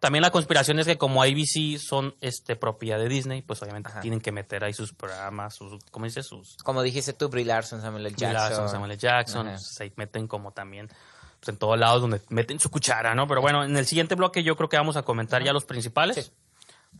también 0.00 0.22
la 0.22 0.30
conspiración 0.30 0.78
es 0.78 0.86
que 0.86 0.96
como 0.96 1.22
ABC 1.22 1.78
son 1.78 2.16
este 2.22 2.56
propiedad 2.56 2.98
de 2.98 3.08
Disney, 3.08 3.42
pues 3.42 3.62
obviamente 3.62 3.90
Ajá. 3.90 4.00
tienen 4.00 4.20
que 4.20 4.32
meter 4.32 4.64
ahí 4.64 4.72
sus 4.72 4.94
programas, 4.94 5.54
sus, 5.54 5.78
¿cómo 5.90 6.06
dice? 6.06 6.22
Sus 6.22 6.56
Como 6.64 6.82
dijiste 6.82 7.12
tú, 7.12 7.28
Brie 7.28 7.44
Larson, 7.44 7.82
Samuel 7.82 8.06
L. 8.06 8.14
Brie 8.16 8.26
Jackson. 8.28 8.50
Larson, 8.50 8.68
Samuel 8.70 8.92
L. 8.92 8.98
Jackson, 8.98 9.48
Ajá. 9.48 9.62
ahí 9.80 9.92
meten 9.96 10.26
como 10.26 10.52
también 10.52 10.88
pues, 10.88 11.50
en 11.50 11.58
todos 11.58 11.78
lados 11.78 12.00
donde 12.00 12.20
meten 12.30 12.58
su 12.58 12.70
cuchara, 12.70 13.14
¿no? 13.14 13.28
Pero 13.28 13.42
bueno, 13.42 13.62
en 13.62 13.76
el 13.76 13.84
siguiente 13.84 14.14
bloque 14.14 14.42
yo 14.42 14.56
creo 14.56 14.70
que 14.70 14.78
vamos 14.78 14.96
a 14.96 15.02
comentar 15.02 15.44
ya 15.44 15.52
los 15.52 15.66
principales. 15.66 16.16
Sí. 16.16 16.32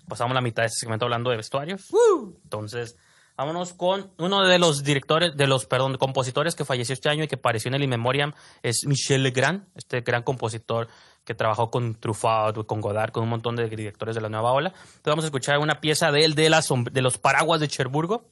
Pasamos 0.06 0.34
la 0.34 0.42
mitad 0.42 0.62
de 0.62 0.66
este 0.66 0.80
segmento 0.80 1.06
hablando 1.06 1.30
de 1.30 1.38
vestuarios. 1.38 1.88
Entonces, 2.44 2.96
vámonos 3.34 3.72
con 3.72 4.10
uno 4.18 4.46
de 4.46 4.58
los 4.58 4.84
directores, 4.84 5.36
de 5.36 5.46
los, 5.46 5.64
perdón, 5.64 5.96
compositores 5.96 6.54
que 6.54 6.66
falleció 6.66 6.92
este 6.92 7.08
año 7.08 7.24
y 7.24 7.28
que 7.28 7.36
apareció 7.36 7.70
en 7.70 7.76
el 7.76 7.82
In 7.82 7.90
Memoriam, 7.90 8.34
es 8.62 8.84
Michel 8.86 9.22
Legrand, 9.22 9.66
este 9.74 10.02
gran 10.02 10.22
compositor 10.22 10.88
que 11.24 11.34
trabajó 11.34 11.70
con 11.70 11.94
Truffaut, 11.94 12.66
con 12.66 12.80
Godard, 12.80 13.12
con 13.12 13.22
un 13.22 13.28
montón 13.28 13.54
de 13.56 13.68
directores 13.68 14.14
de 14.14 14.20
la 14.20 14.28
nueva 14.28 14.52
ola. 14.52 14.68
Entonces 14.70 15.02
vamos 15.04 15.24
a 15.24 15.28
escuchar 15.28 15.58
una 15.58 15.80
pieza 15.80 16.10
de 16.10 16.24
él, 16.24 16.34
de, 16.34 16.50
las, 16.50 16.68
de 16.90 17.02
los 17.02 17.18
paraguas 17.18 17.60
de 17.60 17.68
Cherburgo, 17.68 18.24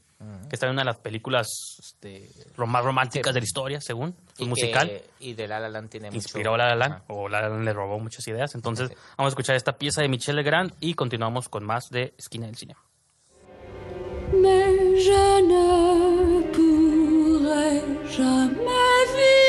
que 0.49 0.57
está 0.57 0.67
en 0.67 0.73
una 0.73 0.81
de 0.83 0.87
las 0.87 0.99
películas 0.99 1.77
este, 1.79 2.29
más 2.57 2.83
románticas 2.85 3.31
Sí. 3.31 3.35
de 3.35 3.41
la 3.41 3.45
historia, 3.45 3.81
según, 3.81 4.17
Y 4.39 4.45
un 4.45 4.49
musical. 4.49 4.89
que- 4.89 5.05
y 5.21 5.35
de 5.35 5.47
La 5.47 5.61
La 5.61 5.69
Land 5.69 5.91
tiene 5.91 6.09
mucho- 6.09 6.17
Inspiró 6.17 6.55
a 6.55 6.59
La 6.59 6.69
La 6.71 6.75
Land, 6.75 6.95
Ajá. 6.95 7.05
o 7.09 7.29
La 7.29 7.41
La 7.43 7.51
Land 7.51 7.65
le 7.65 7.73
robó 7.73 8.01
muchas 8.01 8.27
ideas. 8.27 8.53
Entonces, 8.57 8.89
Sí. 8.89 8.95
vamos 9.17 9.31
a 9.31 9.33
escuchar 9.35 9.55
esta 9.55 9.75
pieza 9.79 10.03
de 10.03 10.09
Michel 10.09 10.35
Legrand 10.35 10.73
y 10.81 10.95
continuamos 10.95 11.49
con 11.49 11.65
más 11.65 11.89
de 11.91 12.15
Esquina 12.19 12.47
del 12.47 12.57
Cine. 12.57 12.75
Mais 14.43 15.05
je 15.05 15.43
ne 15.51 16.53
pourrai 16.53 17.81
jamais 18.11 19.07
vivre 19.17 19.48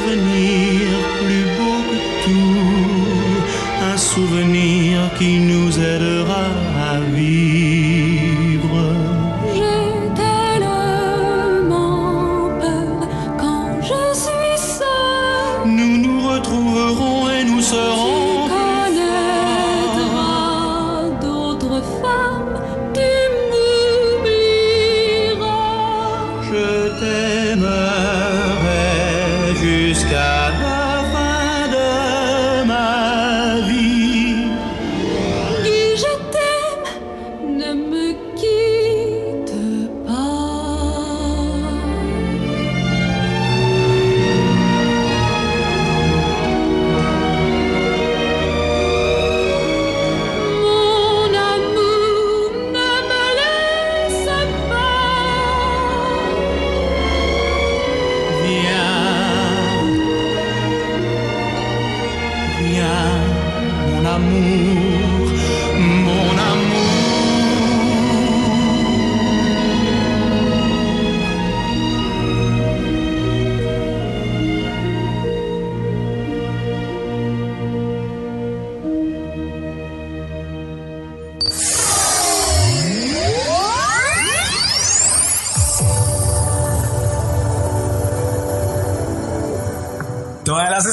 souvenir 0.00 0.88
plus 1.20 1.46
beau 1.56 1.78
que 1.90 1.98
tout. 2.24 3.92
Un 3.92 3.96
souvenir 3.96 5.10
qui 5.18 5.38
nous 5.38 5.78
aidera 5.78 6.46
à 6.92 7.00
vivre. 7.14 7.59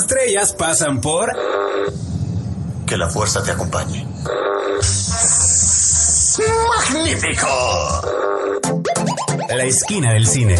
Estrellas 0.07 0.53
pasan 0.53 1.01
por 1.01 1.29
Que 2.85 2.95
la 2.95 3.09
fuerza 3.09 3.43
te 3.43 3.51
acompañe. 3.51 4.07
¡Magnífico! 6.69 7.47
la 9.49 9.63
esquina 9.65 10.13
del 10.13 10.25
cine. 10.25 10.55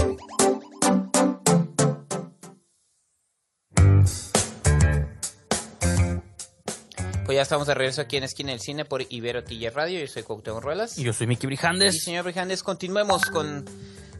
Pues 7.26 7.36
ya 7.36 7.42
estamos 7.42 7.68
de 7.68 7.74
regreso 7.74 8.02
aquí 8.02 8.18
en 8.18 8.24
Esquina 8.24 8.52
del 8.52 8.60
Cine 8.60 8.84
por 8.86 9.04
Ibero 9.10 9.44
TJ 9.44 9.70
Radio. 9.74 10.00
Yo 10.00 10.08
soy 10.08 10.24
Cuauhtémoc 10.24 10.64
Ruelas. 10.64 10.98
Y 10.98 11.04
yo 11.04 11.14
soy 11.14 11.28
Mickey 11.28 11.46
Y 11.46 11.48
Brijandes. 11.48 12.04
señor 12.04 12.24
Brijandes, 12.24 12.64
continuemos 12.64 13.26
con 13.26 13.66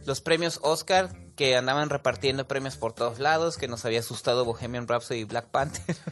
los 0.06 0.20
premios 0.20 0.58
Oscar 0.62 1.10
que 1.38 1.56
andaban 1.56 1.88
repartiendo 1.88 2.48
premios 2.48 2.76
por 2.76 2.92
todos 2.92 3.20
lados, 3.20 3.56
que 3.56 3.68
nos 3.68 3.84
había 3.84 4.00
asustado 4.00 4.44
Bohemian 4.44 4.88
Rhapsody 4.88 5.20
y 5.20 5.24
Black 5.24 5.46
Panther. 5.46 5.96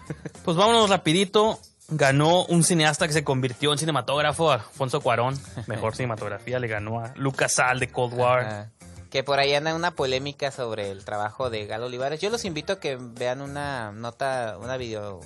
Pues 0.45 0.57
vámonos 0.57 0.89
rapidito. 0.89 1.59
Ganó 1.89 2.45
un 2.45 2.63
cineasta 2.63 3.09
que 3.09 3.13
se 3.13 3.25
convirtió 3.25 3.73
en 3.73 3.79
cinematógrafo, 3.79 4.53
Alfonso 4.53 5.01
Cuarón. 5.01 5.37
Mejor 5.67 5.97
cinematografía 5.97 6.61
le 6.61 6.69
ganó 6.69 7.01
a 7.01 7.13
Lucas 7.17 7.55
Sal 7.55 7.81
de 7.81 7.89
Cold 7.89 8.15
War. 8.15 8.41
Ajá. 8.45 8.71
Que 9.11 9.25
por 9.25 9.41
ahí 9.41 9.53
anda 9.55 9.75
una 9.75 9.97
polémica 9.97 10.53
sobre 10.53 10.93
el 10.93 11.05
trabajo 11.05 11.51
de 11.51 11.67
Galo 11.67 11.87
Olivares. 11.87 12.21
Yo 12.21 12.31
los 12.31 12.45
invito 12.45 12.75
a 12.75 12.79
que 12.79 12.97
vean 12.97 13.41
una 13.41 13.91
nota, 13.91 14.57
una 14.61 14.77
video, 14.77 15.19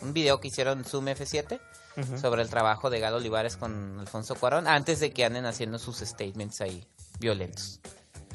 un 0.00 0.12
video 0.12 0.40
que 0.40 0.48
hicieron 0.48 0.84
Zoom 0.84 1.06
F7 1.06 1.60
sobre 2.20 2.42
el 2.42 2.50
trabajo 2.50 2.90
de 2.90 2.98
Galo 2.98 3.18
Olivares 3.18 3.56
con 3.56 4.00
Alfonso 4.00 4.34
Cuarón 4.34 4.66
antes 4.66 4.98
de 4.98 5.12
que 5.12 5.24
anden 5.24 5.46
haciendo 5.46 5.78
sus 5.78 5.98
statements 5.98 6.60
ahí 6.60 6.84
violentos. 7.20 7.80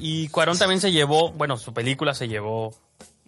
Y 0.04 0.26
Cuarón 0.30 0.58
también 0.58 0.80
se 0.80 0.90
llevó, 0.90 1.30
bueno, 1.30 1.56
su 1.56 1.72
película 1.72 2.12
se 2.12 2.26
llevó 2.26 2.74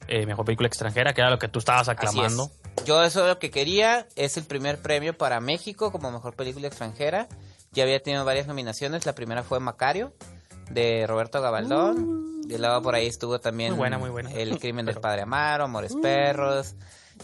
eh, 0.09 0.27
Mejor 0.27 0.45
Película 0.45 0.67
Extranjera, 0.67 1.15
que 1.15 1.21
era 1.21 1.31
lo 1.31 1.39
que 1.39 1.47
tú 1.47 1.61
estabas 1.61 1.89
aclamando. 1.89 2.51
es. 2.77 2.85
Yo 2.85 3.05
eso 3.05 3.21
es 3.21 3.29
lo 3.29 3.39
que 3.39 3.53
quería. 3.53 4.09
Es 4.17 4.37
el 4.39 4.43
primer 4.43 4.83
premio 4.83 5.17
para 5.17 5.39
México 5.39 5.93
como 5.93 6.11
mejor 6.11 6.35
película 6.35 6.67
extranjera. 6.67 7.29
Ya 7.71 7.85
había 7.85 8.03
tenido 8.03 8.25
varias 8.25 8.49
nominaciones. 8.49 9.07
La 9.07 9.15
primera 9.15 9.45
fue 9.45 9.61
Macario, 9.61 10.15
de 10.69 11.07
Roberto 11.07 11.41
Gabaldón. 11.41 12.43
Y 12.51 12.59
luego 12.59 12.83
por 12.83 12.97
ahí 12.97 13.07
estuvo 13.07 13.39
también 13.39 13.71
Muy 13.71 13.79
buena, 13.79 13.99
muy 13.99 14.11
buena. 14.11 14.33
El 14.33 14.59
crimen 14.59 14.85
del 14.85 14.97
padre 14.97 15.23
Amaro, 15.23 15.67
Amores 15.67 15.95
Perros. 16.03 16.75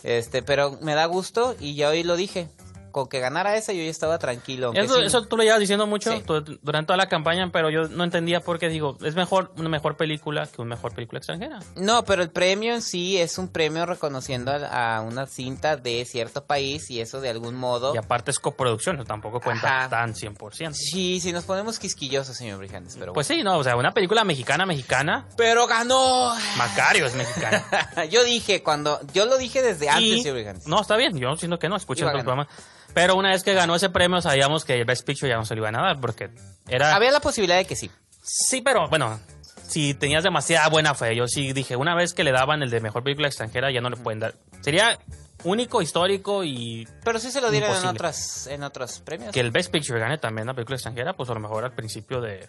Este, 0.05 0.45
pero 0.45 0.79
me 0.81 0.95
da 0.95 1.07
gusto 1.07 1.57
y 1.59 1.75
ya 1.75 1.89
hoy 1.89 2.05
lo 2.05 2.15
dije. 2.15 2.47
Con 2.91 3.09
que 3.09 3.21
ganara 3.21 3.57
esa 3.57 3.73
yo 3.73 3.83
ya 3.83 3.91
estaba 3.91 4.19
tranquilo. 4.19 4.73
Eso, 4.75 4.97
sí- 4.97 5.03
eso 5.05 5.27
tú 5.27 5.37
lo 5.37 5.43
llevas 5.43 5.61
diciendo 5.61 5.87
mucho 5.87 6.11
Sí. 6.13 6.23
durante 6.63 6.87
toda 6.87 6.97
la 6.97 7.09
campaña, 7.09 7.51
pero 7.53 7.71
yo 7.71 7.89
no 7.89 8.05
entendía 8.05 8.41
por 8.41 8.59
qué 8.59 8.69
digo, 8.69 8.97
es 9.05 9.15
mejor 9.15 9.53
una 9.57 9.69
mejor 9.69 9.97
película 9.97 10.47
que 10.47 10.61
una 10.63 10.75
mejor 10.77 10.95
película 10.95 11.19
extranjera. 11.19 11.61
No, 11.77 12.05
pero 12.05 12.23
el 12.23 12.31
premio 12.31 12.75
en 12.75 12.83
sí 12.83 13.19
es 13.19 13.39
un 13.39 13.49
premio 13.49 13.87
reconociendo 13.87 14.51
a, 14.53 14.97
a 14.97 15.01
una 15.03 15.27
cinta 15.27 15.77
de 15.77 16.05
cierto 16.05 16.45
país 16.45 16.91
y 16.91 17.01
eso 17.01 17.21
de 17.21 17.31
algún 17.31 17.55
modo... 17.55 17.95
Y 17.95 17.99
aparte 17.99 18.31
es 18.31 18.39
coproducción, 18.39 18.97
eso 18.97 19.05
tampoco 19.05 19.41
cuenta 19.41 19.81
Ajá. 19.81 19.89
tan 19.89 20.15
100%. 20.15 20.73
Sí, 20.75 21.21
sí, 21.21 21.33
nos 21.33 21.45
ponemos 21.45 21.79
quisquillosos, 21.79 22.37
señor 22.37 22.59
Brijandes, 22.59 22.97
pero 22.99 23.13
Pues 23.13 23.27
sí, 23.27 23.43
no, 23.43 23.59
o 23.59 23.65
sea, 23.65 23.77
una 23.77 23.93
película 23.93 24.25
mexicana, 24.25 24.67
mexicana, 24.67 25.27
Pero 25.37 25.67
ganó. 25.67 26.35
Macario 26.57 27.07
es 27.07 27.15
mexicana. 27.15 27.65
yo 28.11 28.25
dije 28.25 28.63
cuando. 28.63 29.01
Yo 29.13 29.27
lo 29.27 29.39
dije 29.39 29.63
desde 29.63 29.89
antes, 29.89 30.03
Y- 30.05 30.23
señor 30.23 30.35
Brijandes. 30.37 30.67
no, 30.67 30.81
está 30.81 30.97
bien, 30.97 31.17
yo 31.19 31.37
siento 31.37 31.59
que 31.59 31.69
no, 31.69 31.77
a 31.77 31.79
el 31.79 31.85
programa. 32.25 32.49
Pero 32.95 33.17
una 33.17 33.31
vez 33.31 33.43
que 33.43 33.55
ganó 33.55 33.75
ese 33.75 33.91
premio, 33.91 34.21
sabíamos 34.21 34.65
que 34.65 34.75
el 34.75 34.85
Best 34.85 35.07
Picture 35.07 35.31
ya 35.31 35.37
no 35.37 35.45
se 35.45 35.55
lo 35.55 35.63
iban 35.63 35.77
a 35.77 35.83
dar, 35.83 36.01
porque 36.01 36.31
era... 36.69 36.95
Había 36.95 37.11
la 37.11 37.21
posibilidad 37.21 37.59
de 37.59 37.65
que 37.65 37.77
sí. 37.77 37.91
Sí, 38.23 38.61
pero 38.61 38.89
bueno, 38.89 39.21
si 39.69 39.95
tenías 39.95 40.25
demasiada 40.25 40.69
buena 40.69 40.95
fe, 40.95 41.15
yo 41.15 41.27
sí 41.27 41.53
dije, 41.53 41.77
una 41.77 41.95
vez 41.95 42.13
que 42.13 42.25
le 42.25 42.33
daban 42.33 42.63
el 42.63 42.71
de 42.71 42.81
mejor 42.81 43.05
película 43.05 43.29
extranjera, 43.29 43.71
ya 43.71 43.81
no 43.81 43.91
le 43.91 43.97
pueden 43.97 44.21
dar. 44.21 44.35
Sería 44.61 44.99
único, 45.45 45.81
histórico 45.81 46.45
y 46.45 46.87
Pero 47.05 47.19
sí 47.19 47.31
se 47.31 47.41
lo 47.41 47.51
dieron 47.51 47.77
en 47.77 47.87
otras, 47.87 48.47
en 48.47 48.63
otros 48.63 49.01
premios. 49.01 49.33
que 49.33 49.41
el 49.41 49.51
Best 49.51 49.71
Picture 49.71 50.01
gane 50.01 50.19
también 50.19 50.47
la 50.47 50.55
película 50.55 50.77
extranjera, 50.77 51.15
pues 51.15 51.31
a 51.31 51.35
lo 51.35 51.41
mejor 51.41 51.65
al 51.65 51.73
principio 51.73 52.21
de, 52.21 52.49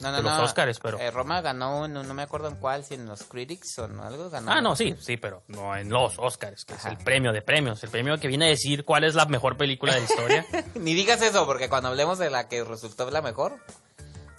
no, 0.00 0.12
de 0.12 0.22
los 0.22 0.32
Oscars, 0.38 0.78
pero... 0.80 0.98
eh, 0.98 1.10
Roma 1.10 1.40
ganó, 1.40 1.86
no, 1.88 2.02
no 2.02 2.14
me 2.14 2.22
acuerdo 2.22 2.48
en 2.48 2.56
cuál, 2.56 2.84
si 2.84 2.94
en 2.94 3.06
los 3.06 3.22
Critics 3.24 3.78
o 3.78 3.84
en 3.84 4.00
algo 4.00 4.30
ganó. 4.30 4.50
Ah, 4.50 4.60
no, 4.60 4.74
sí, 4.76 4.94
sí, 4.98 5.16
pero 5.16 5.42
no 5.48 5.76
en 5.76 5.88
los 5.90 6.18
Oscars, 6.18 6.64
que 6.64 6.74
Ajá. 6.74 6.88
es 6.92 6.98
el 6.98 7.04
premio 7.04 7.32
de 7.32 7.42
premios, 7.42 7.82
el 7.84 7.90
premio 7.90 8.18
que 8.18 8.28
viene 8.28 8.46
a 8.46 8.48
decir 8.48 8.84
cuál 8.84 9.04
es 9.04 9.14
la 9.14 9.26
mejor 9.26 9.56
película 9.56 9.94
de 9.94 10.00
la 10.00 10.04
historia. 10.06 10.46
Ni 10.74 10.94
digas 10.94 11.20
eso, 11.22 11.46
porque 11.46 11.68
cuando 11.68 11.88
hablemos 11.90 12.18
de 12.18 12.30
la 12.30 12.48
que 12.48 12.64
resultó 12.64 13.10
la 13.10 13.22
mejor. 13.22 13.58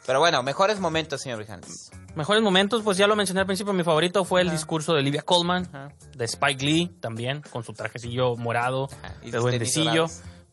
Pero 0.05 0.19
bueno, 0.19 0.41
mejores 0.41 0.79
momentos, 0.79 1.21
señor 1.21 1.37
Brijandes. 1.37 1.91
Mejores 2.15 2.41
momentos, 2.41 2.81
pues 2.83 2.97
ya 2.97 3.05
lo 3.05 3.15
mencioné 3.15 3.41
al 3.41 3.45
principio, 3.45 3.71
mi 3.71 3.83
favorito 3.83 4.25
fue 4.25 4.41
el 4.41 4.47
Ajá. 4.47 4.57
discurso 4.57 4.93
de 4.93 4.99
Olivia 4.99 5.21
Colman, 5.21 5.67
Ajá. 5.67 5.89
de 6.15 6.25
Spike 6.25 6.65
Lee 6.65 6.87
también, 6.99 7.41
con 7.51 7.63
su 7.63 7.73
trajecillo 7.73 8.35
morado, 8.35 8.89
de 9.21 9.31
duendecillo, 9.37 10.07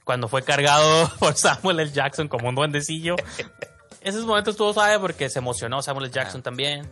cuando 0.04 0.28
fue 0.28 0.42
cargado 0.42 1.10
por 1.18 1.34
Samuel 1.34 1.80
L. 1.80 1.90
Jackson 1.90 2.28
como 2.28 2.50
un 2.50 2.54
duendecillo. 2.56 3.16
Esos 4.00 4.24
momentos 4.24 4.56
tú 4.56 4.72
sabes 4.72 4.98
porque 4.98 5.28
se 5.28 5.38
emocionó 5.40 5.82
Samuel 5.82 6.06
L. 6.06 6.14
Jackson 6.14 6.42
también, 6.42 6.88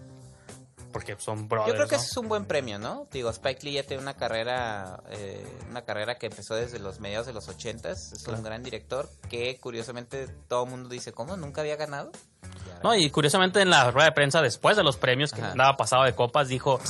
porque 0.93 1.17
son 1.19 1.49
brothers, 1.49 1.69
Yo 1.69 1.75
creo 1.75 1.89
que 1.89 1.97
¿no? 1.97 2.01
ese 2.03 2.11
es 2.11 2.17
un 2.17 2.29
buen 2.29 2.47
premio, 2.47 2.79
¿no? 2.79 3.07
Digo, 3.13 3.31
Spike 3.31 3.61
Lee 3.65 3.73
ya 3.75 3.83
tiene 3.85 4.03
una 4.03 4.15
carrera, 4.15 5.01
eh, 5.11 5.47
una 5.71 5.83
carrera 5.83 6.17
que 6.17 6.27
empezó 6.27 6.55
desde 6.55 6.79
los 6.79 7.01
mediados 7.01 7.27
de 7.27 7.33
los 7.33 7.49
ochentas. 7.49 8.13
Es 8.13 8.27
un 8.27 8.43
gran 8.43 8.63
director 8.63 9.09
que, 9.29 9.59
curiosamente, 9.61 10.27
todo 10.49 10.65
el 10.65 10.71
mundo 10.71 10.89
dice, 10.89 11.13
¿cómo? 11.13 11.37
¿Nunca 11.37 11.61
había 11.61 11.77
ganado? 11.77 12.11
Y 12.43 12.83
No, 12.85 12.95
y 12.95 13.11
curiosamente 13.11 13.61
en 13.61 13.71
la 13.71 13.91
rueda 13.91 14.07
de 14.07 14.13
prensa 14.13 14.43
después 14.43 14.77
de 14.77 14.83
los 14.85 14.97
premios 14.97 15.33
que 15.33 15.41
Ajá. 15.43 15.53
andaba 15.53 15.77
pasado 15.77 16.05
de 16.05 16.15
copas 16.15 16.49
dijo, 16.49 16.81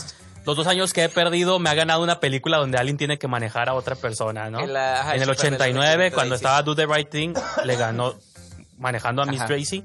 los 0.45 0.57
dos 0.57 0.67
años 0.67 0.93
que 0.93 1.05
he 1.05 1.09
perdido 1.09 1.59
me 1.59 1.71
ha 1.71 1.75
ganado 1.75 2.03
una 2.03 2.21
película 2.21 2.59
donde 2.59 2.79
alguien 2.79 2.97
tiene 2.97 3.19
que 3.19 3.27
manejar 3.29 3.69
a 3.69 3.75
otra 3.75 3.97
persona, 3.97 4.49
¿no? 4.51 4.61
En 4.61 4.73
la- 4.73 5.01
ajá, 5.01 5.17
en 5.17 5.23
el 5.23 5.29
el 5.29 5.35
Super 5.37 5.47
89, 5.55 5.97
Tracy. 6.05 6.15
cuando 6.15 6.35
estaba 6.37 6.63
Do 6.63 6.75
the 6.77 6.87
Right 6.87 7.11
Thing, 7.11 7.35
le 7.65 7.77
ganó 7.77 8.15
manejando 8.79 9.23
a 9.23 9.27
Miss. 9.27 9.45
Tracy. 9.47 9.85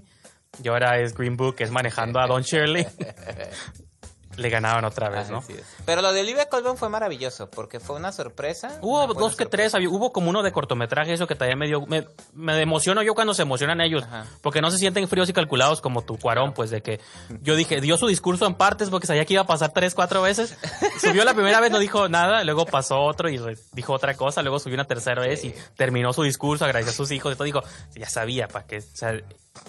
Y 0.63 0.67
ahora 0.67 0.99
es 0.99 1.13
Green 1.13 1.37
Book, 1.37 1.55
es 1.59 1.71
manejando 1.71 2.19
a 2.19 2.27
Don 2.27 2.41
Shirley. 2.41 2.85
le 4.37 4.49
ganaron 4.49 4.85
otra 4.85 5.09
vez, 5.09 5.29
¿no? 5.29 5.39
Así 5.39 5.53
es. 5.53 5.63
Pero 5.85 6.01
lo 6.01 6.13
de 6.13 6.21
Olivia 6.21 6.47
Colman 6.49 6.77
fue 6.77 6.89
maravilloso 6.89 7.49
porque 7.49 7.79
fue 7.79 7.95
una 7.95 8.11
sorpresa. 8.11 8.79
Hubo 8.81 9.03
una 9.03 9.13
dos 9.13 9.35
que 9.35 9.43
sorpresa. 9.43 9.77
tres, 9.77 9.87
hubo 9.89 10.11
como 10.11 10.29
uno 10.29 10.43
de 10.43 10.51
cortometraje, 10.51 11.13
eso 11.13 11.27
que 11.27 11.35
también 11.35 11.59
me 11.59 11.67
dio, 11.67 11.85
me, 11.85 12.07
me 12.33 12.61
emociono 12.61 13.01
yo 13.03 13.13
cuando 13.13 13.33
se 13.33 13.41
emocionan 13.41 13.81
ellos, 13.81 14.03
Ajá. 14.03 14.25
porque 14.41 14.61
no 14.61 14.71
se 14.71 14.77
sienten 14.77 15.07
fríos 15.07 15.29
y 15.29 15.33
calculados 15.33 15.81
como 15.81 16.03
tu 16.03 16.17
cuarón, 16.17 16.53
pues 16.53 16.69
de 16.69 16.81
que 16.81 16.99
yo 17.41 17.55
dije, 17.55 17.81
dio 17.81 17.97
su 17.97 18.07
discurso 18.07 18.45
en 18.45 18.55
partes 18.55 18.89
porque 18.89 19.07
sabía 19.07 19.25
que 19.25 19.33
iba 19.33 19.43
a 19.43 19.47
pasar 19.47 19.71
tres, 19.73 19.95
cuatro 19.95 20.21
veces, 20.21 20.57
subió 20.99 21.23
la 21.23 21.33
primera 21.33 21.59
vez, 21.59 21.71
no 21.71 21.79
dijo 21.79 22.09
nada, 22.09 22.43
luego 22.43 22.65
pasó 22.65 22.99
otro 22.99 23.29
y 23.29 23.39
dijo 23.73 23.93
otra 23.93 24.15
cosa, 24.15 24.41
luego 24.41 24.59
subió 24.59 24.75
una 24.75 24.85
tercera 24.85 25.21
vez 25.21 25.43
y 25.43 25.53
terminó 25.75 26.13
su 26.13 26.23
discurso, 26.23 26.65
agradeció 26.65 26.91
a 26.91 26.95
sus 26.95 27.11
hijos 27.11 27.33
y 27.33 27.35
todo, 27.35 27.45
dijo, 27.45 27.61
ya 27.95 28.09
sabía, 28.09 28.47
para 28.47 28.65
que, 28.65 28.77
o 28.77 28.81
sea, 28.81 29.13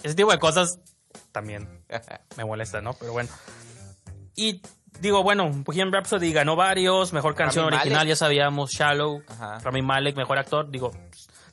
ese 0.03 0.15
tipo 0.15 0.31
de 0.31 0.39
cosas 0.39 0.79
también 1.31 1.83
me 2.37 2.45
molesta, 2.45 2.81
¿no? 2.81 2.93
Pero 2.93 3.11
bueno. 3.13 3.29
Y 4.35 4.61
digo, 4.99 5.23
bueno, 5.23 5.49
Bohemian 5.49 5.91
Rhapsody 5.91 6.31
ganó 6.33 6.55
varios, 6.55 7.13
mejor 7.13 7.35
canción 7.35 7.65
Rami 7.65 7.75
original, 7.77 7.97
Malek. 7.99 8.09
ya 8.09 8.15
sabíamos, 8.15 8.71
Shallow, 8.71 9.21
Ajá. 9.27 9.59
Rami 9.59 9.81
Malek, 9.81 10.15
mejor 10.15 10.37
actor, 10.37 10.69
digo, 10.69 10.91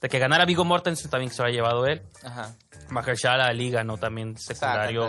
de 0.01 0.09
que 0.09 0.19
ganara 0.19 0.45
Vigo 0.45 0.65
Mortensen 0.65 1.11
también 1.11 1.31
se 1.33 1.43
lo 1.43 1.49
ha 1.49 1.51
llevado 1.51 1.87
él. 1.87 2.03
Ajá. 2.25 2.55
Mahershala 2.89 3.47
Ali 3.47 3.71
ganó 3.71 3.97
también 3.99 4.37
secundario. 4.37 5.09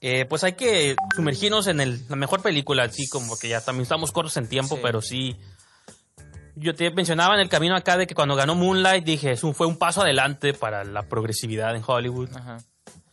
Eh, 0.00 0.26
pues 0.26 0.44
hay 0.44 0.52
que 0.52 0.94
sumergirnos 1.16 1.66
en 1.66 1.80
el, 1.80 2.06
la 2.08 2.14
mejor 2.16 2.40
película, 2.40 2.84
así 2.84 3.08
como 3.08 3.36
que 3.36 3.48
ya 3.48 3.60
también 3.60 3.82
estamos 3.82 4.12
cortos 4.12 4.36
en 4.36 4.48
tiempo, 4.48 4.76
Sí. 4.76 4.80
pero 4.82 5.02
sí. 5.02 5.36
Yo 6.54 6.74
te 6.74 6.90
mencionaba 6.90 7.34
en 7.34 7.40
el 7.40 7.48
camino 7.48 7.76
acá 7.76 7.96
de 7.96 8.06
que 8.06 8.14
cuando 8.14 8.34
ganó 8.36 8.54
Moonlight 8.54 9.04
dije, 9.04 9.32
es 9.32 9.42
un, 9.44 9.54
fue 9.54 9.66
un 9.66 9.76
paso 9.76 10.02
adelante 10.02 10.54
para 10.54 10.84
la 10.84 11.02
progresividad 11.02 11.74
en 11.74 11.82
Hollywood. 11.86 12.30
Ajá. 12.36 12.58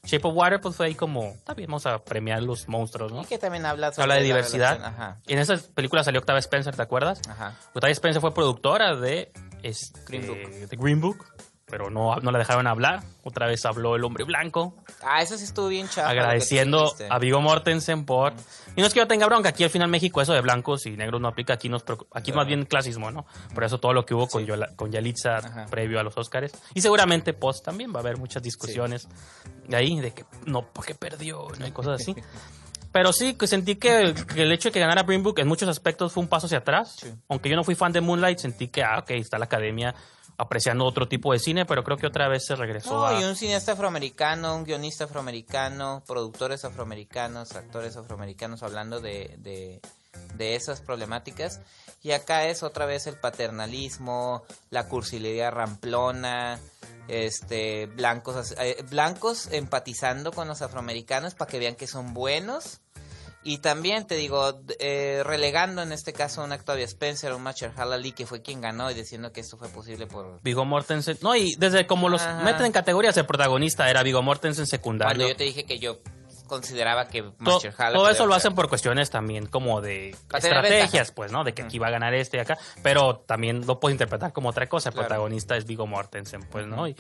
Shape 0.06 0.28
of 0.28 0.36
Water 0.36 0.62
pues 0.62 0.76
fue 0.76 0.88
ahí 0.88 0.96
como, 0.96 1.24
está 1.24 1.54
bien, 1.54 1.68
vamos 1.68 1.86
a 1.86 2.00
premiar 2.00 2.42
los 2.44 2.68
monstruos, 2.68 3.12
¿no? 3.12 3.22
Y 3.22 3.26
que 3.26 3.38
también 3.38 3.66
habla 3.66 3.92
sobre 3.92 4.04
Habla 4.04 4.16
de 4.16 4.24
diversidad. 4.24 4.84
Ajá. 4.84 5.18
Y 5.28 5.34
en 5.34 5.40
esa 5.40 5.58
película 5.74 6.04
salió 6.04 6.20
Octavia 6.20 6.40
Spencer, 6.40 6.76
¿te 6.76 6.82
acuerdas? 6.82 7.22
Ajá. 7.28 7.56
Octavia 7.74 7.94
Spencer 7.94 8.22
fue 8.22 8.34
productora 8.34 8.96
de, 8.96 9.32
este, 9.64 10.00
Green 10.06 10.28
Book. 10.28 10.70
de 10.70 10.78
Green 10.78 11.02
Book. 11.02 11.26
Pero 11.70 11.90
no, 11.90 12.16
no 12.18 12.32
la 12.32 12.38
dejaron 12.40 12.68
hablar. 12.68 13.02
Otra 13.24 13.48
vez 13.48 13.66
habló 13.66 13.96
el 13.96 14.04
hombre 14.04 14.24
blanco, 14.24 14.76
Ah, 15.04 15.22
eso 15.22 15.38
sí 15.38 15.44
estuvo 15.46 15.68
bien 15.68 15.88
tú 15.94 16.00
agradeciendo 16.02 16.94
a 17.10 17.20
Vigo 17.20 17.42
Mortensen 17.42 18.06
por... 18.06 18.34
Y 18.76 18.82
no 18.82 18.88
es 18.88 18.94
que 18.94 19.00
yo 19.00 19.08
tenga 19.08 19.26
bronca, 19.26 19.50
aquí 19.50 19.64
al 19.64 19.70
final 19.70 19.88
México 19.88 20.22
eso 20.22 20.34
de 20.34 20.42
blancos 20.42 20.86
y 20.86 20.92
negros 20.92 21.22
no 21.22 21.28
aplica, 21.28 21.54
aquí 21.54 21.70
nos 21.70 21.84
aquí 22.14 22.34
más 22.34 22.46
bien 22.46 22.66
clasismo, 22.66 23.10
¿no? 23.12 23.26
Por 23.54 23.64
eso 23.64 23.80
todo 23.80 23.94
lo 23.94 24.06
que 24.06 24.14
hubo 24.14 24.28
con, 24.28 24.46
Yola- 24.46 24.76
con 24.76 24.92
Yalitza 24.92 25.38
Ajá. 25.38 25.66
previo 25.68 26.00
a 26.00 26.04
los 26.04 26.18
Oscars. 26.18 26.52
Y 26.74 26.82
seguramente 26.82 27.34
post 27.34 27.64
también 27.66 27.92
va 27.94 27.98
a 27.98 28.00
haber 28.02 28.18
muchas 28.18 28.44
discusiones 28.44 29.08
de 29.68 29.76
ahí, 29.78 30.00
de 30.00 30.12
que 30.12 30.26
no, 30.46 30.68
porque 30.74 30.94
perdió, 30.94 31.48
¿no? 31.58 31.66
Y 31.68 31.72
cosas 31.72 32.02
así. 32.02 32.16
Pero 32.92 33.12
sí, 33.12 33.34
que 33.34 33.46
sentí 33.48 33.76
que, 33.76 34.14
que 34.34 34.44
el 34.44 34.52
hecho 34.54 34.70
de 34.70 34.74
que 34.74 34.80
ganara 34.80 35.04
Green 35.04 35.22
Book 35.22 35.40
en 35.40 35.48
muchos 35.50 35.68
aspectos 35.68 36.14
fue 36.14 36.24
un 36.24 36.30
paso 36.30 36.46
hacia 36.46 36.60
atrás. 36.60 36.96
Sí. 37.02 37.14
Aunque 37.28 37.50
yo 37.50 37.58
no 37.58 37.64
fui 37.66 37.76
fan 37.76 37.92
de 37.92 38.00
Moonlight, 38.00 38.38
sentí 38.40 38.70
que, 38.70 38.84
ah, 38.84 39.00
ok, 39.00 39.12
está 39.12 39.38
la 39.38 39.46
academia 39.46 39.94
apreciando 40.38 40.86
otro 40.86 41.08
tipo 41.08 41.34
de 41.34 41.40
cine, 41.40 41.66
pero 41.66 41.84
creo 41.84 41.98
que 41.98 42.08
otra 42.08 42.28
vez 42.28 42.46
se 42.46 42.56
regresó 42.56 42.96
No, 42.96 43.06
a... 43.06 43.22
y 43.22 43.24
un 43.24 43.36
cineasta 43.36 43.74
afroamericano, 43.74 44.56
un 44.56 44.64
guionista 44.64 45.06
afroamericano, 45.06 46.04
productores 46.08 46.66
afroamericanos, 46.66 47.54
actores 47.54 47.96
afroamericanos 47.98 48.64
hablando 48.64 49.00
de, 49.00 49.36
de, 49.40 49.82
de 50.36 50.56
esas 50.56 50.82
problemáticas. 50.82 51.62
Y 52.02 52.12
acá 52.12 52.46
es 52.46 52.62
otra 52.64 52.86
vez 52.86 53.08
el 53.08 53.18
paternalismo, 53.18 54.44
la 54.70 54.88
cursilería 54.88 55.50
ramplona, 55.50 56.60
este, 57.08 57.88
blancos, 57.88 58.54
eh, 58.60 58.84
blancos 58.90 59.48
empatizando 59.52 60.32
con 60.32 60.48
los 60.48 60.62
afroamericanos 60.62 61.34
para 61.36 61.50
que 61.50 61.60
vean 61.60 61.76
que 61.76 61.88
son 61.88 62.14
buenos. 62.14 62.82
Y 63.48 63.60
también 63.60 64.08
te 64.08 64.16
digo, 64.16 64.60
eh, 64.80 65.22
relegando 65.24 65.84
en 65.84 65.92
este 65.92 66.14
caso 66.14 66.42
a 66.42 66.46
un 66.46 66.52
Octavia 66.52 66.84
Spencer, 66.86 67.32
a 67.32 67.36
un 67.36 67.44
Mahershala 67.44 67.94
Ali, 67.94 68.12
que 68.12 68.26
fue 68.26 68.42
quien 68.42 68.60
ganó 68.60 68.90
y 68.90 68.96
diciendo 68.96 69.32
que 69.32 69.42
esto 69.42 69.56
fue 69.56 69.70
posible 69.70 70.08
por 70.08 70.42
Vigo 70.42 70.66
Mortensen. 70.66 71.20
No, 71.22 71.36
y 71.36 71.54
desde 71.60 71.86
como 71.86 72.10
los 72.10 72.24
Ajá. 72.24 72.44
meten 72.44 72.66
en 72.66 72.72
categorías, 72.72 73.16
el 73.18 73.28
protagonista 73.28 73.88
era 73.88 74.02
Vigo 74.02 74.24
Mortensen 74.24 74.66
secundario. 74.66 75.18
Cuando 75.18 75.28
yo 75.28 75.36
te 75.36 75.44
dije 75.44 75.64
que 75.64 75.78
yo 75.78 76.00
consideraba 76.48 77.08
que 77.08 77.24
Mahershala 77.40 77.94
todo 77.94 78.04
podía 78.04 78.12
eso 78.14 78.26
lo 78.26 78.34
hacen 78.36 78.56
por 78.56 78.70
cuestiones 78.70 79.10
también 79.10 79.46
como 79.48 79.82
de 79.82 80.16
estrategias, 80.34 81.12
pues, 81.12 81.32
¿no? 81.32 81.44
De 81.44 81.54
que 81.54 81.64
aquí 81.64 81.80
va 81.80 81.88
a 81.88 81.92
ganar 81.92 82.14
este 82.14 82.38
y 82.38 82.40
acá, 82.40 82.58
pero 82.84 83.18
también 83.26 83.66
lo 83.66 83.80
puedo 83.80 83.92
interpretar 83.92 84.34
como 84.34 84.50
otra 84.50 84.68
cosa. 84.68 84.90
El 84.90 84.94
Claro. 84.94 85.08
protagonista 85.08 85.56
es 85.58 85.66
Vigo 85.66 85.88
Mortensen, 85.88 86.42
pues, 86.50 86.68
¿no? 86.68 86.88
Y, 86.88 86.96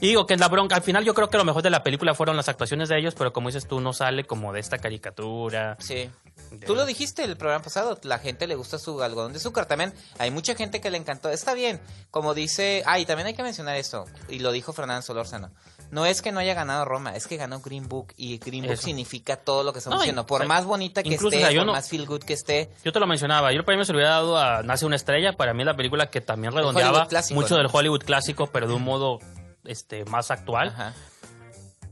y 0.00 0.08
digo 0.08 0.26
que 0.26 0.34
es 0.34 0.40
la 0.40 0.48
bronca. 0.48 0.76
Al 0.76 0.82
final 0.82 1.04
yo 1.04 1.14
creo 1.14 1.28
que 1.30 1.36
lo 1.38 1.44
mejor 1.44 1.62
de 1.62 1.70
la 1.70 1.82
película 1.82 2.14
fueron 2.14 2.36
las 2.36 2.48
actuaciones 2.48 2.88
de 2.88 2.98
ellos, 2.98 3.14
pero 3.16 3.32
como 3.32 3.48
dices 3.48 3.66
tú, 3.66 3.80
no 3.80 3.92
sale 3.92 4.24
como 4.24 4.52
de 4.52 4.60
esta 4.60 4.78
caricatura. 4.78 5.76
Sí. 5.80 6.10
de- 6.50 6.66
Tú 6.66 6.74
lo 6.74 6.84
dijiste 6.86 7.24
el 7.24 7.36
programa 7.36 7.62
pasado, 7.64 7.98
la 8.02 8.18
gente 8.18 8.46
le 8.46 8.54
gusta 8.56 8.78
su 8.78 9.02
algodón 9.02 9.32
de 9.32 9.38
azúcar. 9.38 9.66
También 9.66 9.92
hay 10.18 10.30
mucha 10.30 10.54
gente 10.54 10.80
que 10.80 10.90
le 10.90 10.98
encantó. 10.98 11.30
Está 11.30 11.54
bien, 11.54 11.80
como 12.10 12.34
dice... 12.34 12.82
Ah, 12.86 12.98
y 12.98 13.04
también 13.06 13.26
hay 13.28 13.34
que 13.34 13.42
mencionar 13.42 13.76
esto, 13.76 14.04
y 14.28 14.40
lo 14.40 14.50
dijo 14.52 14.72
Fernando 14.72 15.02
Solórzano. 15.02 15.50
No 15.90 16.06
es 16.06 16.22
que 16.22 16.30
no 16.32 16.40
haya 16.40 16.54
ganado 16.54 16.84
Roma, 16.84 17.16
es 17.16 17.26
que 17.26 17.36
ganó 17.36 17.60
Green 17.60 17.88
Book, 17.88 18.12
y 18.16 18.38
Green 18.38 18.62
Book 18.64 18.72
Eso. 18.74 18.82
significa 18.84 19.36
todo 19.36 19.62
lo 19.64 19.72
que 19.72 19.78
estamos 19.80 19.96
No, 19.96 20.02
diciendo. 20.02 20.24
Por 20.26 20.40
o 20.42 20.44
sea, 20.44 20.48
más 20.48 20.64
bonita 20.64 21.02
que 21.02 21.08
incluso, 21.10 21.36
esté, 21.36 21.38
o 21.38 21.48
sea, 21.48 21.52
yo 21.52 21.60
por 21.60 21.66
no- 21.66 21.72
más 21.72 21.88
feel 21.88 22.06
good 22.06 22.20
que 22.22 22.32
esté, 22.34 22.70
Yo 22.84 22.92
te 22.92 23.00
lo 23.00 23.06
mencionaba, 23.06 23.52
yo 23.52 23.58
el 23.58 23.64
premio 23.64 23.84
se 23.84 23.92
lo 23.92 23.98
hubiera 23.98 24.14
dado 24.14 24.38
a 24.38 24.62
Nace 24.62 24.86
una 24.86 24.96
estrella, 24.96 25.32
para 25.32 25.52
mí 25.54 25.62
es 25.62 25.66
la 25.66 25.74
película 25.76 26.06
que 26.10 26.20
también 26.20 26.52
redondeaba 26.54 27.06
clásico, 27.08 27.40
mucho 27.40 27.54
¿no? 27.56 27.62
del 27.62 27.70
Hollywood 27.72 28.02
clásico, 28.04 28.46
pero 28.48 28.68
de 28.68 28.74
un 28.74 28.82
modo 28.82 29.18
este 29.64 30.04
más 30.04 30.30
actual. 30.30 30.68
Ajá. 30.68 30.94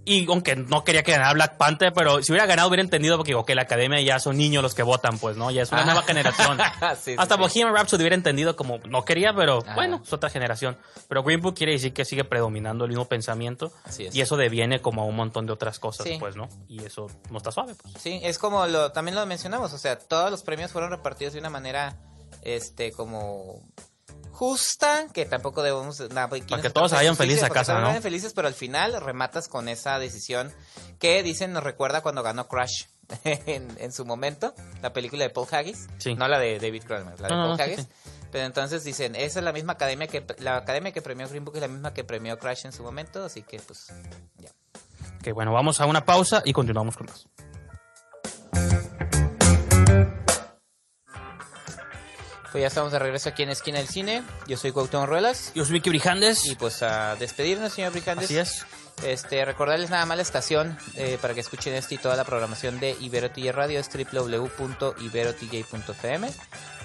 Y 0.09 0.27
aunque 0.29 0.57
no 0.57 0.85
quería 0.85 1.03
que 1.03 1.13
ganara 1.13 1.33
Black 1.35 1.57
Panther, 1.57 1.93
pero 1.93 2.23
si 2.23 2.33
hubiera 2.33 2.47
ganado 2.47 2.69
hubiera 2.69 2.83
entendido 2.83 3.17
porque 3.19 3.35
ok, 3.35 3.51
la 3.51 3.63
academia 3.63 4.01
ya 4.01 4.19
son 4.19 4.37
niños 4.37 4.63
los 4.63 4.75
que 4.75 4.83
votan, 4.83 5.19
pues, 5.19 5.37
¿no? 5.37 5.51
Ya 5.51 5.63
es 5.63 5.73
una 5.73 5.83
Ah. 5.83 5.85
nueva 5.85 6.03
generación. 6.03 6.59
Sí, 7.03 7.15
Hasta 7.19 7.35
sí. 7.35 7.41
Bohemian 7.41 7.75
Rhapsody 7.75 8.01
hubiera 8.03 8.15
entendido 8.17 8.57
como 8.57 8.79
no 8.89 9.05
quería, 9.05 9.33
pero 9.35 9.63
bueno, 9.75 10.01
es 10.05 10.13
otra 10.13 10.31
generación. 10.31 10.77
Pero 11.09 11.23
Green 11.23 11.41
Book 11.41 11.55
quiere 11.57 11.73
decir 11.73 11.93
que 11.93 12.05
sigue 12.05 12.25
predominando 12.25 12.85
el 12.85 12.91
mismo 12.91 13.05
pensamiento 13.07 13.73
Así 13.85 14.07
es. 14.07 14.15
y 14.15 14.21
eso 14.21 14.37
deviene 14.37 14.81
como 14.81 15.03
a 15.03 15.05
un 15.05 15.17
montón 15.17 15.47
de 15.47 15.53
otras 15.53 15.79
cosas, 15.79 16.07
Sí. 16.07 16.17
pues, 16.19 16.37
¿no? 16.37 16.49
Y 16.69 16.83
eso 16.85 17.07
no 17.31 17.39
está 17.39 17.53
suave, 17.53 17.75
pues. 17.81 17.95
Sí, 18.01 18.21
es 18.23 18.39
como 18.39 18.67
lo 18.67 18.93
también 18.93 19.15
lo 19.15 19.25
mencionamos, 19.27 19.73
o 19.73 19.79
sea, 19.79 19.99
todos 19.99 20.31
los 20.31 20.43
premios 20.43 20.73
fueron 20.73 20.91
repartidos 20.91 21.35
de 21.35 21.41
una 21.41 21.51
manera 21.51 21.97
este 22.43 22.93
como 22.93 23.61
justa, 24.39 25.09
que 25.13 25.27
tampoco 25.27 25.65
debemos 25.65 26.01
aquí 26.01 26.11
Para 26.49 26.63
que 26.63 26.71
todos 26.71 26.93
vayan 26.93 27.17
felices 27.17 27.43
a 27.43 27.51
casa, 27.51 27.75
¿no? 27.81 27.89
vayan 27.89 28.03
felices, 28.03 28.33
pero 28.35 28.47
al 28.47 28.55
final 28.55 29.01
rematas 29.01 29.49
con 29.49 29.69
esa 29.69 29.99
decisión 29.99 30.53
que 31.01 31.25
dicen 31.25 31.53
nos 31.53 31.65
recuerda 31.65 32.03
cuando 32.03 32.23
ganó 32.23 32.47
Crash 32.47 32.85
en, 33.25 33.69
en 33.81 33.93
su 33.93 34.05
momento, 34.07 34.55
la 34.81 34.93
película 34.93 35.25
de 35.25 35.31
Paul 35.31 35.49
Haggis, 35.51 35.89
Sí. 35.99 36.15
no 36.15 36.29
la 36.29 36.39
de 36.39 36.61
David 36.61 36.85
Cronenberg, 36.85 37.21
la 37.21 37.27
de 37.29 37.35
No, 37.35 37.43
Paul 37.47 37.57
no, 37.57 37.65
Haggis. 37.65 37.81
sí. 37.81 37.89
Pero 38.31 38.45
entonces 38.45 38.85
dicen, 38.85 39.17
esa 39.17 39.41
es 39.41 39.45
la 39.45 39.53
misma 39.53 39.73
academia 39.73 40.07
que 40.07 40.25
la 40.39 40.57
academia 40.59 40.93
que 40.93 41.03
premió 41.03 41.29
Green 41.29 41.45
Book 41.45 41.57
es 41.57 41.63
la 41.63 41.69
misma 41.69 41.93
que 41.93 42.05
premió 42.05 42.39
Crash 42.39 42.65
en 42.67 42.73
su 42.73 42.85
momento, 42.85 43.25
así 43.25 43.43
que 43.43 43.59
pues 43.59 43.87
ya. 44.37 44.51
Que 45.21 45.33
bueno, 45.33 45.53
vamos 45.53 45.81
a 45.81 45.87
una 45.87 46.05
pausa 46.05 46.43
y 46.45 46.53
continuamos 46.53 46.97
con 46.97 47.07
más. 47.09 47.27
Pues 52.59 52.65
ya 52.65 52.75
estamos 52.75 52.91
de 52.91 52.99
regreso 52.99 53.29
aquí 53.29 53.45
en 53.45 53.51
Esquina 53.51 53.79
del 53.79 53.87
Cine. 53.87 54.25
Yo 54.49 54.57
soy 54.57 54.73
Cuauhtémoc 54.73 55.07
Ruelas. 55.07 55.53
Yo 55.55 55.65
soy 55.65 55.75
Vicky 55.75 55.91
Brijandes. 55.91 56.45
Y 56.45 56.57
pues 56.57 56.83
a 56.83 57.15
despedirnos, 57.15 57.73
señor 57.73 57.93
Brijandes. 57.93 58.25
Así 58.25 58.37
es. 58.37 58.67
Este, 59.05 59.45
recordarles 59.45 59.91
nada 59.91 60.05
más 60.07 60.17
la 60.17 60.25
estación 60.25 60.77
eh, 60.97 61.19
para 61.23 61.35
que 61.35 61.41
escuchen 61.41 61.73
este 61.75 61.95
y 61.95 61.99
toda 61.99 62.17
la 62.17 62.25
programación 62.25 62.81
de 62.81 62.97
Ibero 62.99 63.31
TJ 63.31 63.53
Radio 63.53 63.79
es 63.79 63.89
www.iberotj.fm 63.89 66.31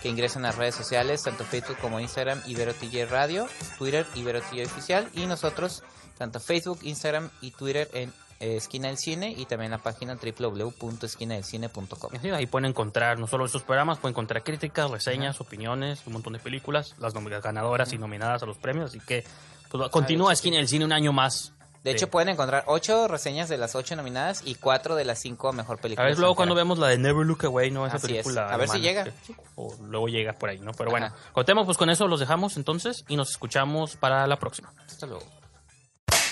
que 0.03 0.09
ingresen 0.09 0.45
a 0.45 0.49
las 0.49 0.57
redes 0.57 0.75
sociales, 0.75 1.23
tanto 1.23 1.43
Facebook 1.43 1.79
como 1.81 1.99
Instagram, 1.99 2.39
Ibero 2.45 2.75
TJ 2.75 3.05
Radio, 3.09 3.47
Twitter, 3.79 4.05
Ibero 4.13 4.41
TJ 4.41 4.67
Oficial 4.67 5.09
y 5.13 5.25
nosotros, 5.25 5.81
tanto 6.19 6.39
Facebook, 6.39 6.77
Instagram 6.83 7.31
y 7.41 7.49
Twitter 7.49 7.89
en 7.93 8.13
Esquina 8.43 8.87
del 8.89 8.97
Cine 8.97 9.33
y 9.35 9.45
también 9.45 9.71
la 9.71 9.77
página 9.77 10.15
www.esquinadelcine.com. 10.15 12.11
Sí, 12.21 12.29
ahí 12.29 12.45
pueden 12.45 12.65
encontrar 12.69 13.19
no 13.19 13.27
solo 13.27 13.45
estos 13.45 13.63
programas, 13.63 13.99
pueden 13.99 14.13
encontrar 14.13 14.43
críticas, 14.43 14.89
reseñas, 14.91 15.39
opiniones, 15.41 16.01
un 16.05 16.13
montón 16.13 16.33
de 16.33 16.39
películas, 16.39 16.95
las 16.99 17.13
ganadoras 17.13 17.93
y 17.93 17.97
nominadas 17.97 18.43
a 18.43 18.45
los 18.45 18.57
premios. 18.57 18.91
Así 18.91 18.99
que 18.99 19.23
pues, 19.69 19.89
continúa 19.89 20.33
Esquina 20.33 20.57
del 20.57 20.67
Cine 20.67 20.85
un 20.85 20.91
año 20.93 21.13
más. 21.13 21.53
De 21.83 21.91
hecho, 21.91 22.09
pueden 22.09 22.29
encontrar 22.29 22.63
ocho 22.67 23.09
reseñas 23.09 23.49
de 23.49 23.57
las 23.57 23.75
ocho 23.75 23.97
nominadas 23.97 24.41
y 24.45 24.55
cuatro 24.55 24.95
de 24.95 25.03
las 25.03 25.19
cinco 25.19 25.51
mejor 25.51 25.79
A 25.79 25.81
películas. 25.81 26.11
ver 26.11 26.17
luego 26.19 26.33
cuando 26.35 26.55
vemos 26.55 26.79
la 26.79 26.87
de 26.87 26.97
Never 26.97 27.25
Look 27.25 27.43
Away, 27.45 27.71
¿no? 27.71 27.85
Esa 27.85 27.97
Así 27.97 28.05
es. 28.07 28.11
película. 28.23 28.47
A 28.49 28.55
ver 28.55 28.69
si 28.69 28.79
llega. 28.79 29.03
que- 29.03 29.11
o 29.55 29.75
luego 29.81 30.07
llega 30.07 30.31
por 30.31 30.47
ahí, 30.49 30.59
¿no? 30.59 30.71
Pero 30.71 30.91
bueno, 30.91 31.07
Ajá. 31.07 31.15
contemos 31.33 31.65
pues 31.65 31.77
con 31.77 31.89
eso, 31.89 32.07
los 32.07 32.21
dejamos 32.21 32.55
entonces 32.55 33.03
y 33.09 33.17
nos 33.17 33.31
escuchamos 33.31 33.97
para 33.97 34.25
la 34.27 34.37
próxima. 34.37 34.71
Hasta 34.87 35.07
luego. 35.07 35.23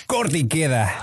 Corte 0.07 0.37
y 0.37 0.47
queda. 0.47 0.95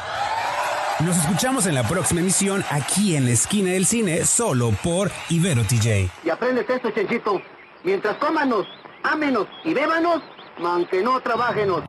Nos 1.01 1.16
escuchamos 1.16 1.66
en 1.68 1.76
la 1.76 1.84
próxima 1.84 2.20
emisión 2.20 2.64
aquí 2.70 3.14
en 3.14 3.24
la 3.24 3.30
esquina 3.30 3.70
del 3.70 3.86
cine, 3.86 4.24
solo 4.24 4.72
por 4.82 5.12
Ibero 5.30 5.62
TJ. 5.62 6.11
Y 6.24 6.30
aprendes 6.30 6.68
esto, 6.68 6.90
Chenchito. 6.90 7.40
Mientras 7.84 8.16
cómanos, 8.16 8.66
ámenos 9.05 9.46
y 9.64 9.74
bébanos, 9.74 10.20
aunque 10.59 11.01
no 11.01 11.20
trabajenos. 11.20 11.84